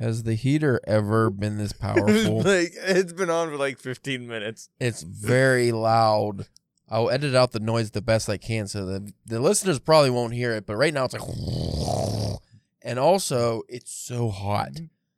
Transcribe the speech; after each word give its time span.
Has 0.00 0.24
the 0.24 0.34
heater 0.34 0.80
ever 0.86 1.30
been 1.30 1.56
this 1.58 1.72
powerful? 1.86 2.38
like 2.42 2.72
it's 2.74 3.12
been 3.12 3.30
on 3.30 3.50
for 3.50 3.56
like 3.56 3.78
15 3.78 4.26
minutes. 4.26 4.68
it's 4.80 5.02
very 5.02 5.70
loud. 5.72 6.46
I'll 6.88 7.10
edit 7.10 7.34
out 7.34 7.52
the 7.52 7.60
noise 7.60 7.90
the 7.92 8.02
best 8.02 8.28
I 8.28 8.36
can 8.36 8.66
so 8.68 8.84
the 8.84 9.12
the 9.26 9.40
listeners 9.40 9.78
probably 9.78 10.10
won't 10.10 10.34
hear 10.34 10.52
it, 10.52 10.66
but 10.66 10.76
right 10.76 10.92
now 10.92 11.04
it's 11.04 11.14
like 11.14 11.22
and 12.82 12.98
also 12.98 13.62
it's 13.68 13.92
so 13.92 14.28
hot. 14.30 14.72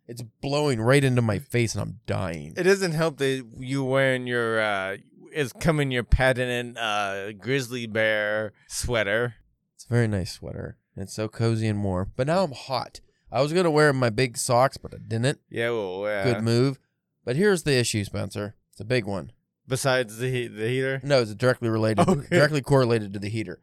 It's 0.07 0.23
blowing 0.41 0.81
right 0.81 1.03
into 1.03 1.23
my 1.23 1.39
face 1.41 1.75
and 1.75 1.83
I'm 1.83 2.01
dying. 2.07 2.55
It 2.57 2.63
doesn't 2.63 2.93
help 2.93 3.17
that 3.19 3.45
you 3.59 3.83
wearing 3.85 4.27
your 4.27 4.61
uh 4.61 4.97
it's 5.33 5.53
coming 5.53 5.91
your 5.91 6.05
patent 6.05 6.79
uh 6.79 7.33
grizzly 7.33 7.87
bear 7.87 8.53
sweater. 8.69 9.35
It's 9.75 9.85
a 9.85 9.89
very 9.89 10.07
nice 10.09 10.33
sweater. 10.33 10.79
It's 10.97 11.13
so 11.15 11.29
cozy 11.29 11.67
and 11.67 11.83
warm. 11.83 12.13
But 12.17 12.29
now 12.29 12.45
I'm 12.45 12.53
hot. 12.53 13.01
I 13.33 13.43
was 13.43 13.53
gonna 13.53 13.71
wear 13.71 13.93
my 13.93 14.11
big 14.11 14.37
socks, 14.37 14.77
but 14.77 14.95
I 14.95 14.99
didn't. 15.07 15.41
Yeah, 15.51 15.71
well, 15.71 16.03
yeah. 16.05 16.25
Good 16.25 16.43
move. 16.45 16.79
But 17.25 17.37
here's 17.37 17.65
the 17.65 17.73
issue, 17.77 18.05
Spencer. 18.05 18.55
It's 18.73 18.81
a 18.81 18.85
big 18.85 19.05
one. 19.05 19.33
Besides 19.69 20.19
the 20.19 20.31
he- 20.31 20.47
the 20.47 20.69
heater. 20.69 21.01
No, 21.03 21.23
it's 21.23 21.35
directly 21.35 21.69
related, 21.69 22.01
Okay. 22.09 22.29
directly 22.37 22.63
correlated 22.63 23.13
to 23.15 23.19
the 23.19 23.29
heater. 23.29 23.61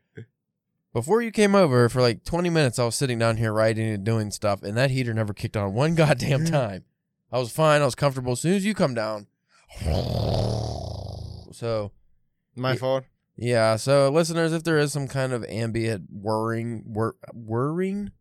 Before 0.91 1.21
you 1.21 1.31
came 1.31 1.55
over 1.55 1.87
for 1.89 2.01
like 2.01 2.23
20 2.23 2.49
minutes, 2.49 2.77
I 2.77 2.83
was 2.85 2.95
sitting 2.95 3.17
down 3.17 3.37
here 3.37 3.51
writing 3.53 3.89
and 3.89 4.03
doing 4.03 4.29
stuff, 4.31 4.61
and 4.63 4.75
that 4.77 4.91
heater 4.91 5.13
never 5.13 5.33
kicked 5.33 5.55
on 5.57 5.73
one 5.73 5.95
goddamn 5.95 6.45
time. 6.45 6.83
I 7.31 7.39
was 7.39 7.51
fine. 7.51 7.81
I 7.81 7.85
was 7.85 7.95
comfortable. 7.95 8.33
As 8.33 8.41
soon 8.41 8.53
as 8.53 8.65
you 8.65 8.73
come 8.75 8.93
down, 8.93 9.27
so 11.51 11.91
My 12.55 12.75
fault. 12.75 13.05
yeah. 13.35 13.75
So 13.77 14.09
listeners, 14.09 14.53
if 14.53 14.63
there 14.63 14.77
is 14.77 14.91
some 14.91 15.07
kind 15.07 15.33
of 15.33 15.43
ambient 15.45 16.07
whirring, 16.11 16.83
whir, 16.85 17.13
whirring, 17.33 18.11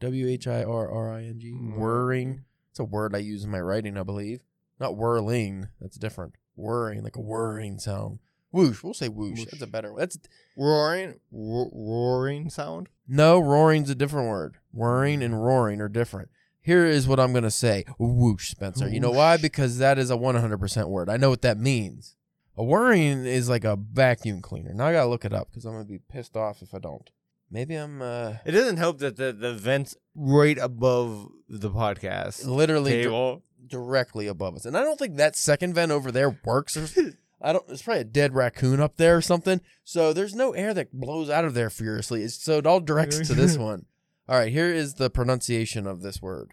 W 0.00 0.28
H 0.28 0.46
I 0.46 0.62
R 0.64 0.90
R 0.90 1.12
I 1.12 1.24
N 1.24 1.38
G, 1.40 1.52
whirring. 1.52 2.44
It's 2.70 2.78
a 2.80 2.84
word 2.84 3.14
I 3.14 3.18
use 3.18 3.44
in 3.44 3.50
my 3.50 3.60
writing, 3.60 3.96
I 3.96 4.02
believe. 4.02 4.40
Not 4.78 4.96
whirling. 4.96 5.68
That's 5.80 5.96
different. 5.96 6.34
Whirring, 6.54 7.02
like 7.02 7.16
a 7.16 7.20
whirring 7.20 7.78
sound. 7.78 8.18
Whoosh. 8.50 8.82
We'll 8.82 8.94
say 8.94 9.08
whoosh. 9.08 9.38
Whoosh. 9.38 9.48
That's 9.50 9.62
a 9.62 9.66
better. 9.66 9.92
That's 9.96 10.18
Roaring, 10.56 11.20
ro- 11.30 11.70
roaring 11.72 12.48
sound. 12.50 12.88
no 13.08 13.38
roaring's 13.38 13.90
a 13.90 13.94
different 13.94 14.28
word. 14.28 14.56
Whirring 14.72 15.22
and 15.22 15.42
roaring 15.44 15.80
are 15.80 15.88
different. 15.88 16.30
Here 16.62 16.84
is 16.86 17.06
what 17.06 17.20
I'm 17.20 17.32
gonna 17.32 17.50
say. 17.50 17.84
Whoosh, 17.98 18.50
Spencer. 18.50 18.88
You 18.88 19.00
know 19.00 19.10
why? 19.10 19.34
Whoosh. 19.34 19.42
Because 19.42 19.78
that 19.78 19.98
is 19.98 20.10
a 20.10 20.16
100% 20.16 20.88
word. 20.88 21.08
I 21.08 21.16
know 21.16 21.30
what 21.30 21.42
that 21.42 21.58
means. 21.58 22.16
A 22.56 22.64
whirring 22.64 23.26
is 23.26 23.48
like 23.48 23.64
a 23.64 23.76
vacuum 23.76 24.40
cleaner. 24.40 24.72
Now 24.72 24.86
I 24.86 24.92
gotta 24.92 25.08
look 25.10 25.24
it 25.26 25.32
up 25.34 25.48
because 25.50 25.64
I'm 25.66 25.72
gonna 25.72 25.84
be 25.84 25.98
pissed 25.98 26.36
off 26.36 26.62
if 26.62 26.74
I 26.74 26.78
don't. 26.78 27.08
Maybe 27.50 27.74
I'm 27.76 28.02
uh, 28.02 28.34
It 28.44 28.52
doesn't 28.52 28.76
help 28.78 28.98
that 28.98 29.16
the 29.16 29.32
the 29.32 29.54
vents 29.54 29.96
right 30.14 30.58
above 30.58 31.28
the 31.48 31.70
podcast 31.70 32.44
literally 32.46 32.92
di- 32.92 33.02
table. 33.04 33.42
directly 33.66 34.26
above 34.26 34.56
us, 34.56 34.64
and 34.64 34.76
I 34.76 34.82
don't 34.82 34.98
think 34.98 35.16
that 35.16 35.36
second 35.36 35.74
vent 35.74 35.92
over 35.92 36.10
there 36.10 36.38
works. 36.44 36.76
Or, 36.76 36.88
I 37.40 37.52
don't. 37.52 37.64
It's 37.68 37.82
probably 37.82 38.00
a 38.00 38.04
dead 38.04 38.34
raccoon 38.34 38.80
up 38.80 38.96
there 38.96 39.16
or 39.16 39.22
something. 39.22 39.60
So 39.84 40.12
there's 40.12 40.34
no 40.34 40.52
air 40.52 40.74
that 40.74 40.92
blows 40.92 41.30
out 41.30 41.44
of 41.44 41.54
there 41.54 41.70
furiously. 41.70 42.22
It's, 42.22 42.34
so 42.42 42.58
it 42.58 42.66
all 42.66 42.80
directs 42.80 43.18
to 43.28 43.34
this 43.34 43.56
one. 43.58 43.86
All 44.28 44.38
right, 44.38 44.50
here 44.52 44.72
is 44.72 44.94
the 44.94 45.08
pronunciation 45.10 45.86
of 45.86 46.02
this 46.02 46.20
word. 46.20 46.50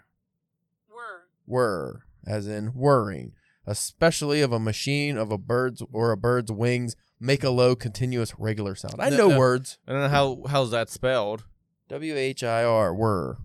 Whir. 0.90 1.24
Whir, 1.48 2.04
as 2.28 2.46
in 2.48 2.68
whirring, 2.68 3.32
especially 3.66 4.42
of 4.42 4.52
a 4.52 4.60
machine 4.60 5.18
of 5.18 5.32
a 5.32 5.40
bird's 5.40 5.82
or 5.92 6.12
a 6.12 6.18
bird's 6.18 6.52
wings, 6.52 6.96
make 7.24 7.44
a 7.44 7.50
low, 7.50 7.76
continuous, 7.76 8.34
regular 8.38 8.76
sound. 8.76 8.96
I 9.00 9.10
No, 9.10 9.18
know 9.18 9.30
no. 9.30 9.40
words. 9.40 9.78
I 9.88 9.94
don't 9.94 10.02
know 10.02 10.10
how 10.10 10.44
how's 10.48 10.72
that 10.72 10.90
spelled. 10.90 11.46
W 11.90 12.16
H 12.16 12.44
I 12.44 12.64
R, 12.64 12.94
whir. 12.94 13.38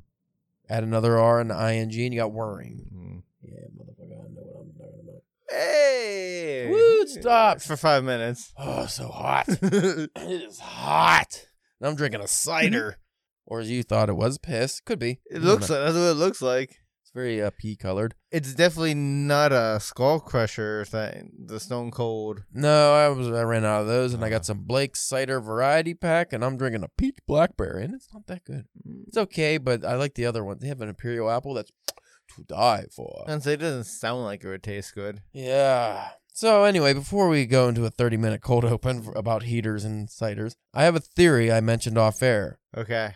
Add 0.68 0.82
another 0.84 1.16
R 1.18 1.40
and 1.40 1.52
I 1.52 1.76
N 1.76 1.88
G, 1.90 2.04
and 2.04 2.12
you 2.14 2.20
got 2.20 2.32
whirring. 2.32 2.86
Mm-hmm. 2.92 3.18
Yeah, 3.42 3.60
motherfucker, 3.78 4.12
I 4.12 4.28
know 4.34 4.42
what 4.42 4.66
I'm 4.66 4.72
talking 4.78 5.00
about. 5.08 5.22
Hey, 5.50 6.66
Woo, 6.68 6.76
it 7.02 7.08
stopped. 7.08 7.62
for 7.62 7.76
five 7.76 8.04
minutes. 8.04 8.52
Oh, 8.58 8.86
so 8.86 9.08
hot. 9.08 9.46
it 9.62 10.10
is 10.16 10.58
hot. 10.58 11.46
And 11.80 11.88
I'm 11.88 11.94
drinking 11.96 12.20
a 12.20 12.28
cider. 12.28 12.90
Mm-hmm. 12.90 13.55
or 13.55 13.61
as 13.61 13.70
you 13.70 13.83
thought 13.83 14.11
it 14.11 14.17
was, 14.17 14.36
piss. 14.38 14.80
Could 14.80 14.98
be. 14.98 15.20
It 15.30 15.40
looks 15.42 15.70
like 15.70 15.78
that's 15.80 15.94
what 15.94 16.02
it 16.02 16.14
looks 16.14 16.42
like. 16.42 16.80
It's 17.08 17.14
very 17.14 17.41
uh, 17.41 17.51
pea 17.58 17.74
colored. 17.74 18.14
It's 18.30 18.52
definitely 18.52 18.92
not 18.92 19.51
a 19.51 19.80
skull 19.80 20.20
crusher 20.20 20.85
thing. 20.85 21.33
The 21.46 21.58
Stone 21.58 21.91
Cold. 21.91 22.42
No, 22.52 22.92
I 22.92 23.08
was 23.08 23.29
I 23.29 23.45
ran 23.45 23.64
out 23.64 23.80
of 23.80 23.86
those, 23.86 24.13
and 24.13 24.23
I 24.23 24.29
got 24.29 24.45
some 24.45 24.64
Blake's 24.64 25.01
cider 25.01 25.41
variety 25.41 25.95
pack, 25.95 26.35
and 26.35 26.45
I'm 26.45 26.58
drinking 26.58 26.85
a 26.85 26.89
peach 26.98 27.17
blackberry, 27.27 27.83
and 27.85 27.95
it's 27.95 28.13
not 28.13 28.27
that 28.27 28.45
good. 28.45 28.67
It's 29.07 29.17
okay, 29.17 29.57
but 29.57 29.86
I 29.86 29.95
like 29.95 30.17
the 30.17 30.27
other 30.27 30.45
one. 30.45 30.58
They 30.61 30.68
have 30.68 30.83
an 30.83 30.91
imperial 30.91 31.30
apple 31.30 31.55
that's 31.55 31.73
to 32.36 32.45
die 32.45 32.85
for. 32.95 33.24
And 33.27 33.42
so 33.42 33.51
it 33.51 33.61
doesn't 33.61 33.85
sound 33.85 34.24
like 34.24 34.45
it 34.45 34.48
would 34.48 34.63
taste 34.63 34.95
good. 34.95 35.23
Yeah. 35.33 36.11
So 36.35 36.64
anyway, 36.64 36.92
before 36.92 37.30
we 37.30 37.47
go 37.47 37.68
into 37.68 37.86
a 37.86 37.91
30 37.91 38.18
minute 38.18 38.42
cold 38.42 38.67
open 38.67 39.02
for, 39.02 39.13
about 39.17 39.45
heaters 39.45 39.83
and 39.83 40.08
ciders, 40.08 40.57
I 40.74 40.85
have 40.85 40.95
a 40.95 41.01
theory 41.01 41.51
I 41.51 41.63
mentioned 41.63 41.97
off 41.97 42.23
air, 42.23 42.58
Okay. 42.77 43.14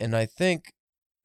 and 0.00 0.16
I 0.16 0.26
think 0.26 0.72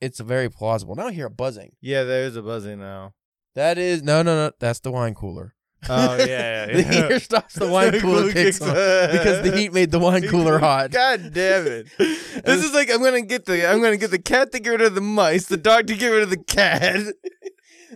it's 0.03 0.19
very 0.19 0.50
plausible. 0.50 0.96
Now 0.96 1.08
I 1.08 1.14
hear 1.14 1.28
a 1.28 1.31
buzzing. 1.31 1.72
Yeah, 1.81 2.03
there 2.03 2.24
is 2.24 2.36
a 2.36 2.41
buzzing 2.41 2.80
now. 2.80 3.14
That 3.56 3.78
is 3.78 4.03
no, 4.03 4.22
no, 4.22 4.36
no. 4.36 4.52
That's 4.59 4.80
the 4.80 4.91
wine 4.91 5.14
cooler. 5.16 5.56
Oh 5.90 6.16
yeah, 6.18 6.25
yeah. 6.25 6.66
the 6.68 6.84
heater 6.84 7.19
stops. 7.19 7.56
The 7.56 7.68
wine 7.72 8.00
cooler 8.00 8.31
kicks 8.31 8.62
on 8.62 8.68
because 8.68 9.41
the 9.44 9.56
heat 9.56 9.74
made 9.74 9.91
the 9.91 10.00
wine 10.00 10.28
cooler 10.30 10.59
hot. 10.59 10.91
God 10.91 11.31
damn 11.34 11.68
it! 11.68 11.88
This 11.97 12.64
is 12.64 12.74
like 12.74 12.90
I'm 12.91 13.02
gonna 13.02 13.22
get 13.22 13.46
the 13.46 13.69
I'm 13.69 13.81
gonna 13.81 13.97
get 13.97 14.12
the 14.12 14.19
cat 14.19 14.52
to 14.52 14.59
get 14.59 14.69
rid 14.69 14.81
of 14.81 14.96
the 14.96 15.02
mice, 15.02 15.46
the 15.46 15.58
dog 15.58 15.88
to 15.88 15.96
get 15.96 16.09
rid 16.09 16.24
of 16.24 16.30
the 16.30 16.44
cat. 16.44 17.14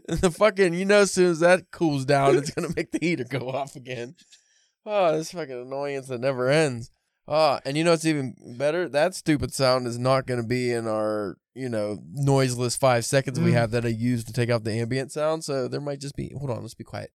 And 0.08 0.20
the 0.20 0.32
fucking, 0.32 0.74
you 0.76 0.86
know, 0.86 1.02
as 1.02 1.12
soon 1.12 1.32
as 1.32 1.40
that 1.40 1.72
cools 1.72 2.06
down, 2.06 2.38
it's 2.38 2.52
gonna 2.52 2.74
make 2.76 2.92
the 2.92 3.00
heater 3.02 3.26
go 3.26 3.50
off 3.50 3.76
again. 3.76 4.16
Oh, 4.86 5.18
this 5.18 5.32
fucking 5.32 5.62
annoyance 5.62 6.08
that 6.08 6.22
never 6.22 6.50
ends. 6.50 6.92
Oh, 7.28 7.60
and 7.66 7.76
you 7.76 7.84
know 7.84 7.92
what's 7.92 8.06
even 8.06 8.36
better? 8.58 8.88
That 8.88 9.14
stupid 9.14 9.54
sound 9.54 9.86
is 9.86 9.98
not 10.00 10.26
gonna 10.28 10.46
be 10.46 10.72
in 10.72 10.88
our, 10.88 11.38
you 11.54 11.68
know, 11.68 11.98
noiseless 12.14 12.78
five 12.78 13.06
seconds 13.06 13.40
we 13.40 13.52
Mm. 13.52 13.56
have 13.56 13.72
that 13.72 13.86
I 13.86 13.90
use 13.90 14.24
to 14.26 14.34
take 14.34 14.50
out 14.50 14.64
the 14.64 14.80
ambient 14.80 15.12
sound. 15.12 15.44
So 15.44 15.68
there 15.68 15.82
might 15.82 16.00
just 16.00 16.16
be. 16.16 16.32
Hold 16.38 16.52
on, 16.52 16.62
let's 16.62 16.74
be 16.74 16.84
quiet. 16.86 17.12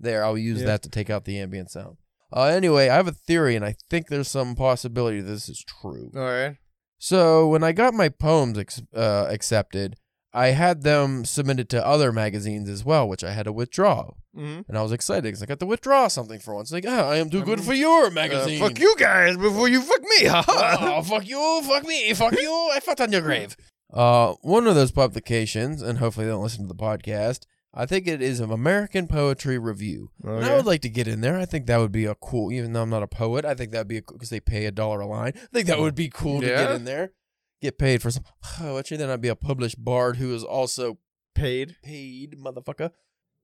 There, 0.00 0.24
I'll 0.24 0.36
use 0.38 0.60
Yeah. 0.60 0.66
that 0.66 0.82
to 0.82 0.88
take 0.88 1.10
out 1.10 1.24
the 1.24 1.38
ambient 1.38 1.70
sound. 1.70 1.98
Uh, 2.32 2.44
anyway, 2.46 2.88
I 2.88 2.96
have 2.96 3.06
a 3.06 3.12
theory, 3.12 3.54
and 3.54 3.64
I 3.64 3.76
think 3.88 4.08
there's 4.08 4.26
some 4.28 4.56
possibility 4.56 5.20
this 5.20 5.48
is 5.48 5.62
true. 5.64 6.10
All 6.16 6.22
right. 6.22 6.56
So 6.98 7.46
when 7.46 7.62
I 7.62 7.70
got 7.72 7.94
my 7.94 8.08
poems 8.08 8.58
ex- 8.58 8.82
uh, 8.94 9.28
accepted, 9.30 9.96
I 10.34 10.48
had 10.48 10.82
them 10.82 11.24
submitted 11.24 11.68
to 11.70 11.86
other 11.86 12.10
magazines 12.10 12.68
as 12.68 12.84
well, 12.84 13.08
which 13.08 13.22
I 13.22 13.30
had 13.30 13.44
to 13.44 13.52
withdraw. 13.52 14.10
Mm-hmm. 14.36 14.62
And 14.66 14.76
I 14.76 14.82
was 14.82 14.90
excited 14.90 15.22
because 15.22 15.44
I 15.44 15.46
got 15.46 15.60
to 15.60 15.66
withdraw 15.66 16.08
something 16.08 16.40
for 16.40 16.56
once. 16.56 16.72
Like, 16.72 16.84
ah, 16.88 17.08
I 17.08 17.16
am 17.16 17.30
too 17.30 17.44
good 17.44 17.60
for 17.60 17.72
your 17.72 18.10
magazine. 18.10 18.58
fuck 18.58 18.80
you 18.80 18.96
guys 18.98 19.36
before 19.36 19.68
you 19.68 19.80
fuck 19.80 20.00
me. 20.02 20.22
oh, 20.24 21.02
fuck 21.06 21.28
you, 21.28 21.62
fuck 21.62 21.86
me, 21.86 22.12
fuck 22.14 22.32
you. 22.32 22.70
I 22.72 22.80
fucked 22.80 23.00
on 23.00 23.12
your 23.12 23.20
grave. 23.22 23.56
Uh, 23.92 24.34
one 24.42 24.66
of 24.66 24.74
those 24.74 24.90
publications, 24.90 25.82
and 25.82 25.98
hopefully 25.98 26.26
they 26.26 26.32
don't 26.32 26.42
listen 26.42 26.62
to 26.62 26.68
the 26.68 26.74
podcast. 26.74 27.46
I 27.72 27.86
think 27.86 28.08
it 28.08 28.20
is 28.20 28.40
an 28.40 28.50
American 28.50 29.06
Poetry 29.06 29.58
Review. 29.58 30.10
And 30.22 30.44
I 30.44 30.56
would 30.56 30.66
like 30.66 30.82
to 30.82 30.88
get 30.88 31.08
in 31.08 31.20
there. 31.20 31.38
I 31.38 31.44
think 31.44 31.66
that 31.66 31.78
would 31.78 31.92
be 31.92 32.04
a 32.04 32.14
cool, 32.14 32.52
even 32.52 32.72
though 32.72 32.82
I'm 32.82 32.90
not 32.90 33.02
a 33.02 33.08
poet, 33.08 33.44
I 33.44 33.54
think 33.54 33.72
that 33.72 33.78
would 33.78 33.88
be 33.88 34.00
cool 34.00 34.16
because 34.16 34.30
they 34.30 34.40
pay 34.40 34.66
a 34.66 34.72
dollar 34.72 35.00
a 35.00 35.06
line. 35.06 35.32
I 35.36 35.46
think 35.52 35.66
that 35.66 35.80
would 35.80 35.96
be 35.96 36.08
cool 36.08 36.40
to 36.40 36.46
get 36.46 36.70
in 36.72 36.84
there. 36.84 37.12
Get 37.60 37.78
paid 37.78 38.02
for 38.02 38.10
some 38.10 38.24
poetry. 38.42 38.96
Then 38.96 39.10
I'd 39.10 39.20
be 39.20 39.28
a 39.28 39.36
published 39.36 39.82
bard 39.82 40.16
who 40.16 40.34
is 40.34 40.44
also 40.44 40.98
paid. 41.34 41.76
paid, 41.82 42.36
motherfucker. 42.38 42.90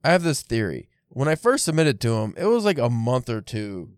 I 0.04 0.10
have 0.10 0.22
this 0.22 0.43
theory. 0.43 0.88
When 1.09 1.28
I 1.28 1.34
first 1.34 1.65
submitted 1.65 2.00
to 2.03 2.15
him, 2.15 2.34
it 2.37 2.47
was 2.47 2.65
like 2.65 2.78
a 2.78 2.88
month 2.88 3.28
or 3.28 3.41
two 3.41 3.91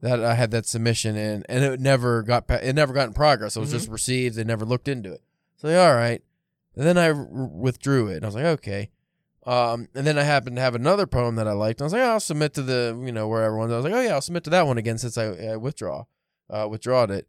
that 0.00 0.22
I 0.22 0.34
had 0.34 0.50
that 0.52 0.66
submission 0.66 1.16
in, 1.16 1.44
and 1.48 1.64
it 1.64 1.80
never 1.80 2.22
got 2.22 2.46
pa- 2.46 2.54
it 2.54 2.74
never 2.74 2.92
got 2.94 3.08
in 3.08 3.12
progress. 3.12 3.56
It 3.56 3.60
was 3.60 3.70
just 3.72 3.88
received. 3.88 4.36
They 4.36 4.44
never 4.44 4.64
looked 4.64 4.88
into 4.88 5.12
it. 5.12 5.22
So 5.56 5.68
like, 5.68 5.76
all 5.76 5.94
right. 5.94 6.22
And 6.76 6.86
then 6.86 6.96
I 6.96 7.08
r- 7.10 7.24
withdrew 7.24 8.08
it. 8.08 8.16
And 8.16 8.24
I 8.24 8.28
was 8.28 8.34
like, 8.34 8.44
okay. 8.44 8.90
Um, 9.44 9.88
and 9.94 10.06
then 10.06 10.18
I 10.18 10.22
happened 10.22 10.56
to 10.56 10.62
have 10.62 10.74
another 10.74 11.06
poem 11.06 11.34
that 11.36 11.48
I 11.48 11.52
liked. 11.52 11.80
I 11.80 11.84
was 11.84 11.92
like, 11.92 12.02
oh, 12.02 12.12
I'll 12.12 12.20
submit 12.20 12.54
to 12.54 12.62
the 12.62 12.98
you 13.04 13.12
know 13.12 13.26
wherever 13.28 13.56
one. 13.58 13.70
I 13.72 13.76
was 13.76 13.84
like, 13.84 13.94
oh 13.94 14.00
yeah, 14.00 14.14
I'll 14.14 14.20
submit 14.20 14.44
to 14.44 14.50
that 14.50 14.66
one 14.66 14.78
again 14.78 14.98
since 14.98 15.18
I, 15.18 15.24
I 15.52 15.56
withdraw, 15.56 16.04
uh, 16.48 16.68
withdrawed 16.70 17.10
it. 17.10 17.26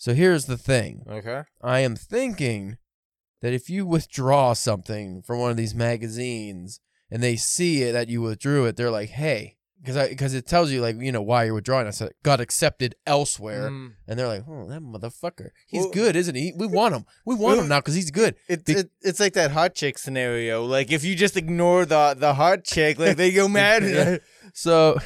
So 0.00 0.14
here's 0.14 0.46
the 0.46 0.56
thing. 0.56 1.02
Okay. 1.06 1.42
I 1.62 1.80
am 1.80 1.94
thinking 1.94 2.78
that 3.42 3.52
if 3.52 3.68
you 3.68 3.84
withdraw 3.84 4.54
something 4.54 5.20
from 5.26 5.38
one 5.40 5.50
of 5.50 5.58
these 5.58 5.74
magazines 5.74 6.80
and 7.10 7.22
they 7.22 7.36
see 7.36 7.82
it 7.82 7.92
that 7.92 8.08
you 8.08 8.22
withdrew 8.22 8.64
it, 8.64 8.76
they're 8.76 8.90
like, 8.90 9.10
"Hey," 9.10 9.56
because 9.78 9.98
I 9.98 10.08
because 10.08 10.32
it 10.32 10.46
tells 10.46 10.70
you 10.70 10.80
like 10.80 10.96
you 10.98 11.12
know 11.12 11.20
why 11.20 11.44
you're 11.44 11.52
withdrawing. 11.52 11.86
I 11.86 11.90
said 11.90 12.12
got 12.22 12.40
accepted 12.40 12.94
elsewhere, 13.06 13.68
Mm. 13.70 13.90
and 14.08 14.18
they're 14.18 14.26
like, 14.26 14.44
"Oh, 14.48 14.66
that 14.70 14.80
motherfucker, 14.80 15.50
he's 15.66 15.82
Well- 15.82 15.90
good, 15.92 16.16
isn't 16.16 16.34
he? 16.34 16.54
We 16.56 16.66
want 16.66 16.94
him. 16.94 17.04
We 17.26 17.34
want 17.34 17.60
him 17.60 17.68
now 17.68 17.80
because 17.80 17.94
he's 17.94 18.10
good." 18.10 18.36
It, 18.48 18.64
Be- 18.64 18.72
it, 18.72 18.90
it's 19.02 19.20
like 19.20 19.34
that 19.34 19.50
hot 19.50 19.74
chick 19.74 19.98
scenario. 19.98 20.64
Like 20.64 20.90
if 20.90 21.04
you 21.04 21.14
just 21.14 21.36
ignore 21.36 21.84
the 21.84 22.14
the 22.18 22.32
hot 22.34 22.64
chick, 22.64 22.98
like 22.98 23.18
they 23.18 23.32
go 23.32 23.48
mad. 23.48 23.82
Yeah. 23.84 24.16
So, 24.54 24.98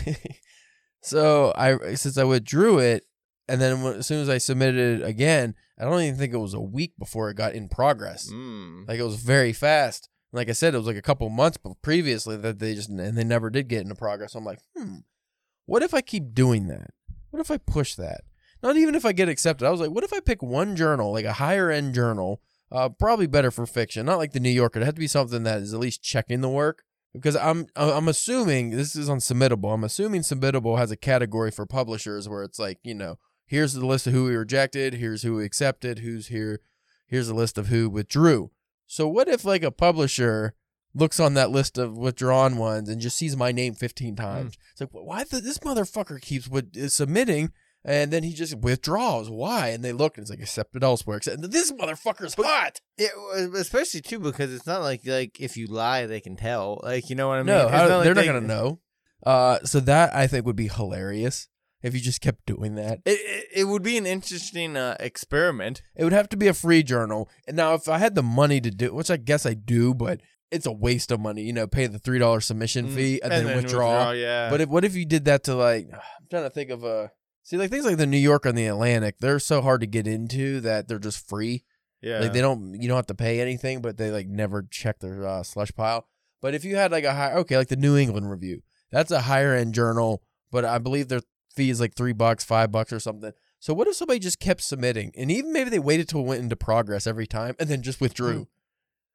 so 1.02 1.52
I 1.56 1.94
since 1.94 2.16
I 2.16 2.24
withdrew 2.24 2.78
it, 2.78 3.04
and 3.48 3.60
then 3.60 3.82
when, 3.82 3.94
as 3.94 4.06
soon 4.06 4.20
as 4.20 4.28
I 4.28 4.38
submitted 4.38 5.00
it 5.00 5.04
again, 5.06 5.54
I 5.78 5.84
don't 5.84 6.00
even 6.00 6.18
think 6.18 6.32
it 6.32 6.38
was 6.38 6.54
a 6.54 6.60
week 6.60 6.94
before 6.98 7.30
it 7.30 7.36
got 7.36 7.54
in 7.54 7.68
progress. 7.68 8.30
Mm. 8.30 8.88
Like 8.88 8.98
it 8.98 9.04
was 9.04 9.16
very 9.16 9.52
fast. 9.52 10.08
Like 10.32 10.48
I 10.48 10.52
said, 10.52 10.74
it 10.74 10.78
was 10.78 10.86
like 10.86 10.96
a 10.96 11.02
couple 11.02 11.28
months 11.28 11.58
previously 11.82 12.36
that 12.38 12.58
they 12.58 12.74
just 12.74 12.88
and 12.88 13.16
they 13.16 13.24
never 13.24 13.50
did 13.50 13.68
get 13.68 13.82
into 13.82 13.94
progress. 13.94 14.34
I'm 14.34 14.44
like, 14.44 14.58
hmm, 14.76 14.98
what 15.66 15.82
if 15.82 15.94
I 15.94 16.00
keep 16.00 16.34
doing 16.34 16.66
that? 16.68 16.90
What 17.30 17.40
if 17.40 17.50
I 17.50 17.58
push 17.58 17.94
that? 17.96 18.22
Not 18.62 18.76
even 18.76 18.94
if 18.94 19.04
I 19.04 19.12
get 19.12 19.28
accepted. 19.28 19.66
I 19.66 19.70
was 19.70 19.80
like, 19.80 19.90
what 19.90 20.04
if 20.04 20.12
I 20.12 20.20
pick 20.20 20.42
one 20.42 20.74
journal, 20.74 21.12
like 21.12 21.24
a 21.24 21.34
higher 21.34 21.70
end 21.70 21.94
journal, 21.94 22.40
uh, 22.72 22.88
probably 22.88 23.26
better 23.26 23.50
for 23.50 23.66
fiction, 23.66 24.06
not 24.06 24.18
like 24.18 24.32
the 24.32 24.40
New 24.40 24.50
Yorker. 24.50 24.80
It 24.80 24.84
had 24.84 24.96
to 24.96 25.00
be 25.00 25.06
something 25.06 25.42
that 25.44 25.60
is 25.60 25.74
at 25.74 25.80
least 25.80 26.02
checking 26.02 26.40
the 26.40 26.48
work. 26.48 26.82
Because 27.12 27.36
I'm 27.36 27.68
I'm 27.76 28.08
assuming 28.08 28.70
this 28.70 28.96
is 28.96 29.08
on 29.08 29.18
Submittable. 29.18 29.72
I'm 29.72 29.84
assuming 29.84 30.22
Submittable 30.22 30.78
has 30.78 30.90
a 30.90 30.96
category 30.96 31.52
for 31.52 31.64
publishers 31.64 32.28
where 32.28 32.42
it's 32.42 32.58
like, 32.58 32.80
you 32.82 32.94
know, 32.94 33.18
here's 33.46 33.74
the 33.74 33.86
list 33.86 34.06
of 34.06 34.12
who 34.12 34.24
we 34.24 34.36
rejected, 34.36 34.94
here's 34.94 35.22
who 35.22 35.36
we 35.36 35.44
accepted, 35.44 36.00
who's 36.00 36.28
here, 36.28 36.60
here's 37.06 37.28
a 37.28 37.34
list 37.34 37.58
of 37.58 37.68
who 37.68 37.88
withdrew. 37.88 38.50
So 38.86 39.08
what 39.08 39.28
if 39.28 39.44
like 39.44 39.62
a 39.62 39.70
publisher 39.70 40.54
looks 40.94 41.18
on 41.18 41.34
that 41.34 41.50
list 41.50 41.76
of 41.78 41.96
withdrawn 41.96 42.56
ones 42.56 42.88
and 42.88 43.00
just 43.00 43.16
sees 43.16 43.36
my 43.36 43.52
name 43.52 43.74
15 43.74 44.16
times? 44.16 44.56
It's 44.72 44.80
like, 44.80 44.90
why 44.92 45.24
the, 45.24 45.40
this 45.40 45.58
motherfucker 45.58 46.20
keeps 46.20 46.48
with, 46.48 46.90
submitting 46.90 47.50
and 47.84 48.10
then 48.12 48.22
he 48.22 48.32
just 48.32 48.56
withdraws? 48.58 49.28
Why? 49.28 49.68
And 49.68 49.84
they 49.84 49.92
look 49.92 50.16
and 50.16 50.24
it's 50.24 50.30
like 50.30 50.40
accepted 50.40 50.82
elsewhere. 50.82 51.18
Except 51.18 51.42
this 51.50 51.70
motherfucker's 51.72 52.34
hot. 52.34 52.80
Yeah, 52.96 53.08
especially 53.56 54.00
too 54.00 54.18
because 54.20 54.52
it's 54.54 54.66
not 54.66 54.80
like 54.80 55.02
like 55.04 55.38
if 55.40 55.56
you 55.56 55.66
lie 55.66 56.06
they 56.06 56.20
can 56.20 56.36
tell. 56.36 56.80
Like 56.82 57.10
you 57.10 57.16
know 57.16 57.28
what 57.28 57.34
I 57.38 57.42
mean? 57.42 57.46
No, 57.56 57.68
how- 57.68 57.88
not 57.88 58.04
they're 58.04 58.14
not 58.14 58.20
they- 58.22 58.26
gonna 58.26 58.40
know. 58.40 58.80
Uh, 59.24 59.58
so 59.64 59.80
that 59.80 60.14
I 60.14 60.26
think 60.26 60.44
would 60.44 60.56
be 60.56 60.68
hilarious 60.68 61.48
if 61.84 61.94
you 61.94 62.00
just 62.00 62.20
kept 62.22 62.46
doing 62.46 62.74
that. 62.76 63.00
It, 63.04 63.20
it, 63.20 63.48
it 63.60 63.64
would 63.64 63.82
be 63.82 63.98
an 63.98 64.06
interesting 64.06 64.76
uh, 64.76 64.96
experiment. 64.98 65.82
It 65.94 66.02
would 66.04 66.14
have 66.14 66.28
to 66.30 66.36
be 66.36 66.48
a 66.48 66.54
free 66.54 66.82
journal. 66.82 67.28
And 67.46 67.56
now, 67.56 67.74
if 67.74 67.88
I 67.88 67.98
had 67.98 68.14
the 68.14 68.22
money 68.22 68.60
to 68.62 68.70
do, 68.70 68.92
which 68.94 69.10
I 69.10 69.18
guess 69.18 69.44
I 69.44 69.52
do, 69.54 69.92
but 69.94 70.20
it's 70.50 70.66
a 70.66 70.72
waste 70.72 71.12
of 71.12 71.20
money. 71.20 71.42
You 71.42 71.52
know, 71.52 71.66
pay 71.66 71.86
the 71.86 71.98
three 71.98 72.18
dollar 72.18 72.40
submission 72.40 72.88
Mm, 72.88 72.94
fee 72.94 73.20
and, 73.22 73.30
then, 73.30 73.54
withdraw. 73.56 74.12
Yeah, 74.12 74.48
But 74.50 74.62
if, 74.62 74.68
what 74.68 74.84
if 74.84 74.96
you 74.96 75.04
did 75.04 75.26
that 75.26 75.44
to 75.44 75.54
like? 75.54 75.86
I'm 75.92 76.26
trying 76.30 76.44
to 76.44 76.50
think 76.50 76.70
of 76.70 76.82
a. 76.84 77.12
See, 77.42 77.58
like 77.58 77.70
things 77.70 77.84
like 77.84 77.98
the 77.98 78.06
New 78.06 78.16
York 78.16 78.46
and 78.46 78.56
the 78.56 78.66
Atlantic, 78.66 79.18
they're 79.18 79.38
so 79.38 79.60
hard 79.60 79.82
to 79.82 79.86
get 79.86 80.06
into 80.06 80.60
that 80.62 80.88
they're 80.88 80.98
just 80.98 81.28
free. 81.28 81.64
yeah, 82.00 82.20
Like 82.20 82.32
they 82.32 82.40
don't, 82.40 82.80
you 82.80 82.88
don't 82.88 82.96
have 82.96 83.06
to 83.08 83.14
pay 83.14 83.38
anything, 83.42 83.82
but 83.82 83.98
they 83.98 84.10
like 84.10 84.26
never 84.26 84.62
check 84.62 85.00
their 85.00 85.26
uh, 85.26 85.42
slush 85.42 85.70
pile. 85.74 86.06
But 86.40 86.54
if 86.54 86.64
you 86.64 86.76
had 86.76 86.90
like 86.90 87.04
a 87.04 87.12
high, 87.12 87.34
okay, 87.34 87.58
like 87.58 87.68
the 87.68 87.76
New 87.76 87.98
England 87.98 88.30
Review, 88.30 88.62
that's 88.90 89.10
a 89.10 89.20
higher 89.20 89.52
end 89.54 89.74
journal, 89.74 90.22
but 90.50 90.64
I 90.64 90.78
believe 90.78 91.08
their 91.08 91.20
fee 91.54 91.70
is 91.70 91.80
like 91.80 91.94
three 91.94 92.12
bucks, 92.12 92.44
five 92.44 92.70
bucks, 92.72 92.92
or 92.92 93.00
something. 93.00 93.32
So 93.60 93.72
what 93.72 93.88
if 93.88 93.94
somebody 93.96 94.18
just 94.20 94.40
kept 94.40 94.60
submitting, 94.62 95.12
and 95.16 95.30
even 95.30 95.52
maybe 95.52 95.70
they 95.70 95.78
waited 95.78 96.08
till 96.08 96.20
it 96.20 96.26
went 96.26 96.42
into 96.42 96.56
progress 96.56 97.06
every 97.06 97.26
time, 97.26 97.54
and 97.58 97.68
then 97.68 97.80
just 97.82 98.00
withdrew, 98.00 98.46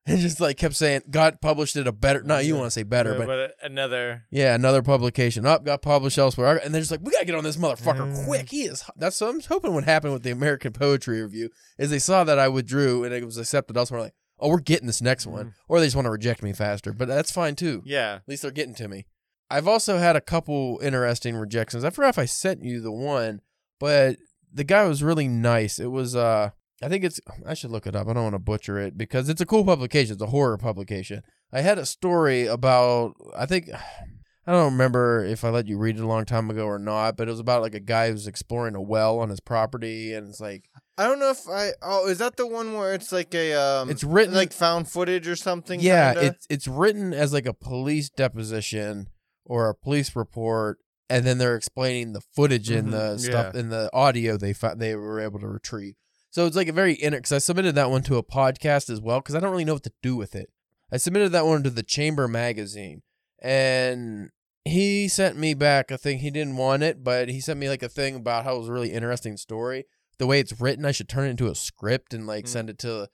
and 0.07 0.19
just 0.19 0.39
like 0.39 0.57
kept 0.57 0.75
saying, 0.75 1.03
"Got 1.11 1.39
published 1.41 1.75
at 1.75 1.85
a 1.85 1.91
better." 1.91 2.23
Not 2.23 2.45
you 2.45 2.55
want 2.55 2.65
to 2.67 2.71
say 2.71 2.81
better, 2.83 3.13
but 3.15 3.27
but 3.27 3.51
another. 3.61 4.23
yeah, 4.31 4.55
another 4.55 4.81
publication 4.81 5.45
up 5.45 5.63
got 5.65 5.81
published 5.83 6.17
elsewhere, 6.17 6.59
and 6.63 6.73
they're 6.73 6.81
just 6.81 6.89
like, 6.89 7.01
we 7.03 7.11
gotta 7.11 7.25
get 7.25 7.35
on 7.35 7.43
this 7.43 7.57
motherfucker 7.57 8.11
Mm. 8.11 8.25
quick. 8.25 8.49
He 8.49 8.63
is. 8.63 8.83
That's 8.95 9.21
what 9.21 9.29
I'm 9.29 9.41
hoping 9.41 9.73
would 9.75 9.83
happen 9.83 10.11
with 10.11 10.23
the 10.23 10.31
American 10.31 10.73
Poetry 10.73 11.21
Review 11.21 11.49
is 11.77 11.91
they 11.91 11.99
saw 11.99 12.23
that 12.23 12.39
I 12.39 12.47
withdrew 12.47 13.03
and 13.03 13.13
it 13.13 13.23
was 13.25 13.37
accepted 13.37 13.77
elsewhere. 13.77 14.01
Like, 14.01 14.13
oh, 14.39 14.49
we're 14.49 14.61
getting 14.61 14.87
this 14.87 15.01
next 15.01 15.27
one, 15.27 15.47
Mm. 15.47 15.53
or 15.67 15.79
they 15.79 15.85
just 15.85 15.95
want 15.95 16.05
to 16.07 16.11
reject 16.11 16.41
me 16.41 16.53
faster. 16.53 16.91
But 16.91 17.07
that's 17.07 17.29
fine 17.31 17.55
too. 17.55 17.83
Yeah, 17.85 18.15
At 18.15 18.23
least 18.27 18.41
they're 18.41 18.51
getting 18.51 18.73
to 18.75 18.87
me. 18.87 19.05
I've 19.49 19.67
also 19.67 19.97
had 19.97 20.15
a 20.15 20.21
couple 20.21 20.79
interesting 20.81 21.35
rejections. 21.35 21.83
I 21.83 21.89
forgot 21.89 22.09
if 22.09 22.19
I 22.19 22.25
sent 22.25 22.63
you 22.63 22.81
the 22.81 22.91
one, 22.91 23.41
but 23.79 24.17
the 24.53 24.63
guy 24.63 24.85
was 24.85 25.03
really 25.03 25.27
nice. 25.27 25.79
It 25.79 25.91
was 25.91 26.15
uh 26.15 26.51
I 26.81 26.89
think 26.89 27.03
it's 27.03 27.19
I 27.45 27.53
should 27.53 27.71
look 27.71 27.87
it 27.87 27.95
up. 27.95 28.07
I 28.07 28.13
don't 28.13 28.23
want 28.23 28.35
to 28.35 28.39
butcher 28.39 28.77
it 28.79 28.97
because 28.97 29.29
it's 29.29 29.41
a 29.41 29.45
cool 29.45 29.65
publication. 29.65 30.13
It's 30.13 30.21
a 30.21 30.27
horror 30.27 30.57
publication. 30.57 31.23
I 31.51 31.61
had 31.61 31.77
a 31.77 31.85
story 31.85 32.45
about 32.45 33.15
I 33.35 33.45
think 33.45 33.69
I 34.47 34.53
don't 34.53 34.71
remember 34.71 35.23
if 35.23 35.43
I 35.43 35.49
let 35.49 35.67
you 35.67 35.77
read 35.77 35.97
it 35.97 36.03
a 36.03 36.07
long 36.07 36.25
time 36.25 36.49
ago 36.49 36.65
or 36.65 36.79
not, 36.79 37.15
but 37.17 37.27
it 37.27 37.31
was 37.31 37.39
about 37.39 37.61
like 37.61 37.75
a 37.75 37.79
guy 37.79 38.09
who's 38.09 38.25
exploring 38.25 38.73
a 38.73 38.81
well 38.81 39.19
on 39.19 39.29
his 39.29 39.39
property 39.39 40.13
and 40.13 40.27
it's 40.27 40.39
like 40.39 40.69
I 40.97 41.05
don't 41.05 41.19
know 41.19 41.29
if 41.29 41.47
I. 41.47 41.69
Oh, 41.81 42.09
is 42.09 42.17
that 42.17 42.35
the 42.35 42.45
one 42.45 42.73
where 42.73 42.93
it's 42.93 43.13
like 43.13 43.33
a 43.33 43.53
um? 43.53 43.89
it's 43.89 44.03
written 44.03 44.35
like 44.35 44.51
found 44.51 44.89
footage 44.89 45.29
or 45.29 45.37
something. 45.37 45.79
Yeah, 45.79 46.13
kinda? 46.13 46.27
it's 46.27 46.47
it's 46.49 46.67
written 46.67 47.13
as 47.13 47.31
like 47.31 47.45
a 47.45 47.53
police 47.53 48.09
deposition 48.09 49.07
or 49.49 49.67
a 49.67 49.75
police 49.75 50.15
report, 50.15 50.77
and 51.09 51.25
then 51.25 51.37
they're 51.39 51.55
explaining 51.57 52.13
the 52.13 52.21
footage 52.21 52.69
and 52.69 52.87
Mhm, 52.87 52.91
the 52.91 53.17
stuff 53.17 53.55
in 53.55 53.69
the 53.69 53.89
audio 53.91 54.37
they 54.37 54.53
found 54.53 54.79
they 54.79 54.95
were 54.95 55.19
able 55.19 55.39
to 55.39 55.47
retrieve. 55.47 55.95
So 56.29 56.45
it's 56.45 56.55
like 56.55 56.67
a 56.69 56.73
very 56.73 56.93
inner. 56.93 57.17
Because 57.17 57.31
I 57.33 57.39
submitted 57.39 57.73
that 57.75 57.89
one 57.89 58.03
to 58.03 58.17
a 58.17 58.23
podcast 58.23 58.89
as 58.89 59.01
well 59.01 59.19
because 59.19 59.35
I 59.35 59.39
don't 59.41 59.51
really 59.51 59.65
know 59.65 59.73
what 59.73 59.83
to 59.83 59.91
do 60.03 60.15
with 60.15 60.35
it. 60.35 60.49
I 60.91 60.97
submitted 60.97 61.31
that 61.33 61.45
one 61.45 61.63
to 61.63 61.69
the 61.69 61.83
Chamber 61.83 62.27
magazine, 62.27 63.01
and 63.41 64.29
he 64.65 65.07
sent 65.07 65.37
me 65.37 65.53
back 65.53 65.89
a 65.91 65.97
thing. 65.97 66.19
He 66.19 66.29
didn't 66.29 66.57
want 66.57 66.83
it, 66.83 67.03
but 67.03 67.29
he 67.29 67.39
sent 67.41 67.59
me 67.59 67.69
like 67.69 67.83
a 67.83 67.89
thing 67.89 68.15
about 68.15 68.43
how 68.43 68.55
it 68.55 68.59
was 68.59 68.69
a 68.69 68.73
really 68.73 68.91
interesting 68.93 69.37
story. 69.37 69.85
The 70.19 70.27
way 70.27 70.39
it's 70.39 70.59
written, 70.59 70.85
I 70.85 70.91
should 70.91 71.09
turn 71.09 71.27
it 71.27 71.31
into 71.31 71.47
a 71.49 71.55
script 71.55 72.13
and 72.13 72.27
like 72.27 72.45
Mm. 72.45 72.49
send 72.49 72.69
it 72.69 72.77
to 72.79 73.09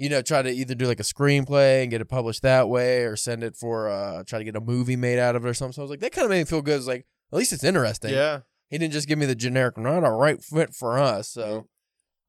you 0.00 0.08
know, 0.08 0.22
try 0.22 0.40
to 0.42 0.50
either 0.50 0.74
do 0.74 0.86
like 0.86 0.98
a 1.00 1.04
screenplay 1.04 1.82
and 1.82 1.90
get 1.90 2.00
it 2.00 2.06
published 2.06 2.42
that 2.42 2.68
way, 2.68 3.02
or 3.04 3.16
send 3.16 3.44
it 3.44 3.54
for 3.56 3.88
uh, 3.88 4.22
try 4.24 4.38
to 4.38 4.44
get 4.44 4.56
a 4.56 4.60
movie 4.60 4.96
made 4.96 5.18
out 5.18 5.36
of 5.36 5.44
it 5.44 5.48
or 5.48 5.54
something. 5.54 5.74
So 5.74 5.82
I 5.82 5.84
was 5.84 5.90
like, 5.90 6.00
that 6.00 6.12
kind 6.12 6.24
of 6.24 6.30
made 6.30 6.38
me 6.38 6.44
feel 6.44 6.62
good. 6.62 6.78
It's 6.78 6.86
like 6.86 7.06
at 7.32 7.38
least 7.38 7.52
it's 7.52 7.64
interesting. 7.64 8.12
yeah. 8.14 8.40
He 8.68 8.78
didn't 8.78 8.92
just 8.92 9.08
give 9.08 9.18
me 9.18 9.26
the 9.26 9.34
generic, 9.34 9.76
not 9.76 10.04
a 10.04 10.10
right 10.10 10.42
fit 10.42 10.74
for 10.74 10.98
us. 10.98 11.28
So 11.28 11.66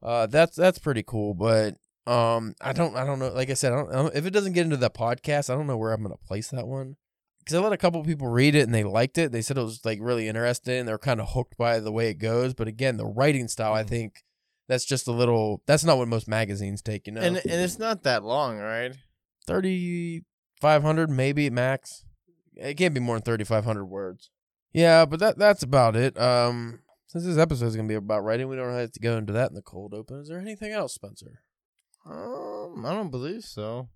uh, 0.04 0.26
that's 0.28 0.56
that's 0.56 0.80
pretty 0.80 1.04
cool. 1.04 1.34
But 1.34 1.76
um, 2.08 2.56
I 2.62 2.74
don't 2.74 2.96
I 2.96 3.06
don't 3.06 3.20
know. 3.20 3.30
Like 3.30 3.50
I 3.50 3.54
said, 3.54 3.74
I 3.74 3.76
don't, 3.78 3.90
I 3.90 3.96
don't- 3.96 4.16
if 4.16 4.26
it 4.26 4.32
doesn't 4.32 4.54
get 4.54 4.66
into 4.66 4.78
the 4.78 4.90
podcast, 4.90 5.50
I 5.50 5.56
don't 5.56 5.68
know 5.68 5.78
where 5.78 5.94
I'm 5.94 6.02
gonna 6.04 6.18
place 6.18 6.50
that 6.50 6.68
one. 6.68 6.98
Because 7.40 7.56
I 7.56 7.60
let 7.60 7.74
a 7.74 7.78
couple 7.78 8.04
people 8.04 8.28
read 8.28 8.54
it 8.54 8.62
and 8.62 8.74
they 8.74 8.84
liked 8.84 9.18
it. 9.18 9.32
They 9.32 9.42
said 9.42 9.58
it 9.58 9.64
was 9.64 9.84
like 9.86 9.98
really 10.02 10.28
interesting. 10.28 10.86
They 10.86 10.92
were 10.92 10.98
kind 11.00 11.20
of 11.22 11.30
hooked 11.32 11.58
by 11.58 11.80
the 11.80 11.92
way 11.92 12.10
it 12.10 12.16
goes. 12.20 12.54
But 12.54 12.68
again, 12.68 12.98
the 12.98 13.06
writing 13.08 13.48
style, 13.48 13.74
I 13.74 13.84
Mhm. 13.84 13.88
think 13.90 14.14
that's 14.72 14.86
just 14.86 15.08
a 15.08 15.12
little. 15.12 15.62
That's 15.68 15.84
not 15.84 15.98
what 15.98 16.08
most 16.08 16.28
magazines 16.28 16.82
take. 16.82 17.06
You 17.08 17.14
know, 17.14 17.22
And 17.22 17.36
and 17.38 17.62
it's 17.62 17.78
not 17.78 18.04
that 18.04 18.24
long, 18.24 18.58
right? 18.58 18.96
3500 19.48 21.10
maybe 21.10 21.50
max 21.50 22.06
it 22.56 22.76
can't 22.76 22.94
be 22.94 23.00
more 23.00 23.16
than 23.16 23.24
3500 23.24 23.86
words 23.86 24.30
yeah 24.74 25.06
but 25.06 25.20
that 25.20 25.38
that's 25.38 25.64
about 25.64 25.96
it 25.96 26.20
um 26.20 26.80
since 27.08 27.26
this 27.26 27.38
episode 27.38 27.66
is 27.68 27.76
going 27.76 27.88
to 27.88 27.92
be 27.92 27.96
about 27.96 28.24
writing 28.24 28.48
we 28.48 28.56
don't 28.56 28.74
have 28.74 28.92
to 28.92 29.00
go 29.00 29.18
into 29.18 29.34
that 29.34 29.50
in 29.50 29.56
the 29.56 29.62
cold 29.62 29.94
open 29.94 30.20
is 30.20 30.28
there 30.28 30.40
anything 30.40 30.72
else 30.72 30.94
spencer 30.94 31.42
Um, 32.06 32.84
I 32.86 32.94
don't 32.94 33.10
believe 33.12 33.44
so. 33.44 33.90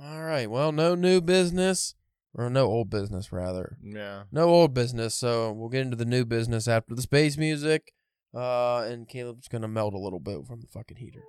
all 0.00 0.22
right 0.22 0.50
well 0.50 0.72
no 0.72 0.94
new 0.94 1.20
business 1.20 1.94
or 2.32 2.48
no 2.50 2.64
old 2.66 2.90
business 2.90 3.32
rather 3.32 3.76
Yeah. 3.82 4.22
no 4.32 4.48
old 4.48 4.72
business 4.74 5.14
so 5.14 5.52
we'll 5.52 5.68
get 5.68 5.82
into 5.82 5.96
the 5.96 6.04
new 6.06 6.24
business 6.24 6.66
after 6.68 6.94
the 6.94 7.02
space 7.02 7.36
music 7.36 7.92
uh 8.34 8.82
and 8.88 9.08
caleb's 9.08 9.48
to 9.62 9.68
melt 9.68 9.94
a 9.94 9.98
little 9.98 10.20
bit 10.20 10.46
from 10.46 10.60
the 10.60 10.66
fucking 10.66 10.96
heater 10.96 11.24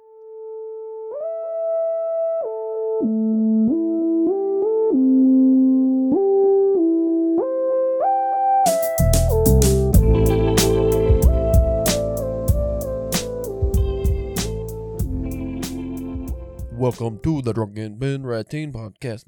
Welcome 16.77 17.19
to 17.23 17.41
the 17.41 17.51
Drunken 17.51 17.97
Ben 17.97 18.23
Ratine 18.23 18.71
Podcast. 18.71 19.23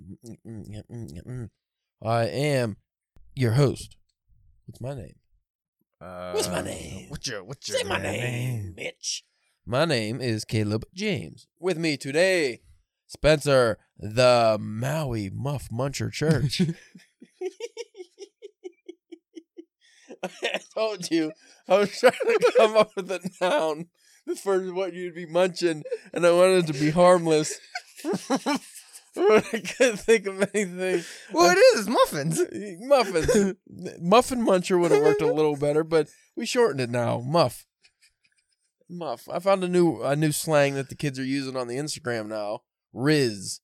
Mm, 0.45 0.83
mm, 0.91 1.27
mm, 1.27 1.49
I 2.03 2.25
am 2.25 2.77
your 3.35 3.53
host. 3.53 3.97
What's 4.65 4.79
my 4.79 4.93
name? 4.93 5.15
Uh, 5.99 6.31
What's 6.31 6.47
my 6.47 6.61
name? 6.61 7.09
What's 7.09 7.27
your 7.27 7.43
What's 7.43 7.67
your 7.67 7.79
Say 7.79 7.83
my 7.83 7.97
name, 7.97 8.75
bitch. 8.77 9.23
My 9.65 9.85
name 9.85 10.21
is 10.21 10.45
Caleb 10.45 10.85
James. 10.93 11.47
With 11.59 11.77
me 11.77 11.97
today, 11.97 12.61
Spencer, 13.07 13.79
the 13.97 14.57
Maui 14.59 15.31
Muff 15.31 15.69
Muncher 15.69 16.11
Church. 16.11 16.61
I 20.23 20.59
told 20.73 21.09
you 21.09 21.31
I 21.67 21.79
was 21.79 21.99
trying 21.99 22.11
to 22.13 22.53
come 22.57 22.77
up 22.77 22.91
with 22.95 23.11
a 23.11 23.19
noun 23.41 23.87
for 24.41 24.59
what 24.73 24.93
you'd 24.93 25.15
be 25.15 25.25
munching, 25.25 25.83
and 26.13 26.25
I 26.25 26.31
wanted 26.31 26.69
it 26.69 26.73
to 26.73 26.79
be 26.79 26.91
harmless. 26.91 27.59
I 29.53 29.59
couldn't 29.59 29.97
think 29.97 30.27
of 30.27 30.41
anything. 30.53 31.03
Well, 31.33 31.55
it 31.55 31.59
is 31.77 31.87
muffins. 31.87 32.39
Muffins. 32.81 33.55
Muffin 33.99 34.45
Muncher 34.45 34.79
would 34.79 34.91
have 34.91 35.01
worked 35.01 35.21
a 35.21 35.33
little 35.33 35.55
better, 35.55 35.83
but 35.83 36.09
we 36.35 36.45
shortened 36.45 36.81
it 36.81 36.89
now. 36.89 37.19
Muff. 37.19 37.65
Muff. 38.89 39.27
I 39.31 39.39
found 39.39 39.63
a 39.63 39.67
new 39.67 40.01
a 40.01 40.15
new 40.15 40.31
slang 40.31 40.75
that 40.75 40.89
the 40.89 40.95
kids 40.95 41.19
are 41.19 41.25
using 41.25 41.57
on 41.57 41.67
the 41.67 41.77
Instagram 41.77 42.27
now. 42.27 42.61
Riz. 42.93 43.59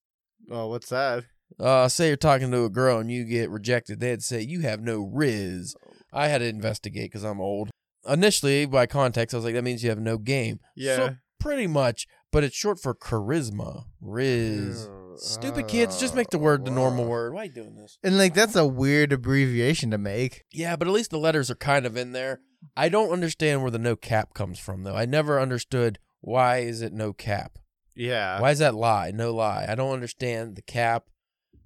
Oh, 0.52 0.68
what's 0.68 0.90
that? 0.90 1.24
Uh, 1.60 1.88
say 1.88 2.08
you're 2.08 2.18
talking 2.18 2.52
to 2.52 2.66
a 2.66 2.70
girl 2.70 3.00
and 3.00 3.12
you 3.12 3.26
get 3.26 3.50
rejected, 3.50 4.00
they'd 4.00 4.24
say 4.24 4.42
you 4.42 4.62
have 4.62 4.82
no 4.82 5.10
riz. 5.14 5.76
I 6.12 6.28
had 6.28 6.40
to 6.40 6.46
investigate 6.46 7.12
because 7.12 7.24
I'm 7.24 7.42
old. 7.42 7.70
Initially, 8.08 8.66
by 8.66 8.86
context, 8.86 9.34
I 9.34 9.38
was 9.38 9.46
like, 9.46 9.54
that 9.54 9.64
means 9.64 9.84
you 9.84 9.90
have 9.90 10.00
no 10.00 10.18
game. 10.18 10.60
Yeah. 10.76 10.96
So 10.96 11.16
pretty 11.40 11.68
much, 11.68 12.08
but 12.32 12.44
it's 12.44 12.56
short 12.56 12.80
for 12.82 12.94
charisma. 12.94 13.86
Riz. 14.02 14.86
Ew. 14.86 15.03
Stupid 15.18 15.68
kids, 15.68 16.00
just 16.00 16.16
make 16.16 16.30
the 16.30 16.38
word 16.38 16.66
the 16.66 16.72
normal 16.72 17.06
word. 17.06 17.34
Why 17.34 17.42
are 17.42 17.46
you 17.46 17.52
doing 17.52 17.76
this? 17.76 17.98
And 18.04 18.18
like 18.18 18.34
that's 18.34 18.56
a 18.56 18.66
weird 18.66 19.12
abbreviation 19.14 19.92
to 19.92 19.98
make. 19.98 20.44
Yeah, 20.52 20.76
but 20.76 20.88
at 20.88 20.94
least 20.94 21.12
the 21.12 21.18
letters 21.18 21.50
are 21.52 21.56
kind 21.56 21.86
of 21.86 21.96
in 21.98 22.12
there. 22.12 22.42
I 22.78 22.90
don't 22.90 23.12
understand 23.12 23.62
where 23.62 23.72
the 23.72 23.80
no 23.80 23.96
cap 23.96 24.34
comes 24.34 24.60
from 24.60 24.84
though. 24.84 24.96
I 24.96 25.06
never 25.06 25.40
understood 25.40 26.00
why 26.22 26.60
is 26.60 26.82
it 26.82 26.94
no 26.94 27.14
cap. 27.14 27.58
Yeah. 27.96 28.40
Why 28.40 28.52
is 28.52 28.60
that 28.60 28.74
lie? 28.76 29.12
No 29.12 29.34
lie. 29.34 29.66
I 29.68 29.76
don't 29.76 29.94
understand 29.94 30.56
the 30.56 30.62
cap. 30.62 31.06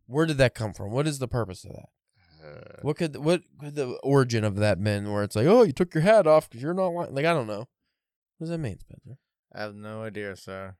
Where 0.07 0.25
did 0.25 0.37
that 0.39 0.55
come 0.55 0.73
from? 0.73 0.91
What 0.91 1.07
is 1.07 1.19
the 1.19 1.27
purpose 1.27 1.63
of 1.65 1.71
that? 1.71 1.89
Uh, 2.45 2.79
What 2.81 2.97
could 2.97 3.15
what 3.17 3.41
could 3.59 3.75
the 3.75 3.97
origin 4.03 4.43
of 4.43 4.55
that 4.57 4.83
been? 4.83 5.11
Where 5.11 5.23
it's 5.23 5.35
like, 5.35 5.47
oh, 5.47 5.63
you 5.63 5.71
took 5.73 5.93
your 5.93 6.03
hat 6.03 6.27
off 6.27 6.49
because 6.49 6.61
you're 6.63 6.73
not 6.73 6.87
lying. 6.87 7.13
Like 7.13 7.25
I 7.25 7.33
don't 7.33 7.47
know. 7.47 7.67
What 8.37 8.45
does 8.45 8.49
that 8.49 8.57
mean, 8.59 8.79
Spencer? 8.79 9.17
I 9.53 9.61
have 9.61 9.75
no 9.75 10.03
idea, 10.03 10.35
sir. 10.35 10.75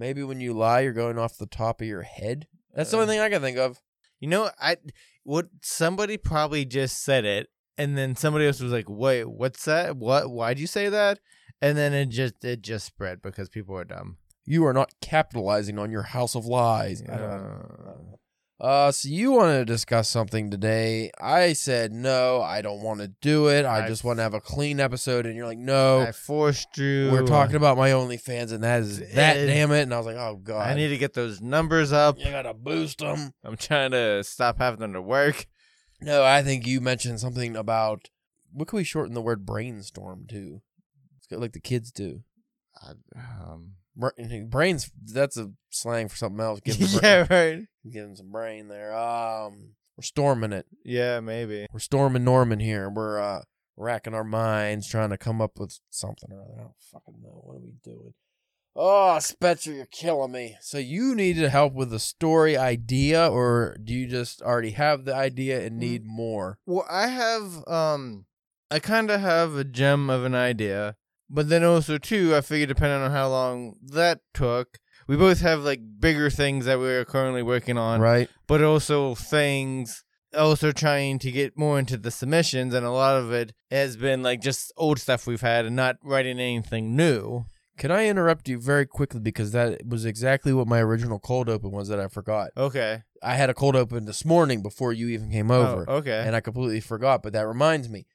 Maybe 0.00 0.22
when 0.22 0.40
you 0.40 0.54
lie, 0.54 0.80
you're 0.80 0.94
going 0.94 1.18
off 1.18 1.36
the 1.36 1.44
top 1.44 1.82
of 1.82 1.86
your 1.86 2.00
head. 2.02 2.46
That's 2.74 2.90
the 2.90 2.96
Uh, 2.96 3.02
only 3.02 3.12
thing 3.12 3.20
I 3.20 3.28
can 3.28 3.42
think 3.42 3.58
of. 3.58 3.78
You 4.18 4.28
know, 4.28 4.50
I 4.58 4.78
what 5.24 5.48
somebody 5.60 6.16
probably 6.16 6.64
just 6.64 7.04
said 7.04 7.26
it, 7.26 7.48
and 7.76 7.98
then 7.98 8.16
somebody 8.16 8.46
else 8.46 8.60
was 8.60 8.72
like, 8.72 8.88
"Wait, 8.88 9.24
what's 9.26 9.66
that? 9.66 9.98
What? 9.98 10.30
Why'd 10.30 10.58
you 10.58 10.66
say 10.66 10.88
that?" 10.88 11.18
And 11.60 11.76
then 11.76 11.92
it 11.92 12.06
just 12.06 12.42
it 12.42 12.62
just 12.62 12.86
spread 12.86 13.20
because 13.20 13.50
people 13.50 13.76
are 13.76 13.84
dumb. 13.84 14.16
You 14.46 14.64
are 14.64 14.72
not 14.72 14.94
capitalizing 15.02 15.78
on 15.78 15.90
your 15.90 16.02
house 16.04 16.34
of 16.34 16.46
lies. 16.46 17.02
Uh, 17.02 18.16
Uh, 18.60 18.92
so 18.92 19.08
you 19.08 19.32
want 19.32 19.52
to 19.52 19.64
discuss 19.64 20.06
something 20.08 20.50
today? 20.50 21.10
I 21.18 21.54
said 21.54 21.92
no. 21.92 22.42
I 22.42 22.60
don't 22.60 22.82
want 22.82 23.00
to 23.00 23.08
do 23.08 23.48
it. 23.48 23.64
I, 23.64 23.84
I 23.84 23.88
just 23.88 24.04
want 24.04 24.18
to 24.18 24.22
have 24.22 24.34
a 24.34 24.40
clean 24.40 24.80
episode, 24.80 25.24
and 25.24 25.34
you're 25.34 25.46
like, 25.46 25.56
no. 25.56 26.00
I 26.00 26.12
forced 26.12 26.76
you. 26.76 27.08
we're 27.10 27.26
talking 27.26 27.56
about 27.56 27.78
my 27.78 27.90
OnlyFans, 27.90 28.52
and 28.52 28.62
that 28.62 28.80
is 28.82 28.98
that. 29.14 29.38
Eh, 29.38 29.46
damn 29.46 29.72
it! 29.72 29.82
And 29.82 29.94
I 29.94 29.96
was 29.96 30.06
like, 30.06 30.16
oh 30.16 30.38
god, 30.42 30.68
I 30.68 30.74
need 30.74 30.88
to 30.88 30.98
get 30.98 31.14
those 31.14 31.40
numbers 31.40 31.90
up. 31.90 32.18
you 32.18 32.30
gotta 32.30 32.52
boost 32.52 32.98
them. 32.98 33.32
I'm 33.44 33.56
trying 33.56 33.92
to 33.92 34.22
stop 34.24 34.58
having 34.58 34.80
them 34.80 34.92
to 34.92 35.00
work. 35.00 35.46
No, 36.02 36.22
I 36.22 36.42
think 36.42 36.66
you 36.66 36.82
mentioned 36.82 37.20
something 37.20 37.56
about 37.56 38.10
what 38.52 38.68
can 38.68 38.76
we 38.76 38.84
shorten 38.84 39.14
the 39.14 39.22
word 39.22 39.46
brainstorm 39.46 40.26
to? 40.28 40.60
It's 41.18 41.30
like 41.30 41.52
the 41.52 41.60
kids 41.60 41.90
do. 41.90 42.24
I, 42.82 42.92
um, 43.42 43.72
Brains. 44.48 44.90
That's 45.04 45.36
a 45.36 45.52
slang 45.70 46.08
for 46.08 46.16
something 46.16 46.40
else. 46.40 46.60
Give 46.60 46.78
yeah, 47.02 47.26
right. 47.30 47.66
give 47.90 48.16
some 48.16 48.30
brain 48.30 48.68
there. 48.68 48.94
Um, 48.96 49.74
we're 49.96 50.02
storming 50.02 50.52
it. 50.52 50.66
Yeah, 50.84 51.20
maybe. 51.20 51.66
We're 51.72 51.80
storming 51.80 52.24
Norman 52.24 52.60
here. 52.60 52.88
We're 52.88 53.20
uh 53.20 53.42
racking 53.76 54.14
our 54.14 54.24
minds 54.24 54.86
trying 54.88 55.10
to 55.10 55.18
come 55.18 55.40
up 55.40 55.58
with 55.58 55.78
something 55.90 56.30
or 56.30 56.42
other. 56.42 56.54
I 56.58 56.62
don't 56.62 56.74
fucking 56.92 57.22
know. 57.22 57.40
What 57.44 57.56
are 57.56 57.60
we 57.60 57.72
doing? 57.82 58.14
Oh, 58.76 59.18
Spencer, 59.18 59.72
you're 59.72 59.86
killing 59.86 60.32
me. 60.32 60.56
So 60.60 60.78
you 60.78 61.14
needed 61.14 61.50
help 61.50 61.74
with 61.74 61.90
the 61.90 61.98
story 61.98 62.56
idea, 62.56 63.28
or 63.28 63.76
do 63.82 63.92
you 63.92 64.06
just 64.06 64.42
already 64.42 64.70
have 64.70 65.04
the 65.04 65.14
idea 65.14 65.60
and 65.60 65.78
need 65.78 66.04
more? 66.06 66.58
Well, 66.66 66.86
I 66.88 67.08
have 67.08 67.66
um 67.66 68.26
I 68.70 68.78
kind 68.78 69.10
of 69.10 69.20
have 69.20 69.56
a 69.56 69.64
gem 69.64 70.08
of 70.08 70.24
an 70.24 70.34
idea, 70.34 70.96
but 71.30 71.48
then 71.48 71.64
also 71.64 71.96
too, 71.96 72.34
I 72.34 72.40
figure 72.40 72.66
depending 72.66 73.00
on 73.00 73.12
how 73.12 73.28
long 73.28 73.76
that 73.82 74.20
took, 74.34 74.78
we 75.06 75.16
both 75.16 75.40
have 75.40 75.60
like 75.60 75.80
bigger 75.98 76.28
things 76.28 76.66
that 76.66 76.78
we're 76.78 77.04
currently 77.04 77.42
working 77.42 77.78
on, 77.78 78.00
Right? 78.00 78.28
but 78.46 78.62
also 78.62 79.14
things 79.14 80.04
also 80.36 80.70
trying 80.70 81.18
to 81.18 81.30
get 81.30 81.58
more 81.58 81.78
into 81.78 81.96
the 81.96 82.10
submissions 82.10 82.74
and 82.74 82.86
a 82.86 82.90
lot 82.90 83.16
of 83.16 83.32
it 83.32 83.52
has 83.70 83.96
been 83.96 84.22
like 84.22 84.40
just 84.40 84.72
old 84.76 84.98
stuff 84.98 85.26
we've 85.26 85.40
had 85.40 85.66
and 85.66 85.74
not 85.74 85.96
writing 86.02 86.38
anything 86.38 86.94
new. 86.94 87.44
Can 87.76 87.90
I 87.90 88.06
interrupt 88.06 88.48
you 88.48 88.60
very 88.60 88.86
quickly 88.86 89.20
because 89.20 89.52
that 89.52 89.86
was 89.86 90.04
exactly 90.04 90.52
what 90.52 90.68
my 90.68 90.80
original 90.80 91.18
cold 91.18 91.48
open 91.48 91.70
was 91.70 91.88
that 91.88 91.98
I 91.98 92.08
forgot. 92.08 92.50
Okay. 92.56 93.02
I 93.22 93.34
had 93.34 93.50
a 93.50 93.54
cold 93.54 93.74
open 93.74 94.04
this 94.04 94.24
morning 94.24 94.62
before 94.62 94.92
you 94.92 95.08
even 95.08 95.30
came 95.30 95.50
oh, 95.50 95.66
over. 95.66 95.84
Oh, 95.88 95.96
okay. 95.96 96.22
and 96.24 96.36
I 96.36 96.40
completely 96.40 96.80
forgot. 96.80 97.22
But 97.22 97.32
that 97.32 97.46
reminds 97.46 97.88
me, 97.88 98.06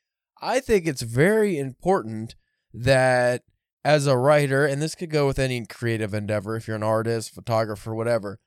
I 0.41 0.60
think 0.60 0.86
it's 0.86 1.01
very 1.01 1.57
important 1.57 2.36
that 2.84 3.44
as 3.84 4.08
a 4.08 4.17
writer, 4.17 4.65
and 4.65 4.82
this 4.82 4.96
could 4.96 5.10
go 5.10 5.27
with 5.27 5.39
any 5.39 5.65
creative 5.65 6.13
endeavor, 6.13 6.55
if 6.55 6.67
you're 6.67 6.75
an 6.75 6.84
artist, 6.84 7.34
photographer, 7.34 7.94
whatever, 7.94 8.39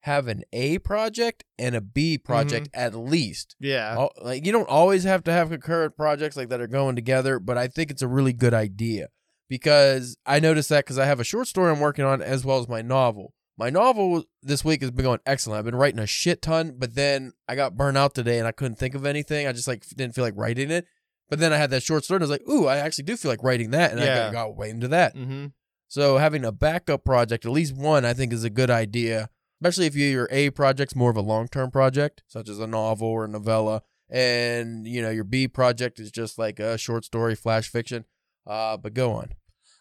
have 0.00 0.28
an 0.28 0.42
A 0.52 0.78
project 0.78 1.44
and 1.58 1.74
a 1.74 1.80
B 1.80 2.18
mm-hmm. 2.18 2.26
project 2.26 2.68
at 2.74 2.94
least. 2.94 3.56
yeah. 3.60 3.94
Al- 3.96 4.12
Like 4.20 4.44
you 4.44 4.52
don't 4.52 4.68
always 4.68 5.04
have 5.04 5.24
to 5.24 5.32
have 5.32 5.48
concurrent 5.50 5.96
projects 5.96 6.36
like 6.36 6.48
that 6.50 6.60
are 6.60 6.66
going 6.66 6.96
together, 6.96 7.38
but 7.38 7.56
I 7.56 7.68
think 7.68 7.90
it's 7.90 8.02
a 8.02 8.08
really 8.08 8.32
good 8.32 8.54
idea 8.54 9.08
because 9.48 10.16
I 10.26 10.40
noticed 10.40 10.68
that 10.70 10.84
because 10.84 10.98
I 10.98 11.06
have 11.06 11.20
a 11.20 11.24
short 11.24 11.46
story 11.46 11.70
I'm 11.70 11.80
working 11.80 12.04
on 12.04 12.20
as 12.20 12.44
well 12.44 12.58
as 12.58 12.68
my 12.68 12.82
novel. 12.82 13.32
My 13.56 13.70
novel 13.70 14.24
this 14.42 14.64
week 14.64 14.80
has 14.80 14.90
been 14.90 15.04
going 15.04 15.20
excellent. 15.24 15.58
I've 15.58 15.64
been 15.64 15.76
writing 15.76 16.00
a 16.00 16.06
shit 16.06 16.42
ton, 16.42 16.74
but 16.78 16.94
then 16.94 17.32
I 17.46 17.54
got 17.54 17.76
burnt 17.76 17.96
out 17.96 18.14
today 18.14 18.38
and 18.38 18.48
I 18.48 18.52
couldn't 18.52 18.78
think 18.78 18.94
of 18.94 19.06
anything. 19.06 19.46
I 19.46 19.52
just 19.52 19.68
like 19.68 19.86
didn't 19.88 20.14
feel 20.14 20.24
like 20.24 20.34
writing 20.36 20.70
it. 20.70 20.86
But 21.32 21.38
then 21.38 21.50
I 21.50 21.56
had 21.56 21.70
that 21.70 21.82
short 21.82 22.04
story 22.04 22.16
and 22.18 22.24
I 22.24 22.28
was 22.28 22.30
like, 22.30 22.46
ooh, 22.46 22.66
I 22.66 22.76
actually 22.76 23.04
do 23.04 23.16
feel 23.16 23.30
like 23.30 23.42
writing 23.42 23.70
that. 23.70 23.90
And 23.90 23.98
I 23.98 24.04
Yeah. 24.04 24.16
got, 24.24 24.32
got 24.34 24.56
way 24.58 24.68
into 24.68 24.86
that. 24.88 25.16
mm-hmm. 25.16 25.46
So 25.88 26.18
having 26.18 26.44
a 26.44 26.52
backup 26.52 27.06
project, 27.06 27.46
at 27.46 27.52
least 27.52 27.74
one, 27.74 28.04
I 28.04 28.12
think 28.12 28.34
is 28.34 28.44
a 28.44 28.50
good 28.50 28.68
idea, 28.70 29.30
especially 29.58 29.86
if 29.86 29.96
your 29.96 30.28
A 30.30 30.50
project's 30.50 30.94
more 30.94 31.08
of 31.10 31.16
a 31.16 31.22
long 31.22 31.48
term 31.48 31.70
project, 31.70 32.22
such 32.26 32.50
as 32.50 32.58
a 32.58 32.66
novel 32.66 33.08
or 33.08 33.24
a 33.24 33.28
novella, 33.28 33.80
and 34.10 34.86
you 34.86 35.00
know 35.00 35.08
your 35.08 35.24
B 35.24 35.48
project 35.48 35.98
is 35.98 36.10
just 36.10 36.38
like 36.38 36.60
a 36.60 36.76
short 36.76 37.06
story, 37.06 37.34
flash 37.34 37.66
fiction. 37.70 38.04
Uh, 38.46 38.76
but 38.76 38.92
go 38.92 39.12
on. 39.12 39.30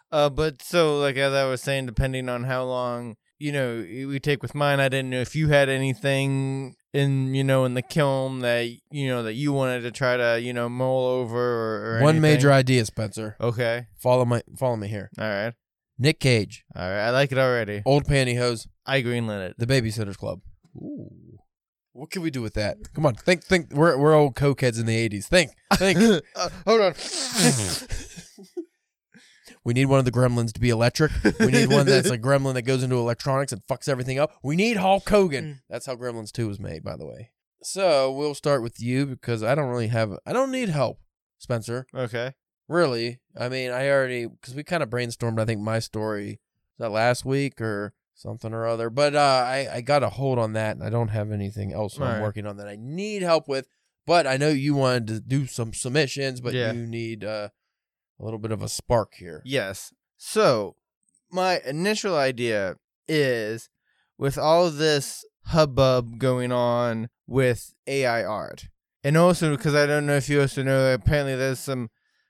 Uh, 0.10 0.30
but 0.30 0.62
so 0.62 1.00
like 1.00 1.18
as 1.18 1.34
I 1.34 1.44
was 1.50 1.62
saying, 1.62 1.86
depending 1.86 2.30
on 2.30 2.46
how 2.46 2.64
long 2.64 3.18
you 3.40 3.52
know 3.52 3.86
we 3.86 4.22
take 4.22 4.42
with 4.42 4.56
mine, 4.56 4.80
I 4.80 4.88
didn't 4.88 5.10
know 5.10 5.20
if 5.20 5.36
you 5.36 5.50
had 5.50 5.68
anything 5.68 6.76
in 6.94 7.34
you 7.34 7.44
know 7.44 7.64
in 7.66 7.74
the 7.74 7.82
kiln 7.82 8.40
that 8.40 8.70
you 8.92 9.08
know 9.08 9.24
that 9.24 9.34
you 9.34 9.54
wanted 9.54 9.82
to 9.82 9.92
try 9.92 10.18
to 10.18 10.40
you 10.42 10.52
know 10.54 10.68
mull 10.68 11.06
over 11.06 11.38
or, 11.40 11.98
or 11.98 12.02
One 12.02 12.16
anything. 12.18 12.22
major 12.22 12.52
idea, 12.52 12.86
Spencer. 12.86 13.38
Okay, 13.40 13.88
Follow 14.00 14.26
my 14.26 14.42
follow 14.60 14.76
me 14.76 14.88
here. 14.88 15.10
all 15.20 15.28
right, 15.30 15.54
Nick 15.98 16.20
Cage, 16.20 16.64
all 16.76 16.84
right. 16.90 17.08
I 17.08 17.10
like 17.12 17.32
it 17.32 17.38
already. 17.38 17.82
old 17.86 18.06
pantyhose, 18.06 18.68
I 18.86 19.02
greenlit 19.02 19.50
it. 19.52 19.56
the 19.58 19.66
Babysitters 19.68 20.18
Club. 20.18 20.40
Ooh. 20.76 21.10
What 21.94 22.10
can 22.10 22.22
we 22.22 22.32
do 22.32 22.42
with 22.42 22.54
that? 22.54 22.78
Come 22.94 23.06
on, 23.06 23.16
think, 23.16 23.44
think. 23.44 23.74
We're 23.74 23.98
we're 23.98 24.14
old 24.16 24.36
cokeheads 24.36 24.80
in 24.80 24.86
the 24.86 25.10
'80s. 25.10 25.26
Think, 25.26 25.52
think. 25.76 26.00
uh, 26.38 26.50
hold 26.66 26.80
on. 26.82 26.94
We 29.64 29.74
need 29.74 29.86
one 29.86 30.00
of 30.00 30.06
the 30.06 30.12
gremlins 30.12 30.54
to 30.54 30.60
be 30.60 30.70
electric. 30.70 31.12
We 31.40 31.48
need 31.52 31.70
one 31.70 31.86
that's 31.86 32.10
a 32.10 32.18
gremlin 32.20 32.56
that 32.56 32.64
goes 32.64 32.82
into 32.84 32.96
electronics 32.98 33.52
and 33.52 33.62
fucks 33.68 33.88
everything 33.88 34.18
up. 34.18 34.32
We 34.44 34.56
need 34.56 34.78
Hulk 34.78 35.08
Hogan. 35.08 35.62
That's 35.70 35.86
how 35.86 35.96
Gremlins 35.96 36.32
2 36.32 36.48
was 36.48 36.60
made, 36.60 36.84
by 36.84 36.96
the 36.98 37.06
way. 37.06 37.30
So 37.62 38.12
we'll 38.12 38.34
start 38.34 38.64
with 38.64 38.80
you 38.80 39.06
because 39.06 39.44
I 39.44 39.54
don't 39.54 39.70
really 39.70 39.88
have, 39.90 40.14
I 40.26 40.34
don't 40.34 40.52
need 40.52 40.70
help, 40.70 41.00
Spencer. 41.38 41.86
okay. 41.94 42.34
Really. 42.68 43.20
I 43.38 43.50
mean, 43.50 43.70
I 43.72 43.90
already, 43.90 44.26
because 44.28 44.56
we 44.56 44.64
kind 44.64 44.82
of 44.82 44.90
brainstormed, 44.90 45.40
I 45.40 45.46
think, 45.46 45.60
my 45.62 45.80
story, 45.80 46.40
was 46.80 46.86
that 46.86 46.90
last 46.92 47.26
week 47.26 47.60
or 47.62 47.94
something 48.16 48.54
or 48.54 48.66
other. 48.66 48.90
But 48.90 49.14
uh, 49.16 49.44
I, 49.46 49.68
I 49.74 49.82
got 49.82 50.04
a 50.04 50.10
hold 50.10 50.40
on 50.40 50.54
that 50.54 50.76
and 50.78 50.84
I 50.84 50.90
don't 50.90 51.10
have 51.10 51.32
anything 51.32 51.74
else 51.74 51.98
I'm 51.98 52.04
Alright. 52.04 52.22
working 52.22 52.48
on 52.48 52.58
that 52.58 52.68
I 52.68 52.78
need 52.80 53.22
help 53.24 53.48
with. 53.48 53.68
But 54.08 54.26
I 54.26 54.38
know 54.38 54.50
you 54.50 54.74
wanted 54.74 55.08
to 55.08 55.20
do 55.20 55.46
some 55.48 55.74
submissions, 55.74 56.40
but 56.42 56.54
Yeah. 56.54 56.72
you 56.72 56.88
need 56.88 57.24
uh, 57.26 57.50
a 58.22 58.24
little 58.24 58.40
bit 58.40 58.52
of 58.52 58.62
a 58.62 58.70
spark 58.70 59.16
here. 59.16 59.42
Yes. 59.44 59.94
So, 60.18 60.76
my 61.32 61.60
initial 61.66 62.16
idea 62.16 62.76
is 63.08 63.70
with 64.18 64.38
all 64.38 64.70
this 64.70 65.26
hubbub 65.48 66.20
going 66.20 66.52
on 66.52 67.10
with 67.28 67.74
AI 67.88 68.24
art, 68.24 68.68
and 69.04 69.18
also 69.18 69.56
because 69.56 69.74
I 69.74 69.86
don't 69.86 70.06
know 70.06 70.16
if 70.16 70.30
you 70.30 70.42
also 70.42 70.62
know, 70.62 70.94
apparently 70.94 71.36
there's 71.36 71.60
some 71.60 71.90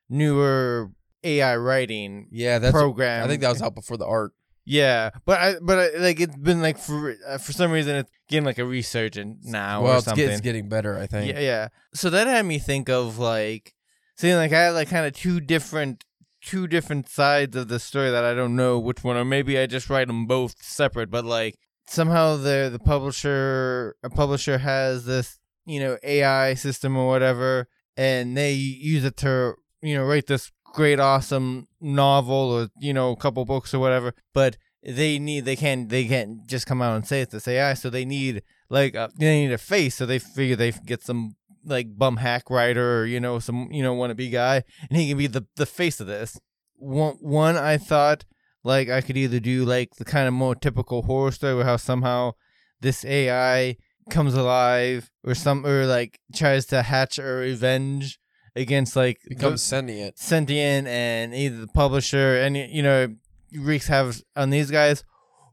newer 0.10 0.91
AI 1.24 1.55
writing 1.57 2.27
Yeah, 2.31 2.60
that's. 2.60 2.71
program. 2.71 3.25
I 3.25 3.27
think 3.27 3.41
that 3.41 3.50
was 3.50 3.62
out 3.62 3.75
before 3.75 3.98
the 3.98 4.05
art. 4.05 4.33
Yeah, 4.63 5.10
but 5.25 5.39
I 5.39 5.55
but 5.62 5.79
I, 5.79 5.98
like 5.98 6.19
it's 6.19 6.38
been 6.38 6.62
like 6.62 6.77
for 6.77 7.15
uh, 7.27 7.39
for 7.39 7.51
some 7.51 7.71
reason 7.71 7.95
it's 7.95 8.12
getting 8.29 8.45
like 8.45 8.60
a 8.60 8.65
resurgence 8.65 9.45
now 9.45 9.81
well, 9.81 9.93
or 9.93 9.95
it's, 9.98 10.05
something. 10.05 10.24
get, 10.24 10.31
it's 10.31 10.41
getting 10.41 10.69
better. 10.69 10.98
I 10.98 11.07
think. 11.07 11.33
Yeah, 11.33 11.39
yeah. 11.39 11.67
So 11.95 12.10
that 12.12 12.27
had 12.27 12.45
me 12.45 12.60
think 12.60 12.88
of 12.88 13.17
like 13.17 13.74
seeing 14.22 14.36
like 14.36 14.54
I 14.54 14.62
have 14.66 14.75
like 14.75 14.90
kind 14.90 15.08
of 15.08 15.13
two 15.13 15.40
different 15.40 16.06
two 16.44 16.68
different 16.68 17.10
sides 17.10 17.56
of 17.56 17.70
the 17.70 17.80
story 17.80 18.12
that 18.12 18.24
I 18.24 18.36
don't 18.36 18.56
know 18.56 18.78
which 18.78 19.04
one 19.04 19.18
or 19.18 19.25
maybe 19.25 19.58
I 19.58 19.66
just 19.66 19.90
write 19.90 20.08
them 20.08 20.28
both 20.28 20.62
separate 20.62 21.10
but 21.10 21.25
like 21.25 21.56
somehow 21.88 22.38
the 22.38 22.70
the 22.72 22.78
publisher 22.78 23.96
a 24.04 24.12
publisher 24.12 24.60
has 24.60 25.06
this 25.06 25.40
you 25.66 25.80
know 25.80 25.98
AI 26.04 26.54
system 26.54 26.96
or 26.98 27.08
whatever 27.08 27.68
and 27.98 28.38
they 28.38 28.54
use 28.54 29.06
it 29.06 29.18
to 29.18 29.56
you 29.82 29.96
know 29.96 30.04
write 30.04 30.28
this 30.28 30.51
great 30.66 31.00
awesome 31.00 31.68
novel 31.82 32.51
or 32.51 32.70
you 32.80 32.94
know 32.94 33.10
a 33.10 33.18
couple 33.18 33.44
books 33.44 33.74
or 33.74 33.80
whatever 33.80 34.13
but 34.36 34.56
they 34.84 35.18
need 35.18 35.46
they 35.46 35.56
can't 35.56 35.90
they 35.90 36.06
can't 36.06 36.46
just 36.48 36.68
come 36.68 36.82
out 36.82 36.96
and 36.96 37.08
say 37.08 37.22
it's 37.22 37.34
this 37.34 37.48
AI 37.48 37.74
so 37.74 37.90
they 37.90 38.06
need 38.06 38.44
like 38.70 38.96
uh, 38.96 39.10
they 39.18 39.42
need 39.42 39.51
a 39.51 39.58
face 39.58 39.96
so 39.96 40.06
they 40.06 40.20
figure 40.20 40.56
they 40.56 40.72
get 40.72 41.01
some 41.01 41.36
like 41.65 41.98
bum 41.98 42.18
hack 42.18 42.50
writer 42.50 43.00
or 43.01 43.06
you 43.06 43.20
know 43.20 43.39
some 43.39 43.70
you 43.72 43.84
know 43.84 43.96
wannabe 43.96 44.32
guy 44.32 44.63
and 44.89 44.98
he 44.98 45.08
can 45.10 45.18
be 45.18 45.27
the 45.27 45.46
the 45.56 45.65
face 45.65 46.00
of 46.00 46.08
this 46.08 46.39
one 46.75 47.15
one 47.22 47.56
I 47.58 47.77
thought 47.77 48.25
like 48.63 48.89
I 48.89 49.01
could 49.01 49.18
either 49.18 49.39
do 49.39 49.65
like 49.65 49.96
the 49.96 50.06
kind 50.06 50.27
of 50.27 50.34
more 50.34 50.56
typical 50.56 51.03
horror 51.03 51.32
story 51.32 51.56
where 51.56 51.65
how 51.65 51.77
somehow 51.77 52.34
this 52.80 53.06
AI 53.06 53.77
comes 54.10 54.34
alive 54.34 55.12
or 55.24 55.36
some 55.36 55.65
or 55.65 55.86
like 55.86 56.20
tries 56.36 56.65
to 56.68 56.82
hatch 56.82 57.20
a 57.20 57.24
revenge 57.24 58.20
against 58.56 58.96
like 58.96 59.20
the- 59.24 59.36
becomes 59.36 59.62
sentient. 59.62 60.18
sentient 60.18 60.88
and 60.88 61.34
either 61.34 61.58
the 61.58 61.68
publisher 61.68 62.38
and 62.38 62.58
you 62.58 62.84
know 62.84 63.08
wreaks 63.53 63.88
havoc 63.88 64.15
on 64.36 64.50
these 64.50 64.72
guys 64.72 65.03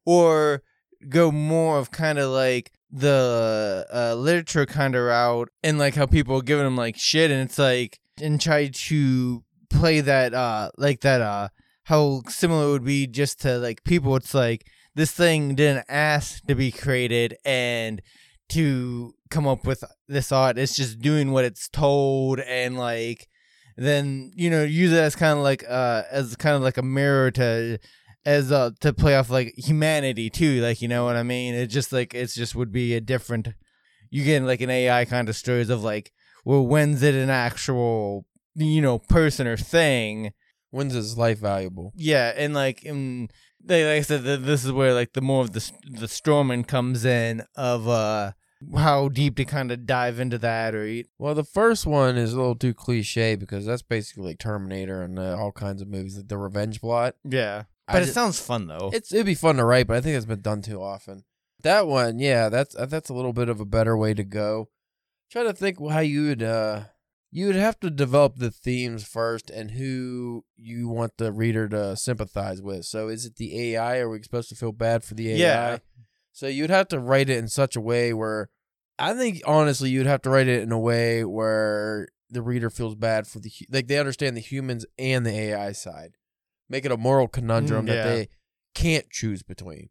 or 0.07 0.63
go 1.09 1.31
more 1.31 1.79
of 1.79 1.91
kind 1.91 2.19
of 2.19 2.31
like 2.31 2.73
the 2.91 3.87
uh, 3.93 4.15
literature 4.15 4.67
kind 4.67 4.95
of 4.95 5.05
route 5.05 5.51
and 5.63 5.79
like 5.79 5.95
how 5.95 6.07
people 6.07 6.37
are 6.37 6.43
giving 6.43 6.65
them 6.65 6.77
like 6.77 6.97
shit 6.97 7.31
and 7.31 7.43
it's 7.43 7.59
like 7.59 7.99
and 8.21 8.41
try 8.41 8.67
to 8.69 9.45
play 9.69 10.01
that 10.01 10.33
uh 10.33 10.71
like 10.79 11.01
that 11.03 11.21
uh 11.21 11.49
how 11.89 12.21
similar 12.29 12.69
it 12.69 12.71
would 12.73 12.85
be 12.85 13.07
just 13.07 13.41
to 13.41 13.59
like 13.59 13.83
people. 13.83 14.15
It's 14.15 14.35
like 14.35 14.67
this 14.95 15.11
thing 15.11 15.55
didn't 15.55 15.87
ask 15.89 16.45
to 16.47 16.55
be 16.55 16.71
created 16.71 17.37
and 17.47 18.03
to 18.51 19.15
come 19.31 19.47
up 19.47 19.67
with 19.67 19.83
this 20.07 20.31
art. 20.31 20.59
It's 20.59 20.77
just 20.77 21.01
doing 21.01 21.33
what 21.33 21.47
it's 21.47 21.67
told 21.67 22.41
and 22.41 22.77
like 22.77 23.27
then 23.79 24.33
you 24.35 24.51
know 24.51 24.65
use 24.65 24.93
it 24.93 24.99
as 24.99 25.17
kind 25.17 25.39
of 25.39 25.45
like 25.45 25.65
uh 25.69 26.03
as 26.11 26.37
kind 26.37 26.57
of 26.57 26.63
like 26.63 26.77
a 26.77 26.83
mirror 26.83 27.31
to 27.31 27.79
as 28.27 28.51
uh 28.53 28.71
to 28.81 28.93
play 28.93 29.17
off 29.17 29.31
like 29.31 29.55
humanity 29.57 30.29
too 30.31 30.61
like 30.61 30.83
you 30.83 30.89
know 30.89 31.05
what 31.05 31.17
i 31.17 31.23
mean 31.23 31.55
it 31.55 31.67
just 31.69 31.93
like 31.93 32.15
it's 32.15 32.35
just 32.35 32.55
would 32.55 32.73
be 32.73 32.95
a 32.95 33.01
different 33.01 33.49
you 34.11 34.25
get 34.25 34.43
like 34.43 34.61
an 34.61 34.71
ai 34.71 35.05
kind 35.05 35.29
of 35.29 35.37
stories 35.37 35.71
of 35.71 35.83
like 35.85 36.13
well 36.45 36.67
when's 36.67 37.03
it 37.03 37.15
an 37.15 37.31
actual 37.31 38.27
you 38.55 38.81
know 38.83 38.99
person 38.99 39.47
or 39.47 39.57
thing 39.57 40.33
When's 40.71 40.93
his 40.93 41.17
life 41.17 41.39
valuable? 41.39 41.93
yeah 41.97 42.33
and 42.37 42.53
like 42.53 42.85
in 42.85 43.29
like, 43.67 43.85
like 43.85 43.99
i 43.99 44.01
said 44.03 44.25
th- 44.25 44.41
this 44.41 44.65
is 44.65 44.73
where 44.73 44.93
like 44.93 45.13
the 45.15 45.23
more 45.23 45.43
of 45.43 45.53
the 45.53 45.71
the 45.91 46.09
storming 46.09 46.65
comes 46.65 47.05
in 47.07 47.45
of 47.57 47.89
uh 47.89 48.33
how 48.77 49.09
deep 49.09 49.37
to 49.37 49.45
kind 49.45 49.71
of 49.71 49.87
dive 49.87 50.19
into 50.19 50.37
that 50.39 50.75
or 50.75 50.85
eat 50.85 51.07
Well, 51.17 51.35
the 51.37 51.45
first 51.45 51.87
one 51.87 52.17
is 52.17 52.33
a 52.33 52.37
little 52.37 52.57
too 52.57 52.75
cliche 52.75 53.37
because 53.37 53.65
that's 53.65 53.83
basically 53.83 54.25
like 54.31 54.39
Terminator 54.41 55.01
and 55.03 55.17
uh, 55.17 55.37
all 55.39 55.53
kinds 55.53 55.81
of 55.81 55.87
movies, 55.87 56.17
like 56.17 56.27
the 56.27 56.37
revenge 56.39 56.81
plot. 56.81 57.15
yeah 57.25 57.63
I 57.89 57.95
but 57.95 58.03
it 58.03 58.07
ju- 58.07 58.13
sounds 58.13 58.39
fun 58.39 58.67
though 58.67 58.91
It's 58.93 59.13
it'd 59.13 59.27
be 59.27 59.35
fun 59.35 59.57
to 59.57 59.65
write, 59.65 59.87
but 59.87 59.97
I 59.97 60.01
think 60.01 60.17
it's 60.17 60.27
been 60.27 60.43
done 60.43 60.63
too 60.63 60.83
often. 60.83 61.25
That 61.63 61.87
one, 61.87 62.19
yeah, 62.19 62.49
that's 62.49 62.77
uh, 62.77 62.87
that's 62.87 63.09
a 63.11 63.15
little 63.15 63.33
bit 63.33 63.49
of 63.49 63.61
a 63.61 63.65
better 63.65 63.97
way 63.97 64.15
to 64.15 64.25
go. 64.25 64.69
Try 65.31 65.43
to 65.43 65.53
think 65.53 65.79
how 65.91 66.01
you 66.01 66.29
would 66.29 66.43
uh 66.43 66.85
you 67.31 67.47
would 67.47 67.57
have 67.57 67.79
to 67.81 67.91
develop 67.91 68.37
the 68.37 68.51
themes 68.51 69.05
first 69.07 69.51
and 69.51 69.73
who 69.73 70.45
you 70.57 70.89
want 70.89 71.13
the 71.19 71.33
reader 71.33 71.69
to 71.69 71.97
sympathize 71.97 72.63
with. 72.63 72.85
So 72.87 73.09
is 73.09 73.27
it 73.27 73.37
the 73.37 73.75
AI? 73.75 73.99
Are 73.99 74.09
we 74.09 74.23
supposed 74.23 74.49
to 74.51 74.55
feel 74.55 74.73
bad 74.73 75.05
for 75.05 75.15
the 75.15 75.31
AI? 75.33 75.37
Yeah. 75.37 75.79
So 76.33 76.47
you'd 76.47 76.71
have 76.71 76.89
to 76.89 77.01
write 77.01 77.29
it 77.29 77.39
in 77.39 77.49
such 77.49 77.75
a 77.77 77.81
way 77.81 78.13
where 78.15 78.49
I 78.99 79.13
think 79.15 79.43
honestly 79.47 79.91
you'd 79.91 80.07
have 80.07 80.23
to 80.23 80.31
write 80.31 80.49
it 80.49 80.63
in 80.63 80.73
a 80.73 80.79
way 80.79 81.25
where 81.25 82.09
the 82.31 82.43
reader 82.43 82.71
feels 82.71 82.95
bad 82.95 83.27
for 83.27 83.41
the 83.41 83.51
like 83.71 83.89
they 83.89 83.99
understand 83.99 84.37
the 84.37 84.41
humans 84.41 84.87
and 84.99 85.27
the 85.27 85.33
AI 85.39 85.73
side. 85.73 86.13
Make 86.69 86.85
it 86.85 86.93
a 86.93 86.97
moral 86.97 87.29
conundrum 87.29 87.87
Mm, 87.87 87.89
that 87.89 88.03
they 88.03 88.29
can't 88.75 89.09
choose 89.11 89.43
between. 89.43 89.89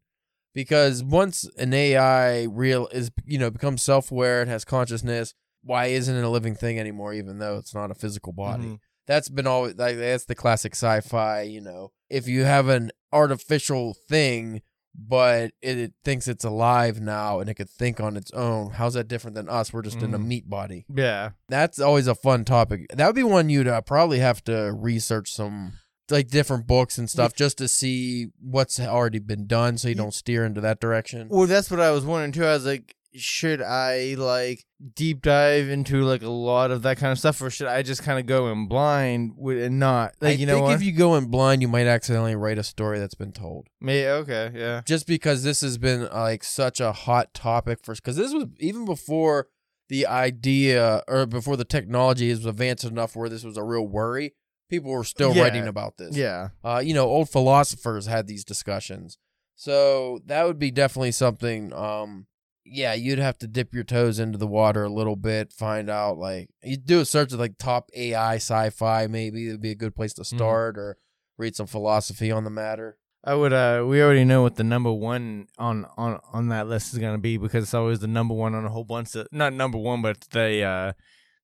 Because 0.54 1.04
once 1.04 1.48
an 1.58 1.74
AI 1.74 2.44
real 2.44 2.88
is 2.92 3.12
you 3.26 3.38
know 3.38 3.50
becomes 3.52 3.84
self-aware, 3.84 4.42
it 4.44 4.48
has 4.48 4.66
consciousness, 4.66 5.34
why 5.64 5.88
isn't 5.88 6.16
it 6.16 6.24
a 6.24 6.30
living 6.30 6.56
thing 6.56 6.80
anymore 6.80 7.14
even 7.14 7.40
though 7.40 7.58
it's 7.58 7.74
not 7.76 7.92
a 7.92 7.96
physical 7.96 8.34
body? 8.34 8.64
Mhm. 8.64 8.80
That's 9.06 9.30
been 9.30 9.48
always 9.48 9.76
like 9.76 9.98
that's 9.98 10.26
the 10.26 10.36
classic 10.36 10.74
sci-fi, 10.74 11.42
you 11.44 11.62
know. 11.62 11.92
If 12.10 12.28
you 12.28 12.44
have 12.44 12.68
an 12.70 12.92
artificial 13.14 13.94
thing 14.08 14.62
but 15.00 15.52
it, 15.62 15.78
it 15.78 15.94
thinks 16.04 16.28
it's 16.28 16.44
alive 16.44 17.00
now 17.00 17.40
and 17.40 17.48
it 17.52 17.54
could 17.54 17.70
think 17.70 18.00
on 18.02 18.18
its 18.18 18.32
own, 18.32 18.72
how's 18.72 18.96
that 18.96 19.08
different 19.08 19.36
than 19.36 19.48
us? 19.48 19.72
We're 19.72 19.84
just 19.84 20.02
in 20.02 20.12
a 20.16 20.18
Mhm. 20.20 20.26
meat 20.26 20.50
body. 20.50 20.86
yeah 20.92 21.32
That's 21.50 21.80
always 21.80 22.08
a 22.08 22.16
fun 22.16 22.46
topic. 22.46 22.88
That 22.92 23.06
would 23.06 23.16
be 23.16 23.22
one 23.22 23.48
you'd 23.50 23.68
uh, 23.68 23.82
probably 23.82 24.18
have 24.20 24.44
to 24.46 24.74
research 24.76 25.32
some 25.32 25.74
like 26.12 26.28
different 26.30 26.68
books 26.68 26.98
and 26.98 27.10
stuff 27.10 27.34
just 27.34 27.58
to 27.58 27.68
see 27.68 28.28
what's 28.40 28.80
already 28.80 29.20
been 29.20 29.48
done 29.48 29.78
so 29.78 29.88
you 29.90 29.96
don't 29.96 30.14
steer 30.14 30.46
into 30.46 30.62
that 30.62 30.80
direction. 30.80 31.28
Well, 31.30 31.48
that's 31.48 31.70
what 31.70 31.80
I 31.80 31.92
was 31.92 32.06
wondering 32.06 32.32
too. 32.32 32.46
I 32.46 32.54
was 32.54 32.66
like, 32.66 32.96
should 33.14 33.62
I 33.62 34.16
like 34.18 34.66
deep 34.96 35.22
dive 35.24 35.70
into 35.70 36.04
like 36.04 36.22
a 36.22 36.30
lot 36.30 36.72
of 36.72 36.84
that 36.84 36.98
kind 36.98 37.12
of 37.12 37.20
stuff, 37.20 37.42
or 37.42 37.50
should 37.50 37.68
I 37.68 37.82
just 37.82 38.04
kind 38.04 38.20
of 38.20 38.26
go 38.26 38.52
in 38.52 38.68
blind 38.68 39.34
with 39.36 39.62
and 39.62 39.80
not 39.80 40.14
like 40.22 40.38
I 40.38 40.40
you 40.40 40.46
know 40.46 40.56
think 40.56 40.66
what? 40.68 40.76
if 40.76 40.84
you 40.84 40.92
go 40.92 41.16
in 41.16 41.26
blind, 41.26 41.62
you 41.62 41.68
might 41.68 41.88
accidentally 41.88 42.36
write 42.36 42.58
a 42.58 42.64
story 42.64 43.00
that's 43.00 43.16
been 43.16 43.32
told. 43.32 43.68
Me, 43.82 44.08
okay, 44.08 44.52
yeah, 44.54 44.82
Just 44.86 45.08
because 45.08 45.44
this 45.44 45.62
has 45.62 45.78
been 45.78 46.04
uh, 46.04 46.22
like 46.22 46.44
such 46.44 46.80
a 46.80 46.92
hot 46.92 47.34
topic 47.34 47.80
for, 47.84 47.96
because 47.96 48.16
this 48.16 48.34
was 48.34 48.46
even 48.60 48.86
before 48.86 49.48
the 49.90 50.06
idea 50.06 51.02
or 51.08 51.26
before 51.26 51.58
the 51.58 51.66
technology 51.66 52.30
was 52.30 52.46
advanced 52.46 52.84
enough 52.84 53.16
where 53.16 53.30
this 53.30 53.44
was 53.44 53.58
a 53.58 53.64
real 53.64 53.88
worry. 53.88 54.34
People 54.70 54.92
were 54.92 55.04
still 55.04 55.34
Yeah. 55.36 55.44
writing 55.44 55.68
about 55.68 55.98
this. 55.98 56.16
yeah, 56.16 56.50
Uh, 56.64 56.82
you 56.84 56.94
know, 56.94 57.06
old 57.08 57.30
philosophers 57.30 58.06
had 58.06 58.28
these 58.28 58.44
discussions. 58.44 59.18
So 59.56 60.20
that 60.26 60.46
would 60.46 60.60
be 60.60 60.72
definitely 60.72 61.12
something. 61.14 61.74
Um, 61.74 62.28
yeah, 62.66 62.94
you'd 62.94 63.18
have 63.20 63.38
to 63.40 63.48
dip 63.48 63.74
your 63.74 63.84
toes 63.86 64.20
into 64.20 64.38
the 64.38 64.46
water 64.48 64.84
a 64.84 64.90
little 64.90 65.16
bit, 65.16 65.52
find 65.54 65.90
out 65.90 66.18
like 66.18 66.50
you 66.62 66.78
do 66.78 67.00
a 67.00 67.06
search 67.06 67.32
of 67.34 67.40
like 67.40 67.58
top 67.58 67.90
AI 67.96 68.36
sci-fi. 68.36 69.08
Maybe 69.08 69.48
it'd 69.48 69.62
be 69.62 69.72
a 69.72 69.76
good 69.76 69.96
place 69.96 70.14
to 70.16 70.26
start, 70.26 70.78
or 70.78 70.98
read 71.38 71.56
some 71.56 71.66
philosophy 71.68 72.30
on 72.30 72.44
the 72.44 72.50
matter. 72.50 72.98
I 73.24 73.34
would. 73.36 73.52
Uh, 73.54 73.84
we 73.88 74.02
already 74.02 74.26
know 74.26 74.42
what 74.42 74.56
the 74.56 74.64
number 74.64 74.92
one 74.92 75.48
on 75.58 75.86
on 75.98 76.20
on 76.34 76.50
that 76.50 76.68
list 76.68 76.94
is 76.94 77.00
gonna 77.00 77.18
be 77.18 77.38
because 77.38 77.64
it's 77.64 77.74
always 77.74 78.00
the 78.00 78.08
number 78.08 78.34
one 78.34 78.54
on 78.54 78.64
a 78.66 78.70
whole 78.70 78.84
bunch 78.86 79.16
of 79.16 79.28
not 79.32 79.54
number 79.54 79.78
one, 79.78 80.02
but 80.02 80.22
the 80.32 80.62
uh, 80.64 80.94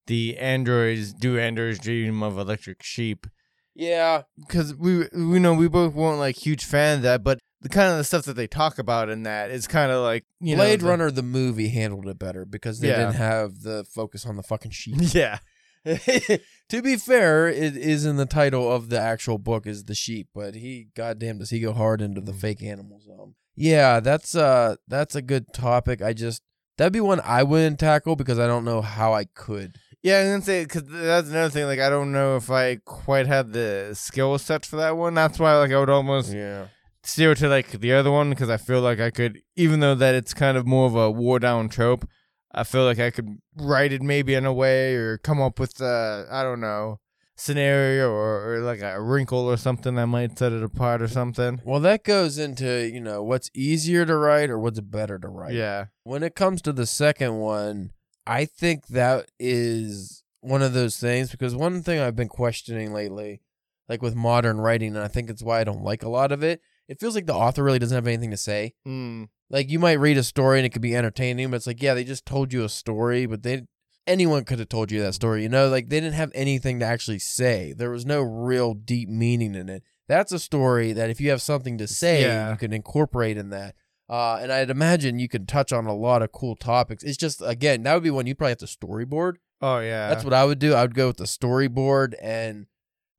the 0.07 0.37
androids 0.37 1.13
do 1.13 1.37
androids 1.37 1.79
dream 1.79 2.21
of 2.23 2.37
electric 2.37 2.83
sheep. 2.83 3.27
Yeah, 3.75 4.23
because 4.37 4.75
we 4.75 5.07
we 5.13 5.39
know 5.39 5.53
we 5.53 5.67
both 5.67 5.93
weren't 5.93 6.19
like 6.19 6.35
huge 6.35 6.63
fan 6.65 6.97
of 6.97 7.03
that, 7.03 7.23
but 7.23 7.39
the 7.61 7.69
kind 7.69 7.89
of 7.91 7.97
the 7.97 8.03
stuff 8.03 8.25
that 8.25 8.35
they 8.35 8.45
talk 8.45 8.77
about 8.77 9.09
in 9.09 9.23
that 9.23 9.49
is 9.49 9.67
kind 9.67 9.91
of 9.91 10.03
like 10.03 10.25
you 10.39 10.55
Blade 10.55 10.81
know, 10.81 10.85
the- 10.85 10.89
Runner 10.91 11.11
the 11.11 11.23
movie 11.23 11.69
handled 11.69 12.07
it 12.07 12.19
better 12.19 12.45
because 12.45 12.79
they 12.81 12.89
Yeah. 12.89 12.97
didn't 12.97 13.15
have 13.15 13.61
the 13.61 13.83
focus 13.85 14.25
on 14.25 14.35
the 14.35 14.43
fucking 14.43 14.71
sheep. 14.71 14.95
Yeah, 15.13 15.39
to 15.85 16.81
be 16.81 16.95
fair, 16.97 17.47
it 17.47 17.75
is 17.75 18.05
in 18.05 18.17
the 18.17 18.25
title 18.25 18.71
of 18.71 18.89
the 18.89 18.99
actual 18.99 19.37
book 19.37 19.65
is 19.65 19.85
the 19.85 19.95
sheep, 19.95 20.27
but 20.33 20.55
he 20.55 20.89
goddamn 20.95 21.39
does 21.39 21.49
he 21.49 21.59
go 21.59 21.73
hard 21.73 22.01
into 22.01 22.21
the 22.21 22.33
fake 22.33 22.61
animals. 22.63 23.07
Um, 23.19 23.35
yeah, 23.55 23.99
that's 23.99 24.35
uh 24.35 24.75
that's 24.87 25.15
a 25.15 25.21
good 25.21 25.53
topic. 25.53 26.01
I 26.01 26.13
just 26.13 26.41
that'd 26.77 26.93
be 26.93 27.01
one 27.01 27.21
I 27.23 27.43
wouldn't 27.43 27.79
tackle 27.79 28.15
because 28.15 28.39
I 28.39 28.47
don't 28.47 28.65
know 28.65 28.81
how 28.81 29.13
I 29.13 29.25
could. 29.25 29.77
Yeah. 30.03 30.19
and 30.19 30.33
gonna 30.33 30.43
say 30.43 30.63
because 30.63 30.83
that's 30.85 31.29
another 31.29 31.49
thing. 31.49 31.65
Like 31.65 31.79
I 31.79 31.89
don't 31.89 32.11
know 32.11 32.35
if 32.35 32.51
I 32.51 32.75
quite 32.85 33.25
have 33.27 33.51
the 33.51 33.91
skill 33.93 34.37
set 34.37 34.65
for 34.65 34.75
that 34.75 34.95
one. 34.97 35.13
That's 35.13 35.39
why 35.39 35.57
like 35.57 35.71
I 35.71 35.79
would 35.79 35.89
almost 35.89 36.31
Yeah, 36.33 36.67
steer 37.03 37.33
to 37.35 37.47
like 37.47 37.71
the 37.71 37.93
other 37.93 38.11
one 38.11 38.29
because 38.29 38.49
I 38.49 38.57
feel 38.57 38.81
like 38.81 38.99
I 38.99 39.09
could, 39.09 39.41
even 39.55 39.79
though 39.79 39.95
that 39.95 40.13
it's 40.15 40.33
kind 40.33 40.57
of 40.57 40.67
more 40.67 40.85
of 40.85 40.95
a 40.95 41.09
war 41.09 41.39
down 41.39 41.69
trope. 41.69 42.07
I 42.55 42.63
feel 42.63 42.83
like 42.85 42.99
I 42.99 43.09
could 43.09 43.39
write 43.57 43.91
it 43.91 44.03
maybe 44.03 44.35
in 44.35 44.45
a 44.45 44.53
way 44.53 44.93
or 44.93 45.17
come 45.17 45.41
up 45.41 45.59
with 45.59 45.81
uh 45.81 46.25
I 46.29 46.43
don't 46.43 46.61
know 46.61 46.99
scenario 47.35 48.11
or, 48.11 48.53
or 48.53 48.59
like 48.59 48.79
a 48.81 49.01
wrinkle 49.01 49.39
or 49.39 49.57
something 49.57 49.95
that 49.95 50.05
might 50.05 50.37
set 50.37 50.51
it 50.51 50.61
apart 50.63 51.01
or 51.01 51.07
something. 51.07 51.59
well, 51.65 51.79
that 51.79 52.03
goes 52.03 52.37
into 52.37 52.87
you 52.93 52.99
know 52.99 53.23
what's 53.23 53.49
easier 53.55 54.05
to 54.05 54.15
write 54.15 54.51
or 54.51 54.59
what's 54.59 54.79
better 54.81 55.17
to 55.17 55.27
write. 55.27 55.53
Yeah. 55.53 55.85
When 56.03 56.21
it 56.21 56.35
comes 56.35 56.61
to 56.63 56.71
the 56.73 56.85
second 56.85 57.39
one, 57.39 57.91
I 58.25 58.45
think 58.45 58.87
that 58.87 59.29
is 59.39 60.23
one 60.41 60.61
of 60.61 60.73
those 60.73 60.97
things 60.97 61.31
because 61.31 61.55
one 61.55 61.81
thing 61.83 61.99
I've 61.99 62.15
been 62.15 62.27
questioning 62.29 62.93
lately, 62.93 63.41
like 63.89 64.01
with 64.01 64.15
modern 64.15 64.59
writing, 64.59 64.95
and 64.95 65.03
I 65.03 65.07
think 65.07 65.29
it's 65.29 65.43
why 65.43 65.59
I 65.59 65.63
don't 65.63 65.83
like 65.83 66.03
a 66.03 66.09
lot 66.09 66.31
of 66.31 66.43
it, 66.43 66.61
it 66.87 66.99
feels 66.99 67.15
like 67.15 67.25
the 67.25 67.33
author 67.33 67.63
really 67.63 67.79
doesn't 67.79 67.95
have 67.95 68.07
anything 68.07 68.31
to 68.31 68.37
say. 68.37 68.73
Mm. 68.87 69.29
Like 69.49 69.69
you 69.69 69.79
might 69.79 69.99
read 69.99 70.17
a 70.17 70.23
story 70.23 70.59
and 70.59 70.65
it 70.65 70.69
could 70.69 70.81
be 70.81 70.95
entertaining, 70.95 71.49
but 71.49 71.57
it's 71.57 71.67
like, 71.67 71.81
yeah, 71.81 71.93
they 71.93 72.03
just 72.03 72.25
told 72.25 72.51
you 72.53 72.63
a 72.63 72.69
story, 72.69 73.25
but 73.25 73.43
they 73.43 73.63
anyone 74.05 74.43
could 74.43 74.59
have 74.59 74.67
told 74.69 74.91
you 74.91 75.01
that 75.01 75.13
story, 75.13 75.43
you 75.43 75.49
know? 75.49 75.69
Like 75.69 75.89
they 75.89 75.99
didn't 76.01 76.15
have 76.15 76.31
anything 76.35 76.79
to 76.79 76.85
actually 76.85 77.19
say. 77.19 77.73
There 77.73 77.91
was 77.91 78.05
no 78.05 78.21
real 78.21 78.73
deep 78.73 79.07
meaning 79.07 79.55
in 79.55 79.69
it. 79.69 79.83
That's 80.09 80.33
a 80.33 80.39
story 80.39 80.91
that 80.91 81.09
if 81.09 81.21
you 81.21 81.29
have 81.29 81.41
something 81.41 81.77
to 81.77 81.87
say, 81.87 82.23
Yeah. 82.23 82.51
you 82.51 82.57
can 82.57 82.73
incorporate 82.73 83.37
in 83.37 83.49
that. 83.51 83.75
Uh, 84.09 84.35
and 84.41 84.51
I'd 84.51 84.69
imagine 84.69 85.17
you 85.19 85.29
can 85.29 85.45
touch 85.45 85.71
on 85.71 85.85
a 85.85 85.93
lot 85.95 86.21
of 86.21 86.31
cool 86.31 86.55
topics. 86.55 87.03
It's 87.03 87.17
just 87.17 87.41
again, 87.43 87.83
that 87.83 87.93
would 87.93 88.03
be 88.03 88.11
one 88.11 88.27
you 88.27 88.35
probably 88.35 88.51
have 88.51 88.57
to 88.59 88.65
storyboard. 88.65 89.35
Oh 89.61 89.79
yeah. 89.79 90.09
That's 90.09 90.23
what 90.25 90.33
I 90.33 90.43
would 90.45 90.59
do. 90.59 90.73
I 90.73 90.81
would 90.81 90.93
go 90.95 91.07
with 91.07 91.17
the 91.17 91.23
storyboard 91.23 92.13
and 92.21 92.65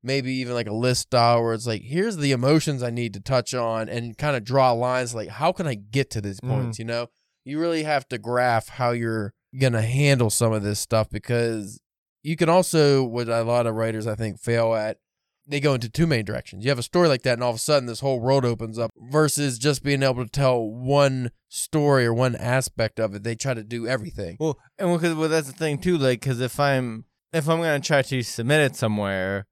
maybe 0.03 0.33
even 0.35 0.53
like 0.53 0.67
a 0.67 0.75
list 0.75 1.01
style 1.03 1.43
where 1.43 1.55
it's 1.55 1.67
like, 1.67 1.81
here's 1.83 2.19
the 2.19 2.33
emotions 2.33 2.83
I 2.83 2.91
need 2.91 3.15
to 3.15 3.21
touch 3.21 3.55
on 3.55 3.89
and 3.89 4.19
kind 4.19 4.37
of 4.37 4.45
draw 4.45 4.73
lines 4.73 5.15
like, 5.15 5.29
how 5.31 5.53
can 5.53 5.67
I 5.67 5.75
get 5.75 6.11
to 6.11 6.21
these 6.21 6.41
Mhm. 6.41 6.49
points? 6.49 6.79
You 6.79 6.85
know, 6.85 7.07
you 7.45 7.59
really 7.59 7.85
have 7.85 8.07
to 8.09 8.19
graph 8.19 8.69
how 8.69 8.91
you're 8.91 9.33
going 9.59 9.73
to 9.73 9.81
handle 9.83 10.29
some 10.29 10.53
of 10.53 10.63
this 10.63 10.79
stuff 10.81 11.09
because 11.09 11.81
you 12.23 12.37
can 12.37 12.51
also, 12.51 13.03
what 13.05 13.29
a 13.29 13.43
lot 13.43 13.67
of 13.67 13.75
writers 13.75 14.07
I 14.07 14.15
think 14.15 14.39
fail 14.39 14.75
at, 14.75 14.99
they 15.47 15.61
go 15.61 15.75
into 15.75 15.89
two 15.89 16.07
main 16.07 16.25
directions. 16.25 16.65
You 16.65 16.71
have 16.71 16.79
a 16.79 16.83
story 16.83 17.09
like 17.09 17.23
that, 17.23 17.35
and 17.35 17.43
all 17.43 17.51
of 17.51 17.57
a 17.57 17.61
sudden 17.61 17.87
this 17.87 18.01
whole 18.01 18.21
world 18.21 18.45
opens 18.45 18.79
up. 18.79 18.91
Versus 18.97 19.59
just 19.59 19.83
being 19.83 20.03
able 20.03 20.25
to 20.25 20.31
tell 20.31 20.61
one 20.61 21.31
story 21.49 22.07
or 22.07 22.15
one 22.15 22.37
aspect 22.37 22.99
of 22.99 23.15
it, 23.15 23.23
they 23.23 23.35
try 23.35 23.55
to 23.55 23.63
do 23.63 23.87
everything. 23.87 24.37
Well, 24.41 24.59
and 24.79 24.93
because 24.93 25.15
well, 25.15 25.29
that's 25.29 25.49
the 25.49 25.53
thing 25.53 25.79
too. 25.79 25.99
Like, 25.99 26.21
because 26.21 26.41
if 26.41 26.59
I'm 26.59 27.05
if 27.33 27.49
I'm 27.49 27.59
gonna 27.59 27.81
try 27.81 28.03
to 28.03 28.23
submit 28.23 28.61
it 28.61 28.77
somewhere, 28.77 29.47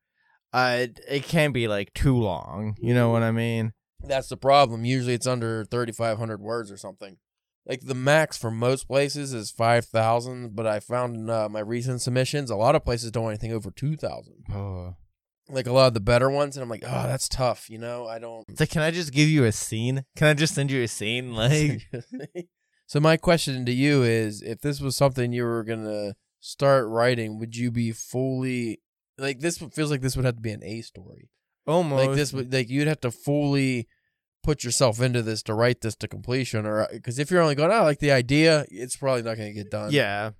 uh, 0.53 0.87
it 1.09 1.25
can't 1.25 1.55
be 1.55 1.69
like 1.69 1.93
too 1.95 2.17
long. 2.17 2.77
You 2.81 2.95
know 2.95 3.11
what 3.11 3.23
I 3.23 3.31
mean? 3.31 3.73
That's 4.01 4.29
the 4.29 4.37
problem. 4.37 4.85
Usually 4.85 5.15
it's 5.15 5.27
under 5.27 5.65
3,500 5.65 6.41
words 6.41 6.73
or 6.73 6.77
something. 6.77 7.19
Like 7.65 7.83
the 7.83 7.95
max 7.95 8.37
for 8.37 8.51
most 8.51 8.89
places 8.89 9.33
is 9.33 9.53
5,000, 9.53 10.57
but 10.57 10.67
I 10.67 10.81
found 10.81 11.15
in 11.15 11.31
uh, 11.31 11.49
my 11.49 11.61
recent 11.61 12.01
submissions, 12.03 12.51
a 12.51 12.57
lot 12.57 12.75
of 12.75 12.85
places 12.85 13.13
don't 13.13 13.25
want 13.25 13.35
anything 13.35 13.53
over 13.53 13.71
2,000. 13.71 14.47
Oh. 14.53 14.97
Like 15.53 15.67
a 15.67 15.73
lot 15.73 15.89
of 15.89 15.95
the 15.95 16.01
better 16.01 16.31
ones, 16.31 16.57
and 16.57 16.63
I'm 16.63 16.71
like, 16.71 16.83
oh, 16.85 17.07
that's 17.07 17.29
tough. 17.29 17.69
You 17.69 17.79
know, 17.79 18.07
I 18.07 18.19
don't. 18.19 18.45
It's 18.49 18.59
like, 18.61 18.71
can 18.71 18.83
I 18.83 18.91
just 18.91 19.13
give 19.13 19.29
you 19.29 19.45
a 19.45 19.53
scene? 19.53 20.05
Can 20.17 20.29
I 20.29 20.35
just 20.35 20.55
send 20.55 20.71
you 20.71 20.83
a 20.83 20.89
scene? 20.89 21.33
Like, 21.35 21.89
so 22.87 23.01
my 23.01 23.17
question 23.17 23.65
to 23.67 23.73
you 23.73 24.03
is, 24.03 24.43
if 24.43 24.61
this 24.61 24.81
was 24.81 24.97
something 24.97 25.33
you 25.33 25.45
were 25.45 25.65
gonna 25.65 26.15
start 26.41 26.89
writing, 26.89 27.39
would 27.39 27.55
you 27.57 27.71
be 27.71 27.93
fully 27.93 28.81
like 29.19 29.41
this? 29.41 29.59
Feels 29.59 29.91
like 29.91 30.01
this 30.01 30.17
would 30.17 30.25
have 30.25 30.37
to 30.37 30.41
be 30.43 30.53
an 30.53 30.65
A 30.65 30.81
story. 30.83 31.29
almost 31.67 32.07
like 32.07 32.17
this 32.17 32.33
would 32.33 32.53
like 32.53 32.69
you'd 32.69 32.89
have 32.89 33.01
to 33.01 33.11
fully 33.11 33.89
put 34.43 34.65
yourself 34.65 35.01
into 35.01 35.23
this 35.23 35.43
to 35.45 35.55
write 35.55 35.83
this 35.83 35.95
to 35.95 36.09
completion 36.09 36.67
or 36.67 36.81
uh, 36.83 36.87
because 36.93 37.19
if 37.21 37.31
you're 37.31 37.41
only 37.41 37.55
going 37.55 37.71
oh, 37.71 37.75
I 37.75 37.81
like 37.83 38.01
the 38.01 38.11
idea 38.11 38.65
it's 38.71 38.97
probably 38.97 39.23
not 39.23 39.37
going 39.37 39.49
to 39.51 39.55
get 39.55 39.71
done 39.71 39.93
Yeah, 39.93 40.31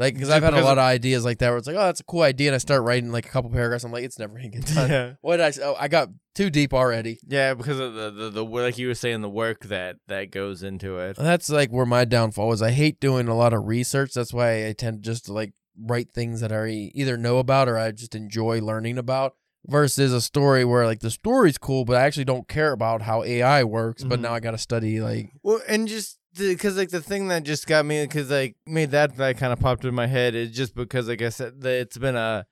like 0.00 0.14
because 0.14 0.30
i've 0.30 0.42
had 0.42 0.54
a 0.54 0.56
lot 0.64 0.72
of- 0.72 0.78
of 0.78 0.84
ideas 0.84 1.24
like 1.24 1.38
that 1.38 1.50
where 1.50 1.58
it's 1.58 1.66
like 1.68 1.76
oh 1.76 1.84
that's 1.86 2.00
a 2.00 2.04
cool 2.04 2.22
idea 2.22 2.48
and 2.48 2.54
i 2.56 2.58
start 2.58 2.82
writing 2.82 3.12
like 3.12 3.26
a 3.26 3.28
couple 3.28 3.50
paragraphs 3.50 3.84
i'm 3.84 3.92
like 3.92 4.02
it's 4.02 4.18
never 4.18 4.34
going 4.34 4.50
to 4.50 4.58
get 4.58 4.66
done 4.74 4.90
yeah, 4.90 5.12
what 5.20 5.36
did 5.36 5.46
i 5.46 5.50
say? 5.52 5.62
oh 5.62 5.76
i 5.78 5.86
got 5.86 6.08
too 6.34 6.50
deep 6.50 6.72
already 6.74 7.18
yeah. 7.26 7.54
Because 7.54 7.78
of 7.78 7.94
the, 7.94 8.10
the 8.10 8.30
the 8.30 8.44
like 8.44 8.78
you 8.78 8.86
were 8.88 8.94
saying, 8.94 9.20
the 9.20 9.28
work 9.28 9.64
that 9.64 9.96
that 10.08 10.30
goes 10.30 10.62
into 10.62 10.98
it. 10.98 11.16
that's 11.16 11.50
like 11.50 11.70
where 11.70 11.86
my 11.86 12.04
downfall 12.04 12.52
is 12.52 12.62
i 12.62 12.70
hate 12.70 12.98
doing 12.98 13.28
a 13.28 13.36
lot 13.36 13.52
of 13.52 13.66
research 13.66 14.14
that's 14.14 14.32
why 14.32 14.66
i 14.66 14.72
tend 14.72 15.02
just 15.02 15.26
to 15.26 15.32
like 15.32 15.52
write 15.78 16.10
things 16.12 16.40
that 16.40 16.52
i 16.52 16.66
either 16.94 17.16
know 17.16 17.38
about 17.38 17.68
or 17.68 17.76
i 17.78 17.90
just 17.90 18.14
enjoy 18.14 18.60
learning 18.60 18.96
about 18.98 19.34
versus 19.66 20.12
a 20.12 20.20
story 20.22 20.64
where 20.64 20.86
like 20.86 21.00
the 21.00 21.10
story's 21.10 21.58
cool 21.58 21.84
but 21.84 21.96
i 21.96 22.02
actually 22.02 22.24
don't 22.24 22.48
care 22.48 22.72
about 22.72 23.02
how 23.02 23.22
ai 23.24 23.62
works 23.64 24.02
but 24.04 24.18
Mhm. 24.18 24.22
now 24.22 24.32
i 24.34 24.40
gotta 24.40 24.56
study 24.56 25.00
like 25.00 25.30
Well, 25.42 25.60
and 25.68 25.86
just 25.86 26.18
because 26.36 26.76
like 26.76 26.90
the 26.90 27.02
thing 27.02 27.28
that 27.28 27.42
just 27.42 27.66
got 27.66 27.84
me 27.84 28.04
because 28.04 28.30
like 28.30 28.56
made 28.66 28.90
that 28.92 29.16
that 29.16 29.38
kind 29.38 29.52
of 29.52 29.60
popped 29.60 29.84
in 29.84 29.94
my 29.94 30.06
head 30.06 30.34
is 30.34 30.50
just 30.50 30.74
because 30.74 31.08
like 31.08 31.22
I 31.22 31.28
said 31.28 31.60
that 31.62 31.80
it's 31.80 31.98
been 31.98 32.16
a 32.16 32.46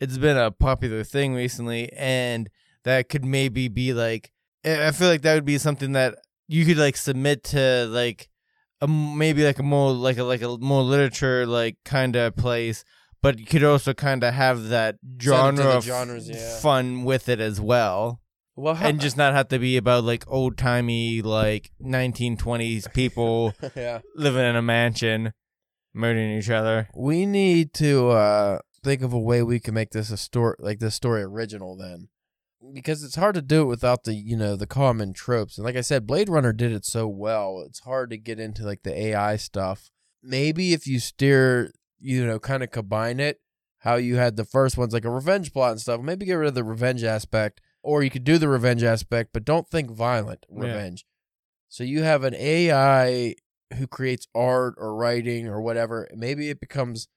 it's 0.00 0.18
been 0.18 0.36
a 0.36 0.50
popular 0.50 1.04
thing 1.04 1.34
recently, 1.34 1.92
and 1.92 2.50
that 2.84 3.08
could 3.08 3.24
maybe 3.24 3.68
be 3.68 3.94
like 3.94 4.30
I 4.64 4.90
feel 4.92 5.08
like 5.08 5.22
that 5.22 5.34
would 5.34 5.44
be 5.44 5.58
something 5.58 5.92
that 5.92 6.16
you 6.48 6.64
could 6.64 6.78
like 6.78 6.96
submit 6.96 7.44
to 7.44 7.86
like 7.90 8.28
a 8.80 8.88
maybe 8.88 9.44
like 9.44 9.58
a 9.58 9.62
more 9.62 9.92
like 9.92 10.18
a 10.18 10.24
like 10.24 10.42
a 10.42 10.58
more 10.58 10.82
literature 10.82 11.46
like 11.46 11.76
kind 11.84 12.16
of 12.16 12.36
place. 12.36 12.84
But 13.22 13.38
you 13.38 13.46
could 13.46 13.64
also 13.64 13.94
kind 13.94 14.22
of 14.22 14.34
have 14.34 14.68
that 14.68 14.96
Send 15.02 15.58
it 15.58 15.62
to 15.62 15.62
genre 15.62 15.76
of 15.78 15.84
genres, 15.84 16.28
yeah. 16.28 16.58
fun 16.58 17.04
with 17.04 17.30
it 17.30 17.40
as 17.40 17.58
well 17.58 18.20
well 18.56 18.76
and 18.80 19.00
just 19.00 19.16
not 19.16 19.34
have 19.34 19.48
to 19.48 19.58
be 19.58 19.76
about 19.76 20.04
like 20.04 20.24
old 20.28 20.56
timey 20.56 21.22
like 21.22 21.70
1920s 21.82 22.92
people 22.92 23.52
yeah. 23.76 24.00
living 24.14 24.44
in 24.44 24.56
a 24.56 24.62
mansion 24.62 25.32
murdering 25.94 26.36
each 26.38 26.50
other. 26.50 26.88
we 26.94 27.24
need 27.24 27.72
to 27.72 28.10
uh 28.10 28.58
think 28.82 29.02
of 29.02 29.12
a 29.12 29.18
way 29.18 29.42
we 29.42 29.58
can 29.58 29.74
make 29.74 29.90
this 29.90 30.10
a 30.10 30.16
story 30.16 30.54
like 30.58 30.78
this 30.78 30.94
story 30.94 31.22
original 31.22 31.76
then. 31.76 32.08
Because 32.72 33.04
it's 33.04 33.16
hard 33.16 33.34
to 33.34 33.42
do 33.42 33.62
it 33.62 33.66
without 33.66 34.04
the 34.04 34.14
you 34.14 34.36
know 34.36 34.56
the 34.56 34.66
common 34.66 35.12
tropes. 35.12 35.56
And 35.56 35.64
like 35.64 35.76
i 35.76 35.80
said 35.80 36.06
blade 36.06 36.28
runner 36.28 36.52
did 36.52 36.72
it 36.72 36.84
so 36.84 37.08
well. 37.08 37.64
It's 37.66 37.80
hard 37.80 38.10
to 38.10 38.18
get 38.18 38.38
into 38.38 38.64
like 38.64 38.82
the 38.82 38.98
ai 39.08 39.36
stuff. 39.36 39.90
Maybe 40.22 40.72
if 40.72 40.86
you 40.86 41.00
steer 41.00 41.72
you 41.98 42.26
know 42.26 42.38
kind 42.38 42.62
of 42.62 42.70
combine 42.70 43.20
it 43.20 43.40
how 43.78 43.96
you 43.96 44.16
had 44.16 44.36
the 44.36 44.44
first 44.44 44.76
ones 44.76 44.92
like 44.92 45.04
a 45.04 45.10
revenge 45.10 45.52
plot 45.52 45.72
and 45.72 45.80
stuff 45.80 46.00
maybe 46.00 46.26
get 46.26 46.34
rid 46.34 46.48
of 46.48 46.54
the 46.54 46.64
revenge 46.64 47.04
aspect 47.04 47.60
or 47.84 48.02
you 48.02 48.10
could 48.10 48.24
do 48.24 48.38
the 48.38 48.48
revenge 48.48 48.82
aspect 48.82 49.30
but 49.32 49.44
don't 49.44 49.68
think 49.68 49.90
violent 49.90 50.46
Yeah. 50.50 50.66
revenge 50.66 51.04
so 51.68 51.84
you 51.84 52.02
have 52.02 52.24
an 52.24 52.34
ai 52.34 53.34
who 53.76 53.86
creates 53.86 54.26
art 54.34 54.74
or 54.78 54.94
writing 54.94 55.46
or 55.46 55.60
whatever 55.60 56.08
maybe 56.14 56.50
it 56.50 56.60
becomes 56.60 57.08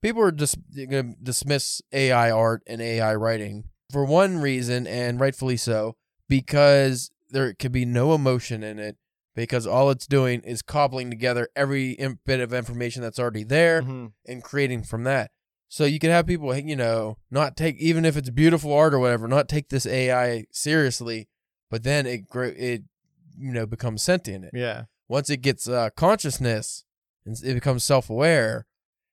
people 0.00 0.22
are 0.22 0.32
just 0.32 0.56
going 0.74 1.14
to 1.14 1.22
dismiss 1.22 1.80
ai 1.92 2.30
art 2.30 2.62
and 2.66 2.80
ai 2.80 3.14
writing 3.14 3.64
for 3.90 4.04
one 4.04 4.38
reason 4.38 4.86
and 4.86 5.20
rightfully 5.20 5.56
so 5.56 5.96
because 6.28 7.10
there 7.30 7.52
could 7.54 7.72
be 7.72 7.84
no 7.84 8.14
emotion 8.14 8.62
in 8.62 8.78
it 8.78 8.96
because 9.34 9.66
all 9.66 9.90
it's 9.90 10.06
doing 10.06 10.40
is 10.42 10.62
cobbling 10.62 11.10
together 11.10 11.48
every 11.56 11.96
bit 12.24 12.40
of 12.40 12.52
information 12.52 13.02
that's 13.02 13.18
already 13.18 13.44
there 13.44 13.82
mm-hmm. 13.82 14.06
and 14.26 14.42
creating 14.42 14.82
from 14.82 15.04
that. 15.04 15.30
So 15.72 15.86
you 15.86 15.98
can 15.98 16.10
have 16.10 16.26
people, 16.26 16.54
you 16.54 16.76
know, 16.76 17.16
not 17.30 17.56
take 17.56 17.78
even 17.78 18.04
if 18.04 18.14
it's 18.14 18.28
beautiful 18.28 18.74
art 18.74 18.92
or 18.92 18.98
whatever, 18.98 19.26
not 19.26 19.48
take 19.48 19.70
this 19.70 19.86
AI 19.86 20.44
seriously, 20.50 21.28
but 21.70 21.82
then 21.82 22.04
it 22.04 22.28
gr- 22.28 22.44
it 22.44 22.82
you 23.38 23.52
know 23.54 23.64
becomes 23.64 24.02
sentient. 24.02 24.50
Yeah. 24.52 24.82
Once 25.08 25.30
it 25.30 25.38
gets 25.38 25.66
uh, 25.66 25.88
consciousness 25.96 26.84
and 27.24 27.38
it 27.42 27.54
becomes 27.54 27.84
self-aware, 27.84 28.66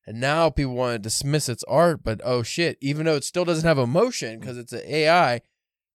and 0.05 0.19
now 0.19 0.49
people 0.49 0.73
want 0.73 0.95
to 0.95 0.99
dismiss 0.99 1.47
its 1.47 1.63
art, 1.63 2.03
but 2.03 2.19
oh 2.25 2.43
shit, 2.43 2.77
even 2.81 3.05
though 3.05 3.15
it 3.15 3.23
still 3.23 3.45
doesn't 3.45 3.65
have 3.65 3.77
emotion 3.77 4.41
because 4.41 4.57
it's 4.57 4.73
an 4.73 4.81
AI, 4.85 5.39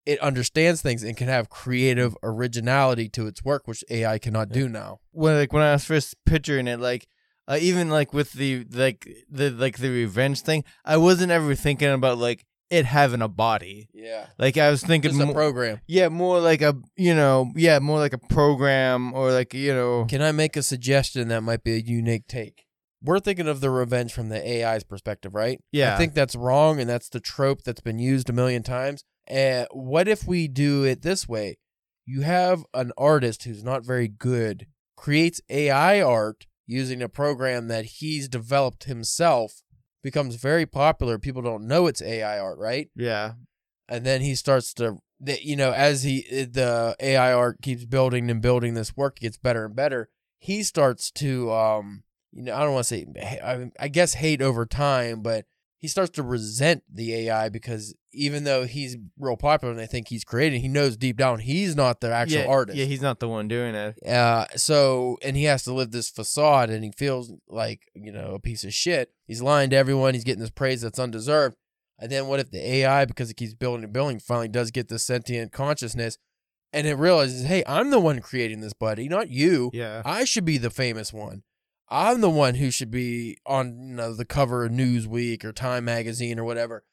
it 0.06 0.20
understands 0.20 0.84
things 0.84 1.02
and 1.02 1.18
can 1.18 1.28
have 1.28 1.50
creative 1.50 2.16
originality 2.22 3.10
to 3.10 3.26
its 3.26 3.44
work, 3.44 3.68
which 3.68 3.84
AI 3.90 4.20
cannot 4.20 4.50
do 4.50 4.70
now. 4.70 5.00
When 5.10 5.38
like 5.38 5.54
when 5.54 5.64
I 5.64 5.72
was 5.72 5.86
first 5.86 6.24
picturing 6.24 6.68
it, 6.68 6.80
like 6.80 7.08
uh, 7.52 7.58
even 7.60 7.90
like 7.90 8.14
with 8.14 8.32
the 8.34 8.66
like 8.72 9.08
the 9.30 9.50
like 9.52 9.78
the 9.78 9.90
revenge 9.90 10.42
thing, 10.42 10.64
I 10.86 10.98
wasn't 10.98 11.32
ever 11.32 11.54
thinking 11.56 11.90
about 11.92 12.18
like 12.18 12.46
it 12.70 12.86
having 12.86 13.22
a 13.22 13.28
body. 13.28 13.90
Yeah, 13.94 14.28
Like 14.40 14.58
I 14.58 14.70
was 14.70 14.82
thinking, 14.82 15.12
it's 15.12 15.20
a 15.20 15.34
program. 15.34 15.82
yeah, 15.88 16.08
more 16.08 16.40
like 16.40 16.62
a 16.62 16.76
you 16.96 17.14
know, 17.14 17.52
yeah, 17.56 17.80
more 17.80 18.00
like 18.00 18.14
a 18.14 18.18
program 18.18 19.14
or 19.14 19.32
like 19.32 19.54
you 19.54 19.74
know, 19.74 20.06
Can 20.06 20.22
I 20.22 20.32
make 20.32 20.56
a 20.56 20.64
suggestion 20.64 21.28
that 21.28 21.42
might 21.42 21.64
be 21.64 21.74
a 21.74 21.80
unique 21.80 22.28
take? 22.28 22.66
We're 23.04 23.20
thinking 23.20 23.48
of 23.48 23.62
the 23.62 23.70
revenge 23.72 24.14
from 24.14 24.30
the 24.30 24.40
AI's 24.40 24.84
perspective, 24.84 25.34
right? 25.34 25.60
Yeah. 25.72 25.96
I 25.96 25.98
think 25.98 26.14
that's 26.14 26.36
wrong, 26.36 26.80
and 26.80 26.90
that's 26.90 27.10
the 27.10 27.20
trope 27.20 27.64
that's 27.64 27.82
been 27.82 27.98
used 28.00 28.30
a 28.30 28.34
million 28.34 28.64
times. 28.64 29.04
Uh, 29.30 29.66
what 29.72 30.08
if 30.08 30.26
we 30.28 30.48
do 30.48 30.84
it 30.84 31.02
this 31.02 31.28
way? 31.28 31.58
You 32.06 32.22
have 32.22 32.64
an 32.74 32.92
artist 32.98 33.44
who's 33.44 33.64
not 33.64 33.84
very 33.86 34.08
good, 34.08 34.68
creates 34.96 35.42
AI 35.50 36.00
art 36.02 36.46
using 36.72 37.02
a 37.02 37.10
program 37.10 37.68
that 37.68 37.86
he's 37.86 38.28
developed 38.28 38.86
himself, 38.86 39.62
becomes 40.02 40.36
very 40.36 40.66
popular. 40.66 41.20
People 41.20 41.42
don't 41.42 41.68
know 41.68 41.88
it's 41.88 42.02
AI 42.02 42.40
art, 42.40 42.58
right? 42.58 42.90
yeah, 42.96 43.34
and 43.88 44.06
then 44.06 44.22
he 44.22 44.36
starts 44.36 44.74
to 44.76 44.98
you 45.24 45.56
know 45.56 45.72
as 45.72 46.04
he 46.04 46.22
the 46.46 46.96
AI 47.00 47.34
art 47.34 47.62
keeps 47.62 47.86
building 47.86 48.32
and 48.32 48.42
building 48.42 48.74
this 48.74 48.98
work 48.98 49.20
gets 49.20 49.38
better 49.38 49.66
and 49.66 49.76
better 49.76 50.10
he 50.40 50.64
starts 50.64 51.12
to 51.12 51.52
um 51.52 52.04
you 52.32 52.44
know 52.44 52.56
I 52.56 52.62
don't 52.62 52.74
want 52.74 52.88
to 52.88 52.96
say 52.96 53.06
I, 53.44 53.70
I 53.80 53.88
guess 53.88 54.16
hate 54.16 54.42
over 54.42 54.66
time 54.66 55.22
but 55.22 55.46
he 55.82 55.88
starts 55.88 56.12
to 56.12 56.24
resent 56.24 56.84
the 56.88 57.14
AI 57.14 57.50
because 57.50 57.96
even 58.14 58.44
though 58.44 58.66
he's 58.66 58.98
real 59.18 59.36
popular 59.36 59.72
and 59.72 59.80
they 59.80 59.88
think 59.88 60.08
he's 60.10 60.24
creating 60.24 60.62
he 60.62 60.68
knows 60.68 60.96
deep 60.96 61.18
down 61.18 61.40
he's 61.40 61.76
not 61.76 62.02
the 62.02 62.12
actual 62.14 62.42
yeah, 62.42 62.48
artist 62.48 62.78
Yeah, 62.78 62.86
he's 62.86 63.02
not 63.02 63.20
the 63.20 63.28
one 63.28 63.48
doing 63.48 63.74
it. 63.74 63.96
uh, 64.08 64.46
so 64.56 65.18
and 65.24 65.36
he 65.36 65.46
has 65.46 65.64
to 65.64 65.74
live 65.74 65.92
this 65.92 66.10
facade, 66.10 66.70
and 66.70 66.84
he 66.84 66.92
feels 66.96 67.32
like 67.48 67.90
you 67.94 68.12
know 68.12 68.36
a 68.36 68.40
piece 68.40 68.64
of 68.64 68.74
shit. 68.74 69.12
He's 69.26 69.42
lying 69.42 69.70
to 69.72 69.76
everyone. 69.76 70.14
He's 70.14 70.24
getting 70.24 70.42
this 70.42 70.50
praise 70.52 70.82
that's 70.82 71.00
undeserved. 71.00 71.58
And 71.98 72.12
then 72.12 72.28
what 72.28 72.40
if 72.40 72.50
the 72.50 72.68
AI, 72.68 73.06
because 73.06 73.30
it 73.30 73.38
keeps 73.38 73.54
building 73.54 73.84
and 73.84 73.94
building, 73.94 74.20
finally 74.20 74.48
does 74.48 74.72
get 74.72 74.88
this 74.88 75.04
sentient 75.04 75.52
consciousness, 75.52 76.18
and 76.74 76.88
it 76.88 76.96
realizes, 76.96 77.46
hey, 77.46 77.64
I'm 77.68 77.92
the 77.92 78.00
one 78.00 78.22
creating 78.22 78.62
this, 78.62 78.74
buddy, 78.74 79.08
not 79.08 79.30
you. 79.30 79.70
Yeah, 79.72 80.02
I 80.04 80.24
should 80.26 80.46
be 80.46 80.58
the 80.58 80.72
famous 80.72 81.14
one. 81.14 81.44
I'm 81.92 82.22
the 82.22 82.30
one 82.30 82.56
who 82.56 82.72
should 82.72 82.90
be 82.90 83.38
on 83.46 83.90
you 83.90 83.96
know 83.96 84.14
the 84.14 84.26
cover 84.26 84.66
of 84.66 84.72
Newsweek 84.72 85.44
or 85.44 85.52
Time 85.52 85.86
magazine 85.86 86.40
or 86.40 86.44
whatever. 86.46 86.86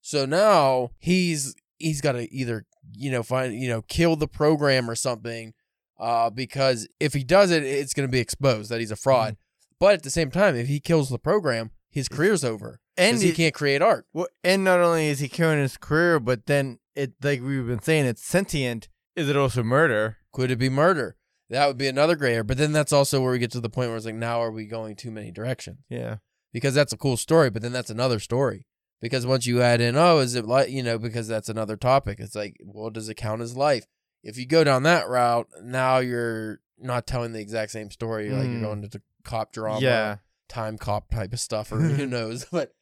So 0.00 0.24
now 0.24 0.90
he's 0.98 1.54
he's 1.78 2.00
got 2.00 2.12
to 2.12 2.32
either 2.32 2.64
you 2.92 3.10
know 3.10 3.22
find 3.22 3.54
you 3.54 3.68
know 3.68 3.82
kill 3.82 4.14
the 4.16 4.28
program 4.28 4.88
or 4.88 4.94
something, 4.94 5.54
uh, 5.98 6.30
because 6.30 6.88
if 7.00 7.12
he 7.14 7.24
does 7.24 7.50
it, 7.50 7.64
it's 7.64 7.92
going 7.94 8.08
to 8.08 8.12
be 8.12 8.20
exposed 8.20 8.70
that 8.70 8.80
he's 8.80 8.92
a 8.92 8.96
fraud. 8.96 9.36
But 9.80 9.94
at 9.94 10.02
the 10.04 10.10
same 10.10 10.30
time, 10.30 10.54
if 10.54 10.68
he 10.68 10.78
kills 10.78 11.08
the 11.08 11.18
program, 11.18 11.72
his 11.90 12.08
career's 12.08 12.44
over 12.44 12.80
and 12.96 13.20
he 13.20 13.30
it- 13.30 13.34
can't 13.36 13.54
create 13.54 13.82
art. 13.82 14.06
Well, 14.12 14.28
and 14.44 14.62
not 14.62 14.78
only 14.78 15.08
is 15.08 15.18
he 15.18 15.28
killing 15.28 15.58
his 15.58 15.76
career, 15.76 16.20
but 16.20 16.46
then 16.46 16.78
it 16.94 17.14
like 17.22 17.42
we've 17.42 17.66
been 17.66 17.82
saying, 17.82 18.06
it's 18.06 18.24
sentient. 18.24 18.88
Is 19.16 19.28
it 19.28 19.36
also 19.36 19.62
murder? 19.62 20.18
Could 20.32 20.50
it 20.50 20.58
be 20.58 20.68
murder? 20.68 21.16
That 21.50 21.66
would 21.66 21.76
be 21.78 21.88
another 21.88 22.16
gray 22.16 22.30
area. 22.30 22.44
But 22.44 22.56
then 22.58 22.72
that's 22.72 22.92
also 22.92 23.20
where 23.22 23.32
we 23.32 23.38
get 23.38 23.50
to 23.52 23.60
the 23.60 23.68
point 23.70 23.88
where 23.88 23.96
it's 23.96 24.06
like, 24.06 24.14
now 24.14 24.40
are 24.42 24.50
we 24.50 24.66
going 24.66 24.96
too 24.96 25.10
many 25.10 25.30
directions? 25.30 25.78
Yeah. 25.88 26.16
because 26.52 26.74
that's 26.74 26.92
a 26.92 26.96
cool 26.96 27.16
story, 27.16 27.50
but 27.50 27.62
then 27.62 27.72
that's 27.72 27.90
another 27.90 28.18
story 28.20 28.66
because 29.02 29.26
once 29.26 29.46
you 29.46 29.60
add 29.60 29.80
in, 29.80 29.96
oh, 29.96 30.18
is 30.20 30.34
it 30.34 30.46
like 30.46 30.70
you 30.70 30.82
know, 30.82 30.98
because 30.98 31.28
that's 31.28 31.48
another 31.48 31.76
topic. 31.76 32.18
It's 32.20 32.34
like, 32.34 32.56
well, 32.64 32.90
does 32.90 33.08
it 33.08 33.14
count 33.16 33.42
as 33.42 33.56
life? 33.56 33.86
If 34.22 34.38
you 34.38 34.46
go 34.46 34.64
down 34.64 34.84
that 34.84 35.06
route, 35.08 35.48
now 35.62 35.98
you're 35.98 36.60
not 36.78 37.06
telling 37.06 37.32
the 37.32 37.40
exact 37.40 37.72
same 37.72 37.90
story. 37.90 38.30
Like 38.30 38.46
you're 38.46 38.54
Mm. 38.54 38.62
going 38.62 38.82
into 38.84 39.02
cop 39.24 39.52
drama, 39.52 39.80
yeah. 39.80 40.16
time 40.48 40.78
cop 40.78 41.10
type 41.10 41.32
of 41.34 41.40
stuff, 41.40 41.70
or 41.72 41.76
who 41.80 42.06
knows. 42.16 42.46
But 42.50 42.72